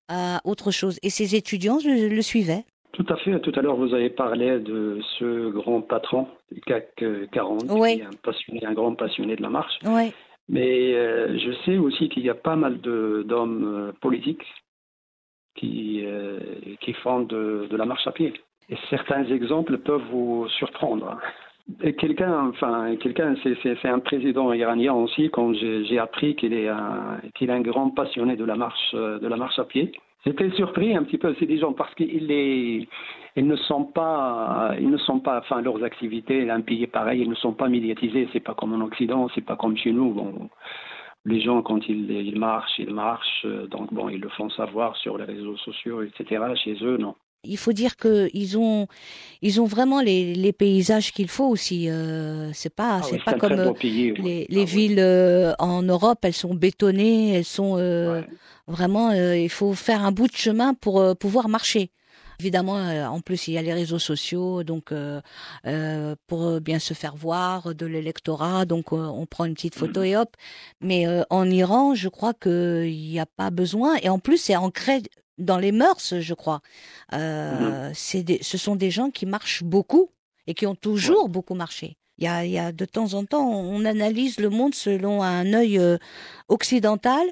à 0.09 0.43
autre 0.45 0.71
chose. 0.71 0.99
Et 1.03 1.09
ses 1.09 1.35
étudiants 1.35 1.79
le, 1.83 2.09
le 2.09 2.23
suivaient. 2.23 2.65
Tout 2.93 3.07
à 3.09 3.17
fait. 3.19 3.41
Tout 3.41 3.53
à 3.57 3.63
l'heure, 3.63 3.77
vous 3.77 3.95
avez 3.95 4.11
parlé 4.11 4.59
de 4.61 5.01
ce 5.19 5.51
grand 5.51 5.81
patron 5.81 6.27
du 6.53 6.61
CAC 6.61 6.89
euh, 7.03 7.27
40, 7.33 7.65
Oui. 7.71 7.97
qui 7.97 8.01
est 8.03 8.05
un, 8.05 8.11
passionné, 8.23 8.67
un 8.67 8.75
grand 8.75 8.95
passionné 8.95 9.37
de 9.37 9.43
la 9.43 9.49
marche. 9.51 9.73
Ouais. 9.85 10.13
Mais 10.49 10.95
euh, 10.95 11.39
je 11.39 11.53
sais 11.65 11.77
aussi 11.77 12.09
qu'il 12.09 12.25
y 12.25 12.31
a 12.31 12.35
pas 12.35 12.57
mal 12.57 12.81
d'hommes 12.81 13.65
euh, 13.65 13.93
politiques 14.01 14.47
qui, 15.55 16.03
euh, 16.05 16.39
qui 16.81 16.95
font 16.95 17.21
de, 17.21 17.67
de 17.71 17.77
la 17.77 17.85
marche 17.85 18.07
à 18.07 18.13
pied. 18.13 18.33
Et 18.71 18.77
certains 18.91 19.25
exemples 19.25 19.79
peuvent 19.79 20.07
vous 20.11 20.49
surprendre. 20.59 21.19
Quelqu'un, 21.99 22.49
enfin, 22.49 22.97
quelqu'un, 22.97 23.35
c'est, 23.43 23.85
un 23.89 23.99
président 23.99 24.53
iranien 24.55 24.95
aussi, 24.95 25.29
quand 25.29 25.53
j'ai, 25.53 25.99
appris 25.99 26.35
qu'il 26.35 26.55
est 26.55 26.67
un, 26.69 27.21
qu'il 27.35 27.51
est 27.51 27.53
un 27.53 27.61
grand 27.61 27.91
passionné 27.91 28.37
de 28.37 28.45
la 28.45 28.57
marche, 28.57 28.95
euh, 28.95 29.19
de 29.19 29.29
la 29.29 29.37
marche 29.37 29.59
à 29.59 29.65
pied. 29.65 29.93
J'étais 30.25 30.51
surpris 30.53 30.97
un 30.97 31.05
petit 31.05 31.19
peu, 31.19 31.35
des 31.35 31.59
gens 31.59 31.75
parce 31.75 31.95
qu'ils 31.95 32.27
ne 33.37 33.57
sont 33.57 33.85
pas, 33.85 34.75
ils 34.81 34.91
ne 34.91 34.97
sont 34.97 35.21
pas, 35.21 35.41
enfin, 35.41 35.61
leurs 35.61 35.85
activités, 35.85 36.49
un 36.51 36.63
pays 36.63 36.87
pareil, 36.87 37.21
ils 37.21 37.29
ne 37.29 37.35
sont 37.35 37.53
pas 37.53 37.69
médiatisés. 37.69 38.29
C'est 38.33 38.41
pas 38.41 38.55
comme 38.55 38.73
en 38.73 38.85
Occident, 38.87 39.29
c'est 39.35 39.45
pas 39.45 39.57
comme 39.57 39.77
chez 39.77 39.93
nous. 39.93 40.13
Bon, 40.15 40.49
les 41.27 41.41
gens, 41.43 41.61
quand 41.63 41.87
ils, 41.89 42.11
ils 42.11 42.39
marchent, 42.39 42.79
ils 42.79 42.95
marchent. 42.95 43.45
euh, 43.45 43.67
Donc, 43.67 43.93
bon, 43.93 44.09
ils 44.09 44.21
le 44.21 44.31
font 44.31 44.49
savoir 44.51 44.97
sur 44.97 45.19
les 45.19 45.25
réseaux 45.25 45.57
sociaux, 45.59 46.03
etc. 46.03 46.45
Chez 46.57 46.77
eux, 46.83 46.97
non. 46.97 47.15
Il 47.45 47.57
faut 47.57 47.73
dire 47.73 47.97
que 47.97 48.29
ils 48.35 48.59
ont, 48.59 48.87
ils 49.43 49.61
ont 49.61 49.65
vraiment 49.67 50.01
les, 50.01 50.35
les 50.35 50.53
paysages 50.53 51.13
qu'il 51.13 51.29
faut 51.29 51.47
aussi. 51.47 51.89
Euh, 51.89 52.51
c'est 52.53 52.75
pas, 52.75 52.99
Ah 53.01 53.03
c'est 53.05 53.13
oui, 53.17 53.23
pas 53.25 53.35
comme 53.35 53.53
euh, 53.59 53.73
pays. 53.73 54.13
les, 54.13 54.47
Ah 54.49 54.53
les 54.53 54.65
villes 54.65 54.99
euh, 54.99 55.55
en 55.59 55.83
Europe. 55.83 56.19
Elles 56.23 56.33
sont 56.35 56.55
bétonnées. 56.55 57.35
Elles 57.35 57.45
sont 57.45 57.77
euh, 57.79 58.21
Ouais. 58.21 58.27
vraiment. 58.67 59.11
euh, 59.11 59.37
il 59.37 59.49
faut 59.51 59.73
faire 59.75 60.05
un 60.05 60.13
bout 60.13 60.27
de 60.27 60.37
chemin 60.37 60.75
pour 60.75 61.17
pouvoir 61.17 61.49
marcher. 61.49 61.91
Évidemment, 62.41 62.77
euh, 62.79 63.05
en 63.07 63.21
plus, 63.21 63.49
il 63.49 63.55
y 63.55 63.59
a 63.59 63.63
les 63.63 63.73
réseaux 63.73 63.99
sociaux, 63.99 64.63
donc 64.63 64.93
euh, 64.93 65.21
euh, 65.67 66.15
pour 66.29 66.61
bien 66.61 66.79
se 66.79 66.95
faire 66.95 67.17
voir 67.17 67.75
de 67.75 67.85
l'électorat, 67.85 68.65
donc 68.65 68.93
euh, 68.93 68.97
on 68.97 69.27
prend 69.27 69.45
une 69.45 69.55
petite 69.55 69.75
photo 69.75 70.03
et 70.05 70.17
hop. 70.17 70.31
Mais 70.81 71.09
euh, 71.09 71.23
en 71.31 71.51
Iran, 71.51 71.97
je 71.97 72.09
crois 72.09 72.35
qu'il 72.35 72.93
n'y 72.93 73.19
a 73.19 73.27
pas 73.27 73.51
besoin. 73.51 73.97
Et 74.03 74.09
en 74.09 74.21
plus, 74.21 74.37
c'est 74.39 74.55
ancré 74.55 75.03
dans 75.39 75.59
les 75.59 75.73
mœurs, 75.73 76.15
je 76.21 76.35
crois. 76.35 76.61
Euh, 77.13 77.91
c'est 77.95 78.23
des, 78.23 78.39
ce 78.43 78.59
sont 78.59 78.77
des 78.77 78.91
gens 78.91 79.11
qui 79.11 79.27
marchent 79.27 79.63
beaucoup 79.63 80.11
et 80.47 80.55
qui 80.55 80.67
ont 80.67 80.75
toujours 80.75 81.29
beaucoup 81.29 81.55
marché. 81.55 81.97
Il 82.19 82.25
y 82.25 82.29
a, 82.29 82.45
il 82.45 82.51
y 82.51 82.59
a 82.59 82.73
de 82.73 82.85
temps 82.85 83.15
en 83.15 83.25
temps, 83.25 83.49
on 83.49 83.85
analyse 83.85 84.41
le 84.41 84.51
monde 84.51 84.75
selon 84.75 85.23
un 85.23 85.53
œil 85.55 85.79
euh, 85.79 85.99
occidental, 86.49 87.25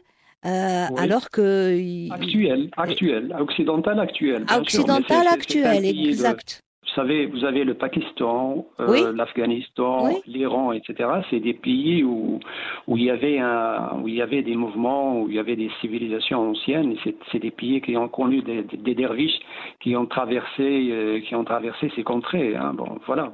euh, 0.45 0.87
Oui. 0.93 1.01
alors 1.01 1.31
que 1.31 2.11
Actuel, 2.13 2.71
actuel, 2.77 3.35
occidental 3.39 3.99
actuel. 3.99 4.45
bien 4.45 4.59
occidental 4.59 5.27
actuel, 5.27 5.85
exact. 5.85 6.63
Vous 6.87 6.93
savez, 7.03 7.27
vous 7.27 7.45
avez 7.45 7.65
le 7.65 7.75
Pakistan, 7.75 8.65
euh, 8.81 8.91
Oui. 8.91 9.03
l'Afghanistan, 9.17 10.07
Oui. 10.07 10.15
l'Iran, 10.27 10.73
etc. 10.73 10.95
C'est 11.29 11.41
des 11.41 11.53
pays 11.53 12.03
où, 12.05 12.39
où, 12.87 12.97
il 12.97 13.05
y 13.05 13.11
avait 13.11 13.39
un, 13.39 13.99
où 14.01 14.09
il 14.09 14.15
y 14.15 14.23
avait 14.23 14.43
des 14.43 14.55
mouvements, 14.55 15.21
où 15.21 15.29
il 15.29 15.35
y 15.35 15.39
avait 15.39 15.57
des 15.57 15.71
civilisations 15.81 16.51
anciennes. 16.51 16.97
C'est 17.33 17.39
des 17.41 17.51
pays 17.51 17.81
qui 17.81 17.97
ont 17.97 18.09
connu 18.09 18.41
des, 18.43 18.63
des, 18.63 18.77
des 18.77 18.95
derviches 18.95 19.39
qui 19.81 19.95
ont 19.97 20.07
traversé, 20.07 20.89
euh, 20.91 21.21
qui 21.21 21.35
ont 21.35 21.45
traversé 21.45 21.91
ces 21.97 22.03
contrées. 22.05 22.55
hein. 22.57 22.73
Bon, 22.75 22.99
voilà. 23.07 23.33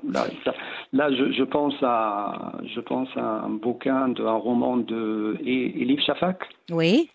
Là, 0.92 1.12
je, 1.12 1.30
je 1.32 1.44
pense 1.44 1.74
à, 1.82 2.52
je 2.64 2.80
pense 2.80 3.08
à 3.16 3.42
un 3.44 3.50
bouquin, 3.50 4.08
de, 4.08 4.24
un 4.24 4.32
roman 4.32 4.78
de 4.78 5.36
Elif 5.44 6.00
Shafak. 6.00 6.38
Oui, 6.70 7.10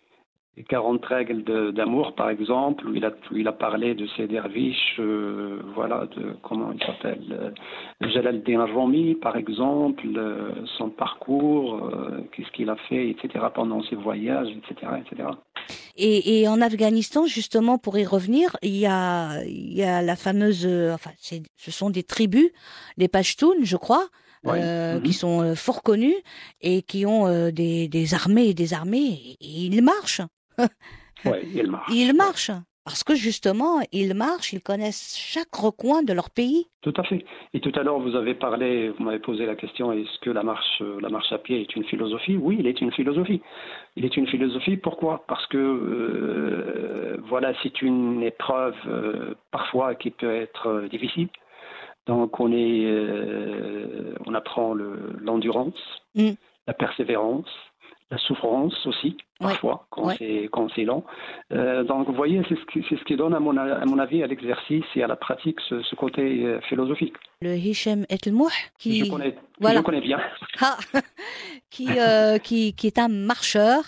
40 0.64 1.05
règles 1.05 1.43
d'amour, 1.74 2.16
par 2.16 2.30
exemple, 2.30 2.88
où 2.88 2.95
il 2.95 3.05
a, 3.05 3.12
où 3.32 3.38
il 3.38 3.47
a 3.47 3.51
parlé 3.51 3.93
de 3.95 4.08
ces 4.18 4.28
derviches, 4.28 4.95
euh, 4.99 5.60
voilà, 5.76 6.08
de 6.16 6.36
comment 6.43 6.72
il 6.72 6.80
s'appelle, 6.86 7.24
euh, 7.32 8.10
Jalaluddin 8.10 8.66
Rumi, 8.66 9.16
par 9.16 9.36
exemple, 9.38 10.05
euh, 10.16 10.51
son 10.78 10.89
parcours, 10.89 11.76
euh, 11.86 12.22
qu'est-ce 12.32 12.51
qu'il 12.51 12.70
a 12.70 12.76
fait, 12.89 13.10
etc., 13.10 13.45
pendant 13.53 13.84
ses 13.84 13.95
voyages, 13.95 14.49
etc., 14.49 14.91
etc. 15.05 15.30
Et, 15.95 16.41
et 16.41 16.47
en 16.47 16.62
Afghanistan, 16.62 17.26
justement, 17.26 17.78
pour 17.78 17.97
y 17.97 18.05
revenir, 18.05 18.55
il 18.62 18.78
y 18.78 18.86
a, 18.86 19.43
il 19.45 19.74
y 19.74 19.84
a 19.84 20.01
la 20.01 20.16
fameuse, 20.16 20.66
enfin, 20.93 21.12
ce 21.20 21.72
sont 21.72 21.89
des 21.89 22.03
tribus, 22.03 22.49
les 22.97 23.08
Pashtuns, 23.08 23.64
je 23.64 23.78
crois, 23.78 24.08
euh, 24.45 24.95
Mhm. 24.95 25.03
qui 25.03 25.14
sont 25.14 25.41
euh, 25.41 25.55
fort 25.55 25.82
connus 25.84 26.16
et 26.62 26.82
qui 26.84 27.05
ont 27.05 27.28
euh, 27.28 27.51
des, 27.51 27.88
des 27.88 28.14
armées 28.14 28.47
et 28.49 28.53
des 28.53 28.74
armées. 28.74 29.20
Et, 29.41 29.45
et 29.45 29.66
ils 29.66 29.82
marchent, 29.82 30.22
Ouais, 31.26 31.43
il 31.53 31.68
marche. 31.72 31.91
ils 31.93 32.14
marchent. 32.16 32.51
Parce 32.86 33.03
que 33.03 33.16
justement, 33.16 33.82
ils 33.91 34.14
marchent, 34.14 34.53
ils 34.53 34.62
connaissent 34.62 35.18
chaque 35.18 35.53
recoin 35.53 36.03
de 36.03 36.14
leur 36.14 36.30
pays. 36.30 36.68
Tout 36.82 36.93
à 36.95 37.03
fait. 37.03 37.26
Et 37.53 37.60
tout 37.60 37.72
à 37.76 37.84
l'heure, 37.84 37.99
vous 37.99 38.16
avez 38.16 38.34
parlé, 38.34 38.89
vous 38.91 39.03
m'avez 39.03 39.20
posé 39.20 39.45
la 39.45 39.55
question 39.58 39.91
est-ce 39.91 40.20
que 40.22 40.30
la 40.30 40.41
marche, 40.41 40.82
euh, 40.82 40.97
la 41.01 41.10
marche 41.10 41.30
à 41.34 41.38
pied 41.38 41.60
est 41.60 41.76
une 41.76 41.84
philosophie? 41.84 42.38
Oui, 42.38 42.55
il 42.60 42.66
est 42.68 42.80
une 42.80 42.93
philosophie. 42.93 43.41
Il 43.97 44.05
est 44.05 44.16
une 44.16 44.26
philosophie. 44.28 44.78
Pourquoi? 44.78 45.26
Parce 45.28 45.45
que 45.47 45.58
euh, 45.58 47.18
voilà, 47.28 47.53
c'est 47.62 47.82
une 47.82 48.24
épreuve 48.24 48.76
euh, 48.88 49.34
parfois 49.51 49.95
qui 49.95 50.12
peut 50.12 50.34
être 50.34 50.88
difficile. 50.89 51.28
Donc, 52.05 52.39
on 52.39 52.53
est, 52.53 52.86
euh, 52.86 54.16
on 54.26 54.34
apprend 54.34 54.74
le- 54.74 55.14
l'endurance, 55.20 55.74
Mm. 56.16 56.32
la 56.68 56.74
persévérance, 56.74 57.49
la 58.10 58.18
souffrance 58.20 58.74
aussi 58.86 59.18
parfois 59.39 59.86
quand 59.89 60.08
ouais. 60.08 60.49
c'est 60.76 60.84
lent. 60.84 61.03
Euh, 61.51 61.84
donc, 61.84 62.08
vous 62.08 62.14
voyez, 62.14 62.41
c'est 62.47 62.55
ce 62.55 62.95
ce 62.95 63.03
qui 63.03 63.16
donne 63.16 63.34
à 63.34 63.39
mon, 63.39 63.55
à 63.58 63.86
mon 63.86 63.99
avis 63.99 64.24
à 64.24 64.28
l'exercice 64.28 64.86
et 64.95 65.03
à 65.03 65.08
la 65.08 65.16
pratique 65.16 65.60
ce, 65.68 65.82
ce 65.82 65.95
côté 65.95 66.45
euh, 66.45 66.60
philosophique. 66.62 67.14
Le 67.41 67.55
Hichem 67.55 68.05
Etelmouh, 68.10 68.49
qui, 68.80 69.05
Je 69.05 69.12
connais, 69.12 69.34
que 69.34 69.39
voilà. 69.60 69.80
je 69.80 69.84
connais 69.84 70.01
bien. 70.01 70.20
Ah, 70.62 70.78
qui, 71.70 71.88
euh, 71.99 72.38
qui, 72.39 72.74
qui 72.74 72.88
est 72.88 72.97
un 72.97 73.10
marcheur. 73.10 73.84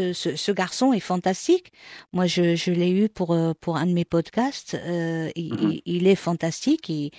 Ce, 0.00 0.12
ce- 0.14 0.34
ce 0.36 0.50
garçon 0.52 0.94
est 0.94 1.00
fantastique. 1.00 1.72
Moi, 2.14 2.24
je, 2.26 2.54
je 2.56 2.70
l'ai 2.70 2.88
eu 2.90 3.10
pour, 3.10 3.32
euh, 3.34 3.52
pour 3.60 3.76
un 3.76 3.84
de 3.86 3.92
mes 3.92 4.06
podcasts. 4.06 4.74
Euh, 4.86 5.28
il, 5.36 5.52
Mhm. 5.52 5.78
il- 5.84 6.06
est 6.06 6.14
fantastique. 6.14 6.88
Il, 6.88 7.10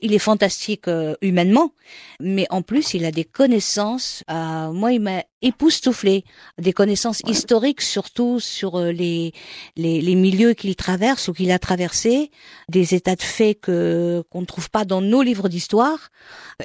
il 0.00 0.14
est 0.14 0.18
fantastique 0.18 0.88
euh, 0.88 1.14
humainement, 1.20 1.72
mais 2.18 2.46
en 2.48 2.62
plus, 2.62 2.94
il 2.94 3.04
a 3.04 3.10
des 3.10 3.24
connaissances. 3.24 4.24
euh, 4.30 4.72
moi, 4.72 4.92
il 4.92 5.00
m'a 5.00 5.22
époustouflé. 5.42 6.24
Des 6.58 6.72
connaissances 6.72 7.20
Ouais. 7.24 7.32
historiques, 7.32 7.80
surtout 7.82 8.40
sur 8.40 8.76
euh, 8.76 8.90
les, 8.92 9.32
les, 9.76 10.00
les 10.00 10.14
milieux 10.14 10.52
qu'il 10.54 10.74
traverse 10.76 11.28
ou 11.28 11.32
qu'il 11.34 11.50
a 11.50 11.58
traversés, 11.58 12.30
des 12.68 12.94
états 12.94 13.16
de 13.16 13.22
fait 13.22 13.54
que 13.54 14.22
qu'on 14.30 14.40
ne 14.42 14.46
trouve 14.46 14.70
pas 14.70 14.84
dans 14.84 15.00
nos 15.02 15.22
livres 15.22 15.48
d'histoire 15.48 16.08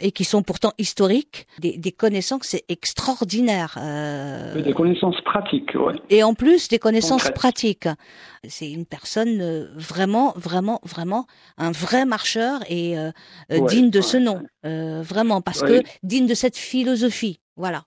et 0.01 0.11
qui 0.11 0.23
sont 0.25 0.43
pourtant 0.43 0.71
historiques, 0.77 1.47
des, 1.59 1.77
des 1.77 1.91
connaissances 1.93 2.55
extraordinaires. 2.69 3.75
euh, 3.77 4.61
Des 4.61 4.73
connaissances 4.73 5.19
pratiques, 5.23 5.64
ouais. 5.73 5.95
et 6.09 6.23
en 6.23 6.33
plus 6.33 6.67
des 6.67 6.79
connaissances 6.79 7.31
pratiques. 7.31 7.87
C'est 8.47 8.69
une 8.69 8.85
personne 8.85 9.41
euh, 9.41 9.67
vraiment, 9.75 10.33
vraiment, 10.35 10.79
vraiment 10.83 11.25
un 11.57 11.71
vrai 11.71 12.05
marcheur 12.05 12.61
et 12.69 12.97
euh, 12.97 13.11
euh, 13.51 13.59
Ouais, 13.59 13.69
digne 13.69 13.89
de 13.89 13.99
ouais, 13.99 14.03
ce 14.03 14.17
nom, 14.17 14.41
Euh, 14.65 15.01
vraiment, 15.01 15.41
parce 15.41 15.61
que 15.61 15.81
digne 16.03 16.27
de 16.27 16.33
cette 16.33 16.57
philosophie. 16.57 17.39
Voilà. 17.55 17.85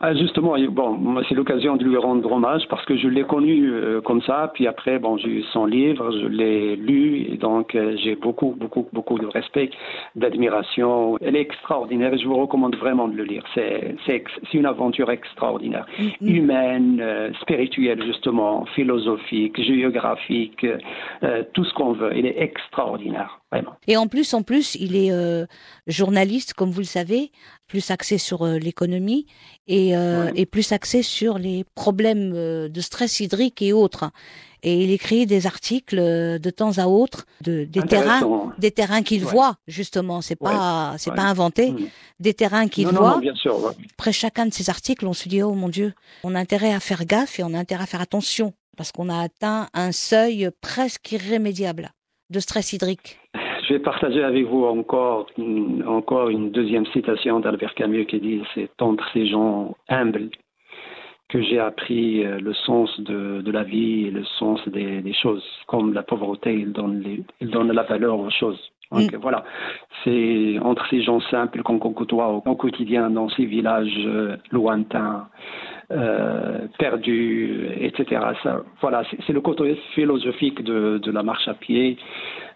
Ah, 0.00 0.14
justement, 0.14 0.56
bon, 0.70 1.22
c'est 1.28 1.34
l'occasion 1.34 1.76
de 1.76 1.84
lui 1.84 1.96
rendre 1.96 2.30
hommage 2.30 2.62
parce 2.68 2.84
que 2.84 2.96
je 2.96 3.08
l'ai 3.08 3.24
connu 3.24 3.70
euh, 3.70 4.00
comme 4.02 4.20
ça, 4.22 4.50
puis 4.52 4.66
après, 4.66 4.98
bon, 4.98 5.16
j'ai 5.16 5.28
eu 5.28 5.42
son 5.52 5.64
livre, 5.64 6.10
je 6.12 6.26
l'ai 6.26 6.76
lu, 6.76 7.26
et 7.30 7.36
donc 7.38 7.74
euh, 7.74 7.96
j'ai 8.02 8.14
beaucoup, 8.14 8.54
beaucoup, 8.58 8.86
beaucoup 8.92 9.18
de 9.18 9.26
respect, 9.26 9.70
d'admiration. 10.14 11.16
Elle 11.22 11.36
est 11.36 11.40
extraordinaire 11.40 12.12
et 12.12 12.18
je 12.18 12.26
vous 12.26 12.36
recommande 12.36 12.76
vraiment 12.76 13.08
de 13.08 13.16
le 13.16 13.24
lire. 13.24 13.42
C'est, 13.54 13.96
c'est, 14.06 14.22
une 14.52 14.66
aventure 14.66 15.10
extraordinaire, 15.10 15.86
Mm, 15.98 16.04
mm. 16.20 16.28
humaine, 16.28 16.98
euh, 17.00 17.32
spirituelle 17.40 18.02
justement, 18.04 18.64
philosophique, 18.74 19.60
géographique, 19.62 20.66
tout 21.52 21.64
ce 21.64 21.74
qu'on 21.74 21.92
veut. 21.92 22.10
Elle 22.12 22.26
est 22.26 22.40
extraordinaire, 22.40 23.40
vraiment. 23.50 23.72
Et 23.86 23.96
en 23.96 24.06
plus, 24.06 24.32
en 24.34 24.42
plus, 24.42 24.74
il 24.76 24.96
est 24.96 25.12
journaliste, 25.86 26.54
comme 26.54 26.70
vous 26.70 26.80
le 26.80 26.84
savez, 26.84 27.30
plus 27.66 27.90
axé 27.90 28.18
sur 28.18 28.42
euh, 28.44 28.58
l'économie 28.58 29.26
et, 29.66 29.96
euh, 29.96 30.26
Ouais. 30.26 30.32
et 30.36 30.46
plus 30.46 30.72
axé 30.72 31.02
sur 31.02 31.38
les 31.38 31.64
problèmes 31.74 32.32
euh, 32.34 32.68
de 32.68 32.80
stress 32.80 33.20
hydrique 33.20 33.60
et 33.62 33.72
autres. 33.72 34.10
Et 34.62 34.82
il 34.82 34.90
écrit 34.90 35.26
des 35.26 35.46
articles 35.46 35.98
euh, 35.98 36.38
de 36.38 36.50
temps 36.50 36.78
à 36.78 36.86
autre 36.86 37.26
de 37.42 37.64
des 37.64 37.82
terrains, 37.82 38.52
des 38.58 38.70
terrains 38.70 39.02
qu'il 39.02 39.24
Ouais. 39.24 39.30
voit 39.30 39.56
justement. 39.68 40.22
C'est 40.22 40.40
Ouais. 40.42 40.50
pas 40.50 40.94
c'est 40.98 41.14
pas 41.14 41.22
inventé. 41.24 41.72
Mm. 41.72 41.88
Des 42.20 42.34
terrains 42.34 42.66
qu'il 42.68 42.88
voit. 42.88 43.12
non, 43.14 43.18
bien 43.18 43.34
sûr. 43.34 43.74
Après 43.98 44.12
chacun 44.12 44.46
de 44.46 44.54
ces 44.54 44.70
articles, 44.70 45.06
on 45.06 45.12
se 45.12 45.28
dit 45.28 45.42
oh 45.42 45.52
mon 45.52 45.68
Dieu, 45.68 45.92
on 46.24 46.34
a 46.34 46.38
intérêt 46.40 46.72
à 46.72 46.80
faire 46.80 47.04
gaffe 47.04 47.38
et 47.38 47.42
on 47.44 47.52
a 47.54 47.58
intérêt 47.58 47.82
à 47.84 47.86
faire 47.86 48.00
attention 48.00 48.54
parce 48.76 48.92
qu'on 48.92 49.08
a 49.08 49.20
atteint 49.22 49.68
un 49.74 49.92
seuil 49.92 50.50
presque 50.60 51.12
irrémédiable 51.12 51.92
de 52.30 52.40
stress 52.40 52.72
hydrique. 52.72 53.18
Je 53.66 53.72
vais 53.72 53.78
partager 53.80 54.22
avec 54.22 54.46
vous 54.46 54.64
encore 54.64 55.26
une, 55.38 55.82
encore 55.88 56.28
une 56.28 56.52
deuxième 56.52 56.86
citation 56.86 57.40
d'Albert 57.40 57.74
Camus 57.74 58.06
qui 58.06 58.20
dit 58.20 58.40
c'est 58.54 58.70
entre 58.80 59.04
ces 59.12 59.26
gens 59.26 59.74
humbles 59.88 60.30
que 61.28 61.42
j'ai 61.42 61.58
appris 61.58 62.24
euh, 62.24 62.38
le 62.38 62.54
sens 62.54 62.88
de, 63.00 63.40
de 63.40 63.50
la 63.50 63.64
vie 63.64 64.06
et 64.06 64.10
le 64.12 64.24
sens 64.38 64.60
des, 64.68 65.00
des 65.00 65.12
choses. 65.12 65.44
Comme 65.66 65.92
la 65.92 66.04
pauvreté, 66.04 66.54
il 66.54 66.72
donne, 66.72 67.00
les, 67.00 67.24
il 67.40 67.50
donne 67.50 67.72
la 67.72 67.82
valeur 67.82 68.20
aux 68.20 68.30
choses. 68.30 68.60
Donc 68.92 69.12
voilà, 69.16 69.44
c'est 70.04 70.60
entre 70.62 70.86
ces 70.88 71.02
gens 71.02 71.20
simples 71.22 71.62
qu'on 71.64 71.80
côtoie 71.80 72.28
au, 72.28 72.54
quotidien 72.54 73.10
dans 73.10 73.28
ces 73.30 73.44
villages 73.44 73.92
euh, 74.06 74.36
lointains, 74.52 75.26
euh, 75.90 76.68
perdus, 76.78 77.68
etc. 77.80 78.20
Ça, 78.44 78.62
voilà, 78.80 79.02
c'est 79.10 79.18
c'est 79.26 79.32
le 79.32 79.40
côté 79.40 79.74
philosophique 79.94 80.62
de, 80.62 80.98
de 80.98 81.10
la 81.10 81.24
marche 81.24 81.48
à 81.48 81.54
pied 81.54 81.98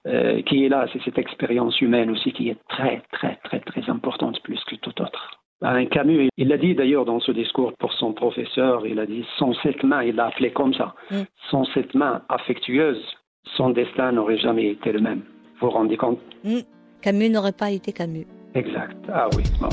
euh, 0.07 0.42
qui 0.42 0.64
est 0.64 0.68
là. 0.68 0.86
C'est 0.92 1.03
cette 1.05 1.18
expérience 1.18 1.80
humaine 1.80 2.11
aussi 2.11 2.32
qui 2.32 2.48
est 2.48 2.59
très, 2.68 3.03
très, 3.12 3.36
très, 3.44 3.61
très 3.61 3.88
importante 3.90 4.40
plus 4.42 4.62
que 4.64 4.76
tout 4.76 5.01
autre. 5.03 5.40
Ben, 5.61 5.86
Camus, 5.88 6.30
il 6.38 6.48
l'a 6.48 6.57
dit 6.57 6.74
d'ailleurs 6.74 7.05
dans 7.05 7.20
ce 7.20 7.32
discours 7.32 7.74
pour 7.78 7.92
son 7.92 8.14
professeur, 8.14 8.86
il 8.86 8.98
a 8.98 9.05
dit 9.07 9.26
sans 9.38 9.53
cette 9.62 9.82
main, 9.82 10.03
il 10.03 10.14
l'a 10.16 10.26
appelé 10.26 10.51
comme 10.53 10.72
ça, 10.74 10.94
Mm. 11.11 11.16
sans 11.51 11.64
cette 11.74 11.94
main 11.94 12.22
affectueuse, 12.30 13.03
son 13.57 13.70
destin 13.70 14.12
n'aurait 14.12 14.38
jamais 14.38 14.68
été 14.68 14.90
le 14.92 15.01
même. 15.01 15.22
Vous 15.61 15.66
vous 15.66 15.70
rendez 15.70 15.96
compte? 15.98 16.18
Hmm. 16.44 16.61
Camus 17.03 17.28
n'aurait 17.28 17.53
pas 17.53 17.70
été 17.70 17.92
Camus. 17.92 18.26
Exact. 18.55 18.96
Ah 19.12 19.28
oui. 19.36 19.42
bon. 19.61 19.68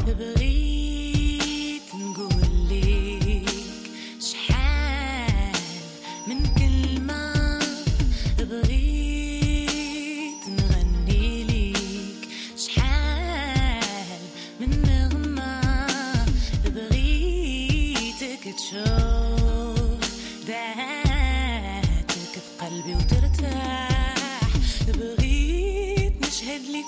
تشوف 18.68 20.03
ذاتك 20.47 22.34
في 22.34 22.65
قلبي 22.65 22.95
وترتاح. 22.95 24.49
بغيت 24.88 26.13
نشهد 26.28 26.61
لك 26.61 26.86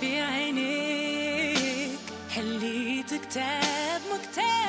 في 0.00 0.20
عينيك 0.20 1.98
حليت 2.30 3.14
كتاب 3.14 4.00
مكتاب 4.14 4.59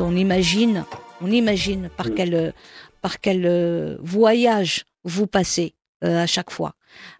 on 0.00 0.16
imagine, 0.16 0.84
on 1.22 1.30
imagine 1.30 1.88
par 1.96 2.06
Oui. 2.06 2.14
quel, 2.16 2.52
par 3.02 3.20
quel 3.20 3.44
euh, 3.46 3.96
voyage 4.00 4.84
vous 5.04 5.26
passez 5.26 5.74
euh, 6.04 6.22
à 6.22 6.26
chaque 6.26 6.50
fois. 6.50 6.72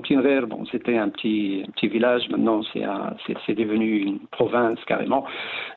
Tinver, 0.09 0.40
bon, 0.48 0.64
c'était 0.72 0.96
un 0.96 1.09
petit, 1.09 1.64
petit 1.74 1.88
village. 1.88 2.28
Maintenant, 2.30 2.62
c'est 2.72 2.84
un- 2.84 3.14
c'est 3.26 3.34
c'est 3.46 3.54
devenu 3.54 3.98
une 3.98 4.20
province 4.30 4.78
carrément. 4.86 5.24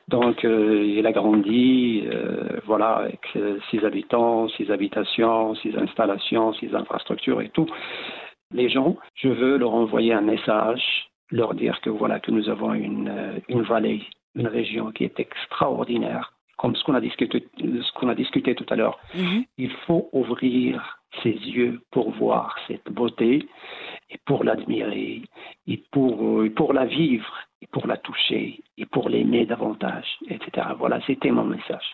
Donc, 0.08 0.44
euh, 0.44 0.84
il 0.98 1.06
a 1.06 1.12
grandi, 1.12 2.02
euh, 2.06 2.58
voilà, 2.66 2.96
avec 2.96 3.20
euh, 3.36 3.58
ses 3.70 3.84
habitants, 3.84 4.48
ses 4.56 4.70
habitations, 4.70 5.54
ses 5.56 5.76
installations, 5.76 6.52
ses 6.54 6.74
infrastructures 6.74 7.40
et 7.42 7.50
tout. 7.50 7.66
Les 8.52 8.68
gens, 8.70 8.96
je 9.14 9.28
veux 9.28 9.56
leur 9.58 9.74
envoyer 9.74 10.12
un 10.14 10.20
message, 10.22 10.82
leur 11.30 11.54
dire 11.54 11.80
que 11.82 11.90
voilà, 11.90 12.18
que 12.20 12.30
nous 12.30 12.48
avons 12.48 12.72
une, 12.74 13.12
une 13.48 13.62
vallée, 13.62 14.02
une 14.34 14.46
région 14.48 14.90
qui 14.92 15.04
est 15.04 15.18
extraordinaire, 15.20 16.32
comme 16.62 16.76
ce 16.76 16.84
qu'on 16.84 16.94
a 16.94 17.00
discuté, 17.00 17.44
ce 17.58 17.92
qu'on 17.94 18.08
a 18.08 18.14
discuté 18.14 18.54
tout 18.54 18.66
à 18.70 18.76
l'heure. 18.76 18.96
Mhm. 19.16 19.44
Il 19.58 19.72
faut 19.84 20.08
ouvrir 20.12 21.00
ses 21.22 21.32
yeux 21.32 21.80
pour 21.90 22.12
voir 22.12 22.56
cette 22.68 22.88
beauté 22.88 23.48
et 24.10 24.18
pour 24.24 24.44
l'admirer 24.44 25.22
et 25.66 25.82
pour, 25.90 26.14
euh, 26.24 26.46
et 26.46 26.50
pour 26.50 26.72
la 26.72 26.86
vivre 26.86 27.34
et 27.62 27.66
pour 27.66 27.88
la 27.88 27.96
toucher 27.96 28.60
et 28.78 28.86
pour 28.86 29.08
l'aimer 29.08 29.44
davantage, 29.44 30.06
etc. 30.28 30.68
Voilà, 30.78 31.00
c'était 31.04 31.32
mon 31.32 31.44
message. 31.44 31.84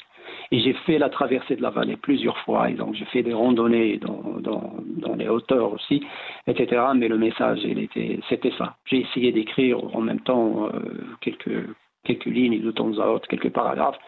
Et 0.52 0.60
j'ai 0.60 0.74
fait 0.74 0.98
la 0.98 1.08
traversée 1.08 1.56
de 1.56 1.62
la 1.62 1.70
vallée 1.70 1.96
plusieurs 1.96 2.36
fois, 2.40 2.68
et 2.68 2.74
donc 2.74 2.94
j'ai 2.94 3.06
fait 3.06 3.22
des 3.22 3.32
randonnées 3.32 3.96
dans, 3.96 4.36
dans, 4.40 4.74
dans 4.98 5.14
les 5.16 5.28
hauteurs 5.28 5.72
aussi, 5.72 6.04
etc. 6.46 6.82
Mais 6.94 7.08
le 7.08 7.16
message, 7.16 7.60
il 7.64 7.78
était, 7.78 8.20
c'était 8.28 8.52
ça. 8.58 8.76
J'ai 8.84 9.00
essayé 9.00 9.32
d'écrire 9.32 9.78
en 9.96 10.02
même 10.02 10.20
temps 10.20 10.66
euh, 10.66 10.80
quelques, 11.22 11.64
quelques 12.08 12.24
lignes 12.38 12.60
de 12.60 12.70
temps 12.72 12.92
à 12.98 13.06
autre, 13.14 13.28
quelques 13.28 13.52
paragraphes. 13.52 13.98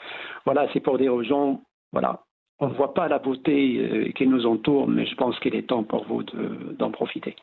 Voilà, 0.44 0.66
c'est 0.72 0.80
pour 0.80 0.98
dire 0.98 1.12
aux 1.14 1.22
gens, 1.22 1.60
voilà, 1.92 2.12
on 2.58 2.68
ne 2.68 2.74
voit 2.74 2.92
pas 2.94 3.06
la 3.08 3.18
beauté 3.18 3.56
euh, 3.78 4.10
qui 4.16 4.26
nous 4.26 4.44
entoure, 4.46 4.88
mais 4.88 5.06
je 5.06 5.14
pense 5.14 5.38
qu'il 5.40 5.54
est 5.54 5.68
temps 5.68 5.84
pour 5.84 6.02
vous 6.08 6.22
de- 6.24 6.74
d'en 6.78 6.90
profiter. 6.90 7.36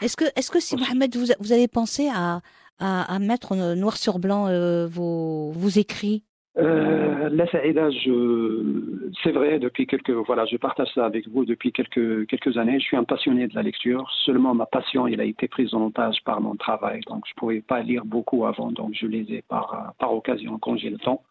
Est-ce 0.00 0.16
que, 0.16 0.26
est-ce 0.36 0.50
que 0.50 0.60
si 0.60 0.76
Mohamed, 0.76 1.16
vous, 1.16 1.26
vous 1.40 1.52
avez 1.52 1.68
pensé 1.68 2.08
à, 2.14 2.40
à, 2.78 3.14
à 3.14 3.18
mettre 3.18 3.56
noir 3.74 3.96
sur 3.96 4.18
blanc 4.20 4.46
euh, 4.46 4.86
vos, 4.86 5.50
vos 5.52 5.68
écrits? 5.84 6.22
Euh, 6.56 7.28
la 7.30 7.46
Saïda, 7.48 7.90
je, 7.90 9.10
c'est 9.22 9.32
vrai, 9.32 9.58
depuis 9.58 9.86
quelques, 9.86 10.10
voilà, 10.10 10.46
je 10.46 10.56
partage 10.56 10.88
ça 10.94 11.04
avec 11.04 11.28
vous 11.28 11.44
depuis 11.44 11.72
quelques, 11.72 12.26
quelques 12.26 12.56
années. 12.56 12.78
Je 12.78 12.84
suis 12.84 12.96
un 12.96 13.04
passionné 13.04 13.48
de 13.48 13.54
la 13.54 13.62
lecture. 13.62 14.08
Seulement, 14.24 14.54
ma 14.54 14.66
passion, 14.66 15.08
il 15.08 15.20
a 15.20 15.24
été 15.24 15.48
prise 15.48 15.74
en 15.74 15.86
otage 15.86 16.22
par 16.24 16.40
mon 16.40 16.54
travail. 16.54 17.00
Donc, 17.08 17.24
je 17.28 17.34
pouvais 17.34 17.60
pas 17.60 17.80
lire 17.80 18.04
beaucoup 18.04 18.46
avant. 18.46 18.70
Donc, 18.70 18.94
je 18.94 19.06
lisais 19.06 19.42
par, 19.48 19.94
par 19.98 20.14
occasion 20.14 20.58
quand 20.58 20.76
j'ai 20.76 20.90
le 20.90 20.98
temps. 20.98 21.22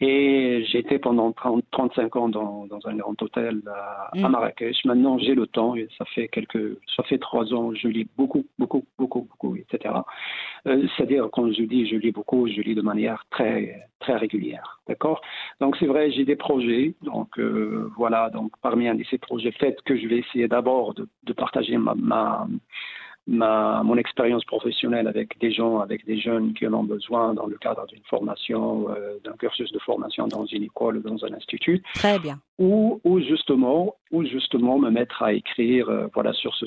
Et 0.00 0.64
j'étais 0.70 0.98
pendant 0.98 1.32
30, 1.32 1.64
35 1.72 2.16
ans 2.16 2.28
dans, 2.28 2.66
dans 2.66 2.78
un 2.86 2.94
grand 2.94 3.20
hôtel 3.20 3.62
à, 3.66 4.10
à 4.12 4.28
Mm. 4.28 4.32
Marrakech. 4.32 4.84
Maintenant, 4.84 5.18
j'ai 5.18 5.34
le 5.34 5.46
temps 5.46 5.74
et 5.74 5.88
ça 5.96 6.04
fait 6.06 6.28
quelques, 6.28 6.78
ça 6.96 7.02
fait 7.04 7.18
trois 7.18 7.52
ans, 7.52 7.74
je 7.74 7.88
lis 7.88 8.06
beaucoup, 8.16 8.44
beaucoup, 8.58 8.84
beaucoup, 8.98 9.22
beaucoup, 9.22 9.56
etc. 9.56 9.94
Euh, 10.66 10.86
C'est-à-dire, 10.96 11.28
quand 11.32 11.50
je 11.52 11.62
dis 11.62 11.86
je 11.88 11.96
lis 11.96 12.12
beaucoup, 12.12 12.46
je 12.46 12.60
lis 12.60 12.74
de 12.74 12.82
manière 12.82 13.24
très, 13.30 13.88
très 14.00 14.16
régulière. 14.16 14.80
D'accord? 14.86 15.20
Donc, 15.60 15.76
c'est 15.78 15.86
vrai, 15.86 16.10
j'ai 16.10 16.24
des 16.24 16.36
projets. 16.36 16.94
Donc, 17.02 17.38
euh, 17.38 17.90
voilà. 17.96 18.30
Donc, 18.30 18.52
parmi 18.62 18.88
un 18.88 18.94
de 18.94 19.04
ces 19.10 19.18
projets, 19.18 19.52
peut-être 19.52 19.82
que 19.82 19.96
je 19.96 20.06
vais 20.06 20.18
essayer 20.18 20.48
d'abord 20.48 20.94
de, 20.94 21.08
de 21.24 21.32
partager 21.32 21.76
ma, 21.76 21.94
ma, 21.94 22.46
ma, 23.28 23.82
mon 23.84 23.96
expérience 23.96 24.44
professionnelle 24.44 25.06
avec 25.06 25.38
des 25.38 25.52
gens, 25.52 25.78
avec 25.80 26.04
des 26.06 26.18
jeunes 26.18 26.54
qui 26.54 26.66
en 26.66 26.72
ont 26.72 26.82
besoin 26.82 27.34
dans 27.34 27.46
le 27.46 27.56
cadre 27.58 27.86
d'une 27.86 28.02
formation, 28.04 28.88
euh, 28.90 29.18
d'un 29.22 29.34
cursus 29.34 29.70
de 29.70 29.78
formation 29.78 30.26
dans 30.26 30.46
une 30.46 30.64
école 30.64 30.96
ou 30.96 31.00
dans 31.02 31.24
un 31.24 31.34
institut 31.34 31.82
Très 31.94 32.18
bien. 32.18 32.40
ou, 32.58 33.00
ou 33.04 33.20
justement, 33.20 33.94
ou 34.10 34.24
justement 34.24 34.78
me 34.78 34.90
mettre 34.90 35.22
à 35.22 35.34
écrire 35.34 35.90
euh, 35.90 36.06
voilà 36.14 36.32
sur 36.32 36.54
ce, 36.54 36.64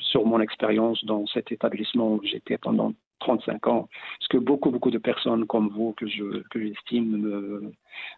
sur 0.00 0.24
mon 0.24 0.40
expérience 0.40 1.04
dans 1.04 1.26
cet 1.26 1.52
établissement 1.52 2.14
où 2.14 2.20
j'étais 2.24 2.56
pendant 2.56 2.92
35 3.20 3.66
ans. 3.66 3.88
Parce 4.18 4.28
que 4.28 4.38
beaucoup 4.38 4.70
beaucoup 4.70 4.90
de 4.90 4.98
personnes 4.98 5.46
comme 5.46 5.68
vous 5.68 5.92
que 5.92 6.06
je 6.06 6.42
que 6.50 6.60
j'estime 6.60 7.16
me, 7.16 7.72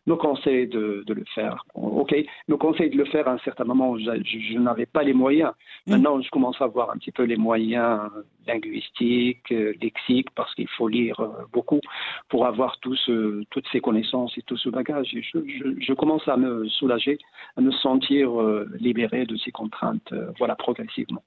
me 0.06 0.14
conseillent 0.16 0.68
de, 0.68 1.04
de 1.06 1.14
le 1.14 1.24
faire. 1.34 1.64
Ok, 1.74 2.14
me 2.48 2.56
conseillent 2.56 2.90
de 2.90 2.96
le 2.98 3.04
faire 3.06 3.28
à 3.28 3.32
un 3.32 3.38
certain 3.38 3.64
moment. 3.64 3.90
où 3.90 3.98
Je, 3.98 4.04
je, 4.24 4.38
je 4.38 4.58
n'avais 4.58 4.86
pas 4.86 5.02
les 5.02 5.12
moyens. 5.12 5.52
Mm. 5.86 5.92
Maintenant, 5.92 6.20
je 6.20 6.30
commence 6.30 6.60
à 6.60 6.64
avoir 6.64 6.90
un 6.90 6.96
petit 6.96 7.12
peu 7.12 7.24
les 7.24 7.36
moyens 7.36 8.00
linguistiques, 8.46 9.52
euh, 9.52 9.72
lexiques, 9.80 10.30
parce 10.34 10.54
qu'il 10.54 10.68
faut 10.68 10.88
lire 10.88 11.20
euh, 11.20 11.28
beaucoup 11.52 11.80
pour 12.28 12.46
avoir 12.46 12.78
tout 12.80 12.96
ce, 12.96 13.42
toutes 13.50 13.66
ces 13.72 13.80
connaissances 13.80 14.36
et 14.38 14.42
tout 14.42 14.56
ce 14.56 14.68
bagage. 14.68 15.14
Et 15.14 15.22
je, 15.22 15.38
je, 15.46 15.80
je 15.80 15.92
commence 15.92 16.26
à 16.28 16.36
me 16.36 16.68
soulager, 16.68 17.18
à 17.56 17.60
me 17.60 17.70
sentir 17.70 18.40
euh, 18.40 18.68
libéré 18.78 19.26
de 19.26 19.36
ces 19.36 19.50
contraintes, 19.50 20.12
voilà, 20.38 20.56
progressivement. 20.56 21.22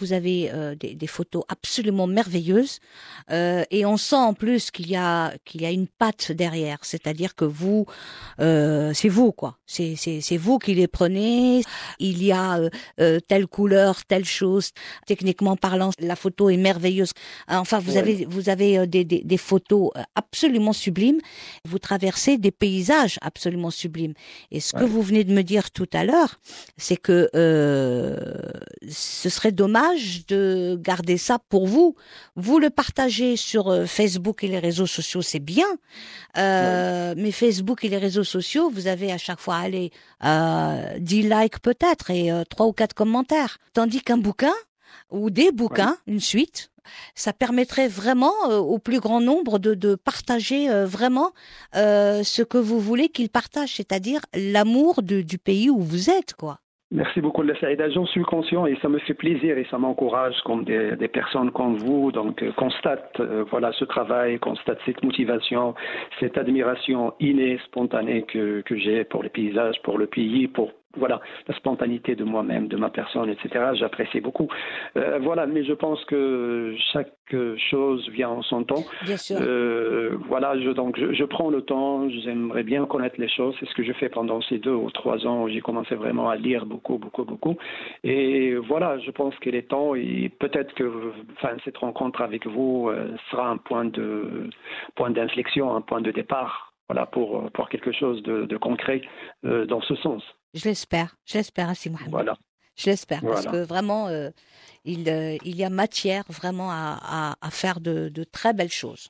Vous 0.00 0.12
avez 0.12 0.50
euh, 0.52 0.74
des, 0.74 0.94
des 0.94 1.06
photos 1.06 1.44
absolument 1.48 2.06
merveilleuses 2.06 2.78
euh, 3.30 3.64
et 3.70 3.84
on 3.86 3.96
sent 3.96 4.16
en 4.16 4.34
plus 4.34 4.70
qu'il 4.70 4.88
y 4.90 4.96
a 4.96 5.32
qu'il 5.44 5.62
y 5.62 5.66
a 5.66 5.70
une 5.70 5.86
patte 5.86 6.32
derrière, 6.32 6.78
c'est-à-dire 6.82 7.34
que 7.34 7.44
vous, 7.44 7.86
euh, 8.40 8.92
c'est 8.94 9.08
vous 9.08 9.32
quoi, 9.32 9.58
c'est 9.66 9.94
c'est 9.96 10.20
c'est 10.20 10.36
vous 10.36 10.58
qui 10.58 10.74
les 10.74 10.88
prenez. 10.88 11.62
Il 11.98 12.22
y 12.24 12.32
a 12.32 12.58
euh, 12.58 12.70
euh, 13.00 13.20
telle 13.20 13.46
couleur, 13.46 14.04
telle 14.06 14.24
chose. 14.24 14.70
Techniquement 15.06 15.56
parlant, 15.56 15.90
la 16.00 16.16
photo 16.16 16.48
est 16.50 16.56
merveilleuse. 16.56 17.12
Enfin, 17.48 17.78
vous 17.78 17.92
Ouais. 17.92 17.98
avez 17.98 18.24
vous 18.24 18.48
avez 18.48 18.78
euh, 18.78 18.86
des, 18.86 19.04
des 19.04 19.22
des 19.22 19.36
photos 19.38 19.90
absolument 20.14 20.72
sublimes. 20.72 21.20
Vous 21.66 21.78
traversez 21.78 22.38
des 22.38 22.50
paysages 22.50 23.18
absolument 23.22 23.70
sublimes. 23.70 24.14
Et 24.50 24.60
ce 24.60 24.72
que 24.72 24.84
vous 24.84 25.02
venez 25.02 25.24
de 25.24 25.32
me 25.32 25.42
dire 25.42 25.70
tout 25.70 25.88
à 25.92 26.04
l'heure, 26.04 26.40
c'est 26.76 26.96
que 26.96 27.28
euh, 27.34 28.16
ce 28.90 29.28
serait 29.28 29.52
dommage 29.58 30.24
de 30.28 30.78
garder 30.80 31.18
ça 31.18 31.38
pour 31.50 31.66
vous. 31.66 31.96
Vous 32.36 32.58
le 32.60 32.70
partagez 32.70 33.36
sur 33.36 33.68
euh, 33.68 33.86
Facebook 33.86 34.44
et 34.44 34.48
les 34.48 34.60
réseaux 34.68 34.86
sociaux, 34.86 35.22
c'est 35.30 35.44
bien. 35.56 35.66
Euh, 36.36 37.14
Mais 37.16 37.32
Facebook 37.32 37.84
et 37.84 37.88
les 37.88 37.98
réseaux 37.98 38.28
sociaux, 38.36 38.70
vous 38.70 38.86
avez 38.86 39.10
à 39.12 39.18
chaque 39.18 39.40
fois 39.40 39.56
allez, 39.56 39.90
euh, 40.24 40.98
10 40.98 41.22
likes 41.22 41.58
peut-être 41.60 42.10
et 42.10 42.30
euh, 42.30 42.44
trois 42.48 42.66
ou 42.66 42.72
quatre 42.72 42.94
commentaires. 42.94 43.58
Tandis 43.74 44.00
qu'un 44.00 44.18
bouquin 44.18 44.54
ou 45.10 45.30
des 45.30 45.50
bouquins, 45.52 45.96
une 46.06 46.20
suite, 46.20 46.70
ça 47.14 47.32
permettrait 47.32 47.88
vraiment 47.88 48.34
euh, 48.48 48.58
au 48.58 48.78
plus 48.78 49.00
grand 49.00 49.20
nombre 49.20 49.58
de, 49.58 49.74
de 49.74 49.94
partager 49.96 50.70
euh, 50.70 50.86
vraiment 50.86 51.32
euh, 51.74 52.22
ce 52.22 52.42
que 52.42 52.58
vous 52.58 52.80
voulez 52.80 53.08
qu'ils 53.08 53.30
partagent, 53.30 53.74
c'est-à-dire 53.76 54.20
l'amour 54.34 55.02
du 55.02 55.38
pays 55.38 55.68
où 55.68 55.80
vous 55.80 56.10
êtes, 56.10 56.34
quoi. 56.34 56.60
Merci 56.90 57.20
beaucoup, 57.20 57.42
Le 57.42 57.54
Saïda. 57.56 57.90
J'en 57.90 58.06
suis 58.06 58.22
conscient 58.22 58.64
et 58.64 58.74
ça 58.80 58.88
me 58.88 58.98
fait 58.98 59.12
plaisir 59.12 59.58
et 59.58 59.66
ça 59.70 59.76
m'encourage 59.76 60.40
comme 60.46 60.64
des, 60.64 60.96
des 60.96 61.08
personnes 61.08 61.50
comme 61.50 61.76
vous. 61.76 62.10
Donc, 62.12 62.42
euh, 62.42 62.50
constate 62.52 63.20
euh, 63.20 63.44
voilà 63.50 63.72
ce 63.72 63.84
travail, 63.84 64.38
constate 64.38 64.78
cette 64.86 65.04
motivation, 65.04 65.74
cette 66.18 66.38
admiration 66.38 67.12
innée, 67.20 67.58
spontanée 67.66 68.22
que, 68.22 68.62
que 68.62 68.74
j'ai 68.76 69.04
pour 69.04 69.22
les 69.22 69.28
paysages, 69.28 69.74
pour 69.82 69.98
le 69.98 70.06
pays, 70.06 70.48
pour 70.48 70.72
voilà 70.96 71.20
la 71.46 71.54
spontanéité 71.54 72.14
de 72.14 72.24
moi-même, 72.24 72.68
de 72.68 72.76
ma 72.76 72.90
personne, 72.90 73.28
etc. 73.28 73.72
J'apprécie 73.74 74.20
beaucoup. 74.20 74.48
Euh, 74.96 75.18
voilà, 75.20 75.46
mais 75.46 75.64
je 75.64 75.72
pense 75.72 76.02
que 76.06 76.74
chaque 76.92 77.12
chose 77.70 78.08
vient 78.10 78.30
en 78.30 78.42
son 78.42 78.64
temps. 78.64 78.84
Bien 79.04 79.16
sûr. 79.16 79.36
Euh, 79.40 80.16
voilà, 80.28 80.58
je, 80.58 80.70
donc 80.70 80.98
je, 80.98 81.12
je 81.12 81.24
prends 81.24 81.50
le 81.50 81.62
temps, 81.62 82.08
j'aimerais 82.08 82.62
bien 82.62 82.86
connaître 82.86 83.20
les 83.20 83.28
choses. 83.28 83.54
C'est 83.60 83.66
ce 83.66 83.74
que 83.74 83.82
je 83.82 83.92
fais 83.92 84.08
pendant 84.08 84.40
ces 84.42 84.58
deux 84.58 84.72
ou 84.72 84.90
trois 84.90 85.26
ans. 85.26 85.42
où 85.44 85.48
J'ai 85.48 85.60
commencé 85.60 85.94
vraiment 85.94 86.28
à 86.28 86.36
lire 86.36 86.64
beaucoup, 86.66 86.98
beaucoup, 86.98 87.24
beaucoup. 87.24 87.56
Et 88.02 88.54
voilà, 88.56 88.98
je 88.98 89.10
pense 89.10 89.34
qu'il 89.40 89.54
est 89.54 89.68
temps 89.68 89.94
et 89.94 90.30
peut-être 90.38 90.74
que 90.74 91.12
enfin, 91.36 91.56
cette 91.64 91.78
rencontre 91.78 92.22
avec 92.22 92.46
vous 92.46 92.88
euh, 92.88 93.14
sera 93.30 93.48
un 93.48 93.58
point 93.58 93.84
de 93.84 94.48
point 94.94 95.10
d'inflexion, 95.10 95.74
un 95.74 95.82
point 95.82 96.00
de 96.00 96.10
départ. 96.10 96.72
Voilà, 96.88 97.04
pour, 97.04 97.50
pour 97.50 97.68
quelque 97.68 97.92
chose 97.92 98.22
de, 98.22 98.46
de 98.46 98.56
concret 98.56 99.02
euh, 99.44 99.66
dans 99.66 99.82
ce 99.82 99.94
sens. 99.96 100.22
Je 100.54 100.68
l'espère, 100.68 101.16
je 101.24 101.38
l'espère, 101.38 101.68
Assi 101.68 101.90
Mohamed. 101.90 102.10
Voilà. 102.10 102.38
Je 102.76 102.86
l'espère, 102.86 103.22
parce 103.22 103.46
que 103.46 103.56
vraiment, 103.56 104.06
euh, 104.08 104.30
il, 104.84 105.08
euh, 105.08 105.36
il 105.44 105.56
y 105.56 105.64
a 105.64 105.70
matière 105.70 106.24
vraiment 106.28 106.70
à, 106.70 106.98
à, 107.02 107.36
à 107.40 107.50
faire 107.50 107.80
de, 107.80 108.08
de 108.08 108.24
très 108.24 108.52
belles 108.52 108.70
choses. 108.72 109.08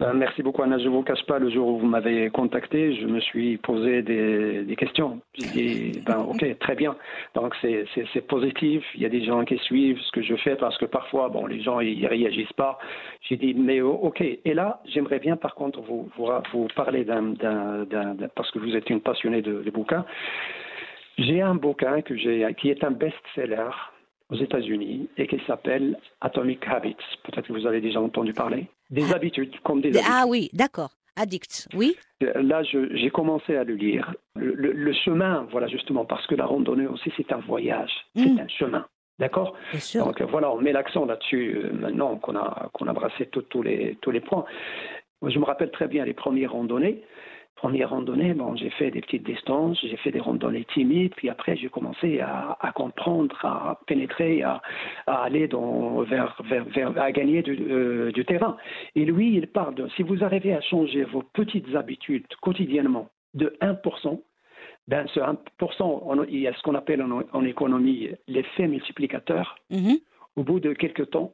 Ben, 0.00 0.14
merci 0.14 0.42
beaucoup, 0.42 0.62
Anna. 0.62 0.78
Je 0.78 0.84
ne 0.84 0.88
vous 0.90 1.02
cache 1.02 1.24
pas, 1.26 1.38
le 1.38 1.48
jour 1.50 1.68
où 1.68 1.78
vous 1.78 1.86
m'avez 1.86 2.28
contacté, 2.30 2.94
je 2.96 3.06
me 3.06 3.20
suis 3.20 3.56
posé 3.58 4.02
des, 4.02 4.64
des 4.64 4.74
questions. 4.76 5.20
J'ai 5.34 5.46
dit, 5.46 6.02
ben, 6.04 6.18
ok, 6.28 6.58
très 6.58 6.74
bien. 6.74 6.96
Donc, 7.34 7.54
c'est 7.60 7.84
c'est- 7.94 8.06
c'est 8.12 8.26
positif. 8.26 8.82
Il 8.94 9.02
y 9.02 9.06
a 9.06 9.08
des 9.08 9.22
gens 9.24 9.44
qui 9.44 9.58
suivent 9.58 10.00
ce 10.00 10.10
que 10.12 10.22
je 10.22 10.34
fais 10.36 10.56
parce 10.56 10.76
que 10.78 10.86
parfois, 10.86 11.28
bon, 11.28 11.46
les 11.46 11.60
gens, 11.60 11.78
ils 11.80 12.06
réagissent 12.06 12.52
pas. 12.54 12.78
J'ai 13.28 13.36
dit, 13.36 13.54
mais 13.54 13.80
oh, 13.80 13.98
ok. 14.02 14.20
Et 14.22 14.54
là, 14.54 14.80
j'aimerais 14.86 15.20
bien, 15.20 15.36
par 15.36 15.54
contre, 15.54 15.80
vous, 15.82 16.08
vous, 16.16 16.28
vous 16.52 16.68
parler 16.74 17.04
d'un, 17.04 17.22
d'un- 17.34 17.84
d'un- 17.84 18.14
d'un- 18.14 18.28
parce 18.34 18.50
que 18.50 18.58
vous 18.58 18.74
êtes 18.74 18.90
une 18.90 19.00
passionnée 19.00 19.42
de, 19.42 19.62
de 19.62 19.70
bouquins. 19.70 20.04
J'ai 21.18 21.42
un 21.42 21.54
bouquin 21.54 22.00
que 22.00 22.16
j'ai, 22.16 22.46
qui 22.58 22.70
est 22.70 22.82
un 22.82 22.90
best-seller 22.90 23.70
aux 24.32 24.36
États-Unis 24.36 25.08
et 25.18 25.26
qui 25.26 25.38
s'appelle 25.46 25.98
Atomic 26.20 26.66
Habits. 26.66 26.96
Peut-être 27.24 27.46
que 27.48 27.52
vous 27.52 27.66
avez 27.66 27.80
déjà 27.80 28.00
entendu 28.00 28.32
parler. 28.32 28.66
Des 28.90 29.04
Ah. 29.12 29.16
habitudes, 29.16 29.54
comme 29.62 29.80
des 29.80 29.88
habitudes. 29.90 30.10
Ah 30.10 30.24
oui, 30.26 30.48
d'accord. 30.52 30.90
Addict, 31.16 31.68
oui 31.74 31.94
Là, 32.22 32.62
j'ai 32.62 33.10
commencé 33.10 33.54
à 33.54 33.64
le 33.64 33.74
lire. 33.74 34.14
Le, 34.34 34.54
le- 34.54 34.72
le 34.72 34.92
chemin, 34.94 35.46
voilà 35.50 35.66
justement, 35.68 36.06
parce 36.06 36.26
que 36.26 36.34
la 36.34 36.46
randonnée 36.46 36.86
aussi, 36.86 37.12
c'est 37.18 37.30
un 37.32 37.38
voyage, 37.40 37.90
c'est 38.16 38.40
un 38.40 38.48
chemin. 38.48 38.86
D'accord 39.18 39.54
Bien 39.72 39.80
sûr. 39.80 40.04
Donc 40.06 40.22
voilà, 40.22 40.50
on 40.50 40.58
met 40.60 40.72
l'accent 40.72 41.04
là-dessus 41.04 41.54
euh, 41.56 41.72
maintenant 41.74 42.16
qu'on 42.16 42.34
a, 42.34 42.70
qu'on 42.72 42.86
a 42.86 42.94
brassé 42.94 43.26
tous- 43.26 43.42
tous 43.42 43.62
les, 43.62 43.98
tous 44.00 44.10
les 44.10 44.20
points. 44.20 44.46
Moi, 45.20 45.30
je 45.30 45.38
me 45.38 45.44
rappelle 45.44 45.70
très 45.70 45.86
bien 45.86 46.04
les 46.06 46.14
premières 46.14 46.52
randonnées. 46.52 47.02
Première 47.62 47.90
randonnée, 47.90 48.34
bon, 48.34 48.56
j'ai 48.56 48.70
fait 48.70 48.90
des 48.90 49.00
petites 49.00 49.22
distances, 49.24 49.78
j'ai 49.82 49.96
fait 49.98 50.10
des 50.10 50.18
randonnées 50.18 50.64
timides, 50.74 51.14
puis 51.14 51.28
après 51.28 51.54
j'ai 51.56 51.68
commencé 51.68 52.18
à, 52.18 52.56
à 52.60 52.72
comprendre, 52.72 53.36
à 53.44 53.78
pénétrer, 53.86 54.42
à, 54.42 54.60
à 55.06 55.22
aller 55.22 55.46
dans, 55.46 56.00
vers, 56.02 56.36
vers, 56.44 56.64
vers- 56.64 57.00
à 57.00 57.12
gagner 57.12 57.40
du, 57.42 57.56
euh, 57.70 58.10
du 58.10 58.24
terrain. 58.24 58.56
Et 58.96 59.04
lui, 59.04 59.36
il 59.36 59.46
parle 59.46 59.76
de 59.76 59.86
si 59.94 60.02
vous 60.02 60.24
arrivez 60.24 60.52
à 60.54 60.60
changer 60.60 61.04
vos 61.04 61.22
petites 61.22 61.72
habitudes 61.76 62.26
quotidiennement 62.40 63.08
de 63.34 63.56
1%, 63.60 64.20
ben 64.88 65.06
ce 65.14 65.20
1%, 65.20 65.36
on- 66.04 66.24
il 66.24 66.40
y 66.40 66.48
a 66.48 66.52
ce 66.54 66.62
qu'on 66.62 66.74
appelle 66.74 67.00
en, 67.00 67.22
en 67.32 67.44
économie 67.44 68.08
l'effet 68.26 68.66
multiplicateur 68.66 69.54
Mhm. 69.70 69.98
au 70.34 70.42
bout 70.42 70.58
de 70.58 70.72
quelques 70.72 71.10
temps, 71.10 71.32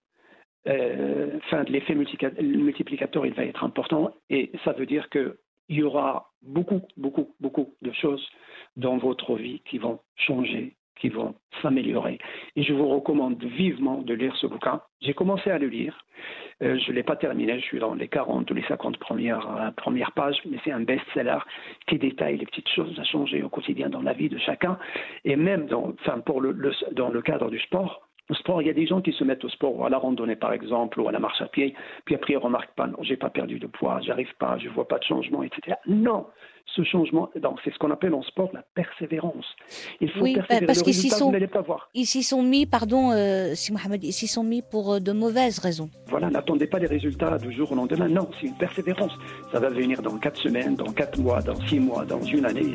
euh, 0.69 1.39
enfin, 1.39 1.63
l'effet 1.69 1.95
multiplicateur, 1.95 3.25
il 3.25 3.33
va 3.33 3.45
être 3.47 3.65
important 3.65 4.11
et 4.29 4.53
ça 4.67 4.73
veut 4.73 4.85
dire 4.85 5.09
qu'il 5.69 5.79
y 5.79 5.83
aura 5.83 6.31
beaucoup, 6.43 6.81
beaucoup, 6.97 7.35
beaucoup 7.41 7.75
de 7.83 7.93
choses 7.93 8.27
dans 8.77 8.97
votre 8.97 9.37
vie 9.37 9.61
qui 9.69 9.79
vont 9.79 10.01
changer, 10.17 10.77
qui 10.97 11.09
vont 11.09 11.35
s'améliorer. 11.63 12.19
Et 12.57 12.63
je 12.63 12.73
vous 12.73 12.89
recommande 12.89 13.43
vivement 13.43 13.99
de 13.99 14.15
lire 14.15 14.35
ce 14.37 14.47
bouquin. 14.47 14.81
J'ai 15.01 15.15
commencé 15.15 15.51
à 15.51 15.59
le 15.59 15.69
lire. 15.69 16.05
Euh, 16.63 16.79
je 16.79 16.91
ne 16.91 16.97
l'ai 16.97 17.03
pas 17.03 17.17
terminé, 17.17 17.61
je 17.61 17.65
suis 17.65 17.79
dans 17.79 17.95
les 17.95 18.09
40 18.09 18.51
ou 18.51 18.55
les 18.55 18.65
50 18.65 18.97
premières, 18.99 19.57
euh, 19.57 19.71
premières 19.73 20.13
pages, 20.13 20.41
mais 20.51 20.59
c'est 20.65 20.73
un 20.73 20.81
best-seller 20.81 21.39
qui 21.87 21.99
détaille 21.99 22.39
les 22.39 22.47
petites 22.47 22.69
choses 22.69 22.99
à 22.99 23.05
changer 23.05 23.43
au 23.43 23.49
quotidien 23.49 23.89
dans 23.89 24.03
la 24.03 24.13
vie 24.13 24.29
de 24.29 24.39
chacun. 24.39 24.79
Et 25.25 25.37
même 25.37 25.69
pour 26.25 26.41
le, 26.41 26.73
dans 26.93 27.11
le 27.11 27.23
cadre 27.23 27.51
du 27.51 27.61
sport, 27.61 28.08
sport, 28.35 28.61
il 28.63 28.69
y 28.69 28.71
a 28.71 28.75
des 28.75 28.87
gens 28.87 29.01
qui 29.01 29.13
se 29.13 29.25
mettent 29.25 29.45
au 29.45 29.49
sport, 29.49 29.85
à 29.87 29.89
la 29.89 29.99
randonnée 29.99 30.37
par 30.37 30.53
exemple, 30.53 31.01
ou 31.01 31.09
à 31.09 31.13
la 31.13 31.19
marche 31.19 31.41
à 31.41 31.47
pied, 31.47 31.75
puis 32.05 32.15
après 32.15 32.35
ils 32.35 32.39
remarquent 32.39 32.75
pas, 32.75 32.87
non, 32.87 32.99
j'ai 33.03 33.17
pas 33.17 33.31
perdu 33.31 33.59
de 33.59 33.67
poids, 33.67 34.01
j'arrive 34.03 34.35
pas, 34.39 34.59
je 34.59 34.69
vois 34.69 34.87
pas 34.89 34.99
de 34.99 35.05
changement, 35.05 35.43
etc. 35.43 35.77
Non, 35.87 36.27
ce 36.67 36.83
changement, 36.85 37.31
c'est 37.65 37.73
ce 37.73 37.79
qu'on 37.79 37.91
appelle 37.91 38.13
en 38.13 38.23
sport 38.23 38.51
la 38.53 38.63
persévérance. 38.75 39.47
Il 40.03 40.11
faut 40.11 40.21
Oui, 40.23 40.35
bah, 40.35 40.41
persévérer. 40.43 40.67
parce 40.67 40.83
qu'ils 40.83 40.93
s'y 40.95 41.09
sont- 41.09 41.33
pas 41.51 41.63
voir. 41.63 41.89
Ils 41.95 42.05
s'y 42.05 42.23
sont 42.23 42.43
mis, 42.43 42.67
pardon, 42.67 43.11
euh, 43.13 43.55
si 43.55 43.73
Mohamed, 43.73 44.05
ils 44.05 44.13
s'y 44.13 44.27
sont 44.29 44.45
mis 44.45 44.61
pour 44.61 44.93
euh, 44.95 45.01
de 45.01 45.13
mauvaises 45.13 45.59
raisons. 45.61 45.89
Voilà, 46.09 46.29
n'attendez 46.29 46.67
pas 46.67 46.79
les 46.79 46.87
résultats 46.87 47.39
du 47.39 47.51
jour 47.53 47.73
au 47.73 47.75
lendemain. 47.75 48.09
Non, 48.09 48.29
c'est 48.39 48.49
une 48.49 48.59
persévérance. 48.59 49.13
Ça 49.51 49.61
va 49.61 49.71
venir 49.71 50.03
dans 50.03 50.19
quatre 50.19 50.39
semaines, 50.39 50.75
dans 50.77 50.93
quatre 50.93 51.19
mois, 51.19 51.41
dans 51.41 51.59
six 51.67 51.81
mois, 51.81 52.05
dans 52.05 52.21
une 52.23 52.45
année. 52.45 52.75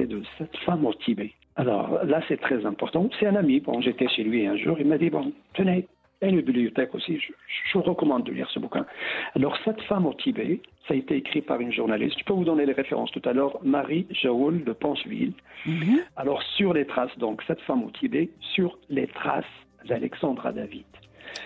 Parler 0.00 0.06
de 0.06 0.22
cette 0.38 0.56
femme 0.64 0.84
au 0.86 0.94
Tibet. 0.94 1.32
Alors 1.56 2.04
là, 2.04 2.20
c'est 2.28 2.40
très 2.40 2.64
important. 2.64 3.08
C'est 3.18 3.26
un 3.26 3.36
ami. 3.36 3.60
Bon, 3.60 3.80
j'étais 3.80 4.08
chez 4.08 4.22
lui 4.22 4.46
un 4.46 4.56
jour. 4.56 4.76
Il 4.78 4.86
m'a 4.86 4.98
dit 4.98 5.10
bon, 5.10 5.32
tenez, 5.54 5.86
et 6.22 6.28
une 6.28 6.40
bibliothèque 6.42 6.94
aussi. 6.94 7.18
Je, 7.18 7.32
je 7.72 7.78
vous 7.78 7.82
recommande 7.82 8.24
de 8.24 8.32
lire 8.32 8.48
ce 8.52 8.58
bouquin. 8.58 8.86
Alors, 9.34 9.56
cette 9.64 9.80
femme 9.82 10.06
au 10.06 10.14
Tibet, 10.14 10.60
ça 10.86 10.94
a 10.94 10.96
été 10.96 11.16
écrit 11.16 11.40
par 11.40 11.60
une 11.60 11.72
journaliste. 11.72 12.18
Je 12.18 12.24
peux 12.24 12.34
vous 12.34 12.44
donner 12.44 12.66
les 12.66 12.74
références 12.74 13.10
tout 13.10 13.22
à 13.24 13.32
l'heure. 13.32 13.58
Marie 13.62 14.06
Jaoul 14.10 14.64
de 14.64 14.72
Ponceville. 14.72 15.32
Mhm. 15.64 16.00
Alors, 16.16 16.42
sur 16.56 16.74
les 16.74 16.84
traces, 16.84 17.16
donc, 17.18 17.42
cette 17.46 17.60
femme 17.62 17.84
au 17.84 17.90
Tibet, 17.90 18.28
sur 18.54 18.78
les 18.90 19.06
traces 19.06 19.44
d'Alexandra 19.88 20.52
David. 20.52 20.84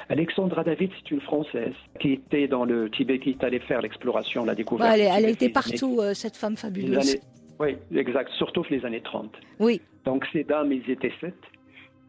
Alexandra 0.08 0.64
David, 0.64 0.90
c'est 0.98 1.10
une 1.12 1.20
Française 1.20 1.74
qui 2.00 2.12
était 2.12 2.48
dans 2.48 2.64
le 2.64 2.90
Tibet, 2.90 3.20
qui 3.20 3.30
est 3.30 3.44
allée 3.44 3.60
faire 3.60 3.80
l'exploration, 3.80 4.44
la 4.44 4.56
découverte. 4.56 4.90
Bah, 4.90 4.98
elle, 4.98 5.24
elle 5.24 5.30
était 5.30 5.50
partout, 5.50 5.98
euh, 6.00 6.14
cette 6.14 6.36
femme 6.36 6.56
fabuleuse. 6.56 7.20
Oui, 7.58 7.76
exact, 7.94 8.30
surtout 8.32 8.64
les 8.70 8.84
années 8.84 9.00
30. 9.02 9.32
Oui, 9.60 9.80
Donc 10.04 10.26
ces 10.32 10.44
dames, 10.44 10.72
ils 10.72 10.88
étaient 10.90 11.12
sept. 11.20 11.36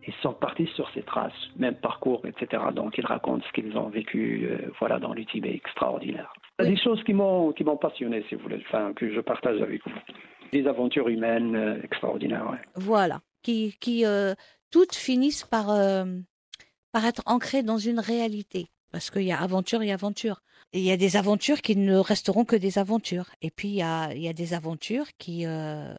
Ils 0.07 0.13
sont 0.21 0.33
partis 0.33 0.67
sur 0.75 0.87
ces 0.93 1.01
traces, 1.01 1.33
même 1.57 1.75
parcours, 1.75 2.21
etc. 2.27 2.61
Donc 2.75 2.97
ils 2.97 3.05
racontent 3.05 3.43
ce 3.47 3.51
qu'ils 3.53 3.75
ont 3.75 3.89
vécu, 3.89 4.47
euh, 4.49 4.69
voilà, 4.79 4.99
dans 4.99 5.13
le 5.13 5.25
Tibet, 5.25 5.55
extraordinaire. 5.55 6.31
Oui. 6.59 6.69
Des 6.69 6.77
choses 6.77 7.03
qui 7.03 7.13
m'ont 7.13 7.51
qui 7.53 7.63
m'ont 7.63 7.77
passionné, 7.77 8.23
si 8.29 8.35
vous 8.35 8.43
voulez, 8.43 8.61
enfin 8.67 8.93
que 8.93 9.11
je 9.11 9.19
partage 9.19 9.61
avec 9.61 9.81
vous. 9.83 9.93
Des 10.51 10.67
aventures 10.67 11.09
humaines 11.09 11.55
euh, 11.55 11.81
extraordinaires. 11.83 12.47
ouais. 12.51 12.59
voilà. 12.75 13.21
Qui, 13.41 13.75
qui 13.79 14.05
euh, 14.05 14.33
toutes 14.71 14.95
finissent 14.95 15.43
par, 15.43 15.67
par 16.91 17.05
être 17.05 17.21
ancrées 17.27 17.61
dans 17.61 17.77
une 17.77 17.99
réalité. 17.99 18.67
Parce 18.91 19.11
qu'il 19.11 19.23
y 19.23 19.31
a 19.31 19.39
aventure 19.41 19.81
et 19.83 19.91
aventure. 19.91 20.41
Il 20.75 20.81
y 20.81 20.91
a 20.91 20.97
des 20.97 21.15
aventures 21.15 21.61
qui 21.61 21.75
ne 21.77 21.97
resteront 21.97 22.43
que 22.43 22.55
des 22.57 22.77
aventures. 22.77 23.27
Et 23.41 23.49
puis 23.49 23.69
il 23.69 23.75
y 23.75 23.81
a, 23.81 24.13
il 24.13 24.21
y 24.21 24.27
a 24.27 24.33
des 24.33 24.53
aventures 24.53 25.05
qui 25.17 25.45
euh, 25.45 25.93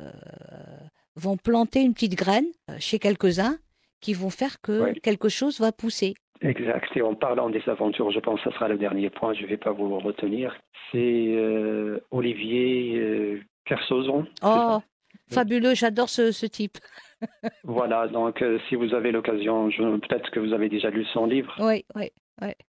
vont 1.17 1.37
planter 1.39 1.81
une 1.81 1.95
petite 1.95 2.15
graine 2.15 2.45
euh, 2.71 2.77
chez 2.79 2.99
quelques-uns 2.99 3.57
qui 4.03 4.13
vont 4.13 4.29
faire 4.31 4.61
que 4.61 4.85
Oui. 4.85 5.01
quelque 5.01 5.31
chose 5.31 5.61
va 5.61 5.73
pousser. 5.73 6.15
Exact. 6.43 6.95
Et 6.95 7.01
en 7.01 7.15
parlant 7.15 7.49
des 7.49 7.63
aventures, 7.69 8.11
je 8.11 8.21
pense 8.21 8.41
que 8.43 8.51
ce 8.51 8.55
sera 8.55 8.69
le 8.69 8.77
dernier 8.77 9.09
point. 9.09 9.33
Je 9.33 9.43
ne 9.43 9.47
vais 9.47 9.57
pas 9.57 9.73
vous 9.73 9.99
retenir. 9.99 10.55
C'est 10.93 10.99
euh, 11.35 11.99
Olivier 12.11 12.99
euh, 12.99 13.41
Kersozon. 13.65 14.27
Oh, 14.43 14.79
fabuleux, 15.31 15.75
j'adore 15.75 16.11
ce, 16.11 16.33
ce 16.33 16.47
type. 16.47 16.77
Voilà. 17.65 18.09
Donc 18.09 18.43
euh, 18.43 18.59
si 18.69 18.75
vous 18.75 18.93
avez 18.93 19.11
l'occasion, 19.11 19.71
peut-être 19.71 20.31
que 20.31 20.39
vous 20.39 20.53
avez 20.53 20.69
déjà 20.69 20.91
lu 20.91 21.07
son 21.15 21.25
livre. 21.25 21.55
Oui, 21.61 21.87
oui. 21.95 22.11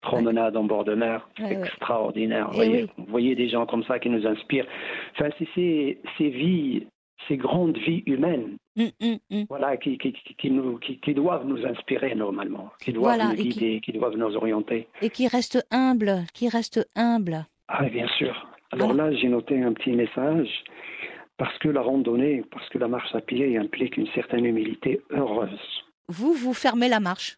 Promenade 0.00 0.56
en 0.56 0.64
bord 0.64 0.84
de 0.84 0.94
mer, 0.94 1.28
Ouais, 1.38 1.44
ouais. 1.56 1.60
extraordinaire. 1.66 2.46
Eh 2.48 2.50
Vous 2.50 2.56
voyez, 2.56 2.82
oui. 2.84 2.90
vous 2.98 3.04
voyez 3.06 3.34
des 3.34 3.48
gens 3.48 3.66
comme 3.66 3.84
ça 3.84 3.98
qui 3.98 4.10
nous 4.10 4.26
inspirent. 4.26 4.66
Enfin, 5.14 5.30
c'est 5.38 5.48
ces, 5.54 5.98
ces 6.18 6.28
vies, 6.30 6.86
ces 7.28 7.36
grandes 7.36 7.76
vies 7.78 8.02
humaines, 8.06 8.56
Hum, 8.78 8.88
hum, 9.02 9.18
hum. 9.30 9.44
voilà, 9.50 9.76
qui, 9.76 9.98
qui, 9.98 10.14
qui, 10.14 10.34
qui 10.34 10.50
nous, 10.50 10.78
qui, 10.78 10.98
qui 10.98 11.12
doivent 11.12 11.46
nous 11.46 11.62
inspirer 11.66 12.14
normalement, 12.14 12.70
qui 12.82 12.90
doivent 12.90 13.16
Voilà, 13.18 13.28
nous 13.28 13.42
guider, 13.42 13.80
qui... 13.84 13.92
doivent 13.92 14.16
nous 14.16 14.34
orienter. 14.34 14.88
Et 15.02 15.10
qui 15.10 15.28
reste 15.28 15.62
humble, 15.70 16.20
qui 16.32 16.48
reste 16.48 16.88
humble. 16.96 17.44
Ah, 17.68 17.84
bien 17.90 18.08
sûr. 18.16 18.48
Alors 18.70 18.88
Voilà. 18.94 19.10
là, 19.10 19.16
j'ai 19.16 19.28
noté 19.28 19.62
un 19.62 19.74
petit 19.74 19.92
message. 19.92 20.48
Parce 21.36 21.56
que 21.58 21.68
la 21.68 21.82
randonnée, 21.82 22.44
parce 22.50 22.66
que 22.70 22.78
la 22.78 22.88
marche 22.88 23.14
à 23.14 23.20
pied 23.20 23.58
implique 23.58 23.96
une 23.98 24.06
certaine 24.14 24.44
humilité 24.46 25.00
heureuse. 25.10 25.60
Vous, 26.08 26.32
vous 26.34 26.54
fermez 26.54 26.88
la 26.88 27.00
marche. 27.00 27.36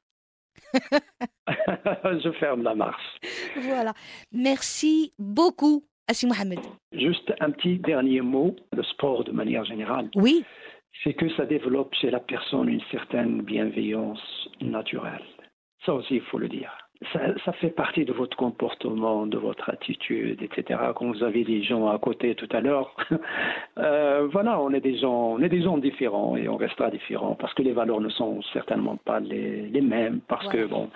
Je 1.46 2.32
ferme 2.38 2.62
la 2.62 2.74
marche. 2.74 3.18
Voilà. 3.62 3.92
Merci 4.32 5.12
beaucoup, 5.18 5.84
Assi 6.08 6.26
Mohamed. 6.26 6.60
Juste 6.92 7.32
un 7.40 7.50
petit 7.50 7.78
dernier 7.78 8.20
mot. 8.20 8.54
Le 8.72 8.82
sport, 8.82 9.24
de 9.24 9.32
manière 9.32 9.64
générale, 9.64 10.10
Oui, 10.14 10.44
c'est 11.02 11.14
que 11.14 11.28
ça 11.36 11.44
développe 11.46 11.94
chez 11.94 12.10
la 12.10 12.20
personne 12.20 12.68
une 12.68 12.82
certaine 12.90 13.42
bienveillance 13.42 14.48
naturelle. 14.60 15.24
Ça 15.84 15.94
aussi, 15.94 16.16
il 16.16 16.22
faut 16.22 16.38
le 16.38 16.48
dire. 16.48 16.72
Ça, 17.12 17.20
ça 17.44 17.52
fait 17.54 17.70
partie 17.70 18.04
de 18.04 18.12
votre 18.12 18.36
comportement, 18.36 19.26
de 19.26 19.36
votre 19.36 19.68
attitude, 19.68 20.40
etc. 20.42 20.80
Quand 20.94 21.06
vous 21.12 21.22
avez 21.24 21.44
des 21.44 21.62
gens 21.62 21.88
à 21.88 21.98
côté 21.98 22.34
tout 22.34 22.48
à 22.52 22.60
l'heure, 22.60 22.94
euh, 23.78 24.28
voilà, 24.30 24.60
on 24.60 24.72
est 24.72 24.80
des 24.80 24.96
gens, 24.98 25.32
on 25.32 25.40
est 25.42 25.48
des 25.48 25.62
gens 25.62 25.76
différents 25.76 26.36
et 26.36 26.48
on 26.48 26.56
restera 26.56 26.90
différents 26.90 27.34
parce 27.34 27.52
que 27.54 27.62
les 27.62 27.72
valeurs 27.72 28.00
ne 28.00 28.08
sont 28.08 28.40
certainement 28.52 28.96
pas 28.96 29.20
les, 29.20 29.62
les 29.62 29.80
mêmes 29.80 30.20
parce 30.28 30.46
que 30.48 30.58
Voilà. 30.58 30.84
bon, 30.84 30.90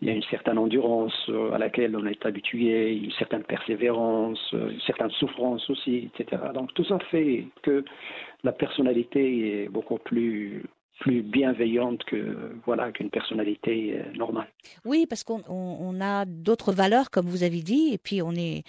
il 0.00 0.08
y 0.08 0.10
a 0.10 0.14
une 0.14 0.22
certaine 0.24 0.58
endurance 0.58 1.14
euh, 1.28 1.52
à 1.52 1.58
laquelle 1.58 1.94
on 1.94 2.06
est 2.06 2.24
habitué, 2.24 2.96
une 2.96 3.12
certaine 3.12 3.44
persévérance, 3.44 4.40
euh, 4.54 4.70
une 4.70 4.80
certaine 4.80 5.10
souffrance 5.10 5.68
aussi, 5.68 6.10
etc. 6.14 6.42
Donc 6.54 6.72
tout 6.74 6.84
ça 6.84 6.98
fait 7.10 7.44
que 7.62 7.84
la 8.44 8.52
personnalité 8.52 9.62
est 9.64 9.68
beaucoup 9.68 9.98
plus 9.98 10.64
plus 11.00 11.22
bienveillante 11.22 12.04
que 12.04 12.54
voilà 12.64 12.92
qu'une 12.92 13.10
personnalité 13.10 13.94
euh, 13.98 14.12
normale. 14.16 14.48
oui, 14.84 15.06
parce 15.08 15.24
qu'on 15.24 15.42
on, 15.48 15.76
on 15.80 16.00
a 16.00 16.24
d'autres 16.24 16.72
valeurs, 16.72 17.10
comme 17.10 17.26
vous 17.26 17.42
avez 17.42 17.62
dit, 17.62 17.90
et 17.92 17.98
puis 17.98 18.22
on 18.22 18.32
est, 18.32 18.62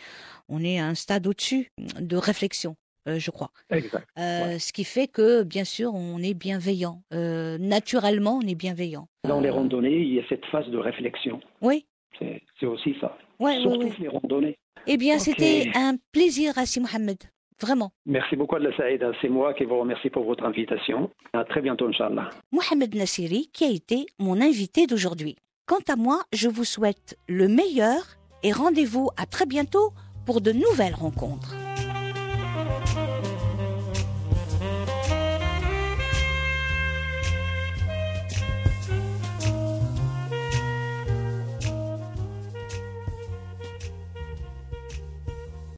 on 0.49 0.63
est 0.63 0.79
à 0.79 0.87
un 0.87 0.95
stade 0.95 1.27
au-dessus 1.27 1.71
de 1.99 2.17
réflexion, 2.17 2.75
euh, 3.07 3.19
je 3.19 3.29
crois. 3.31 3.51
Exact. 3.69 4.07
Euh, 4.17 4.57
Ce 4.59 4.73
qui 4.73 4.83
fait 4.83 5.07
que, 5.07 5.43
bien 5.43 5.63
sûr, 5.65 5.93
on 5.93 6.17
est 6.19 6.33
bienveillant. 6.33 7.03
Euh, 7.13 7.57
naturellement, 7.59 8.39
on 8.43 8.47
est 8.47 8.55
bienveillant. 8.55 9.07
Dans 9.27 9.39
les 9.41 9.49
randonnées, 9.51 9.99
il 10.01 10.13
y 10.15 10.19
a 10.19 10.23
cette 10.27 10.45
phase 10.47 10.67
de 10.69 10.77
réflexion. 10.77 11.39
Oui, 11.61 11.85
C'est 12.19 12.65
aussi 12.65 12.95
ça. 12.99 13.17
ouais, 13.39 13.57
oui, 13.57 13.61
Surtout 13.61 13.79
oui. 13.87 13.93
les 13.99 14.07
randonnées. 14.07 14.57
Eh 14.87 14.97
bien, 14.97 15.19
c'était 15.19 15.69
un 15.75 15.95
plaisir, 16.11 16.57
Assi 16.57 16.79
Mohamed. 16.79 17.17
Vraiment. 17.61 17.91
Merci 18.05 18.35
beaucoup, 18.35 18.55
Allah 18.55 18.75
Saïda. 18.75 19.11
C'est 19.21 19.29
moi 19.29 19.53
qui 19.53 19.63
vous 19.63 19.79
remercie 19.79 20.09
pour 20.09 20.25
votre 20.25 20.43
invitation. 20.43 21.09
À 21.33 21.43
très 21.45 21.61
bientôt, 21.61 21.87
Inch'Allah. 21.87 22.29
Mohamed 22.51 22.93
Nassiri, 22.95 23.49
qui 23.53 23.63
a 23.63 23.69
été 23.69 24.05
mon 24.19 24.41
invité 24.41 24.87
d'aujourd'hui. 24.87 25.35
Quant 25.65 25.83
à 25.87 25.95
moi, 25.95 26.21
je 26.33 26.47
vous 26.47 26.65
souhaite 26.65 27.17
le 27.27 27.47
meilleur 27.47 28.01
et 28.43 28.51
rendez-vous 28.51 29.09
à 29.17 29.25
très 29.25 29.45
bientôt 29.45 29.93
pour 30.25 30.41
de 30.41 30.51
nouvelles 30.51 30.93
rencontres. 30.93 31.55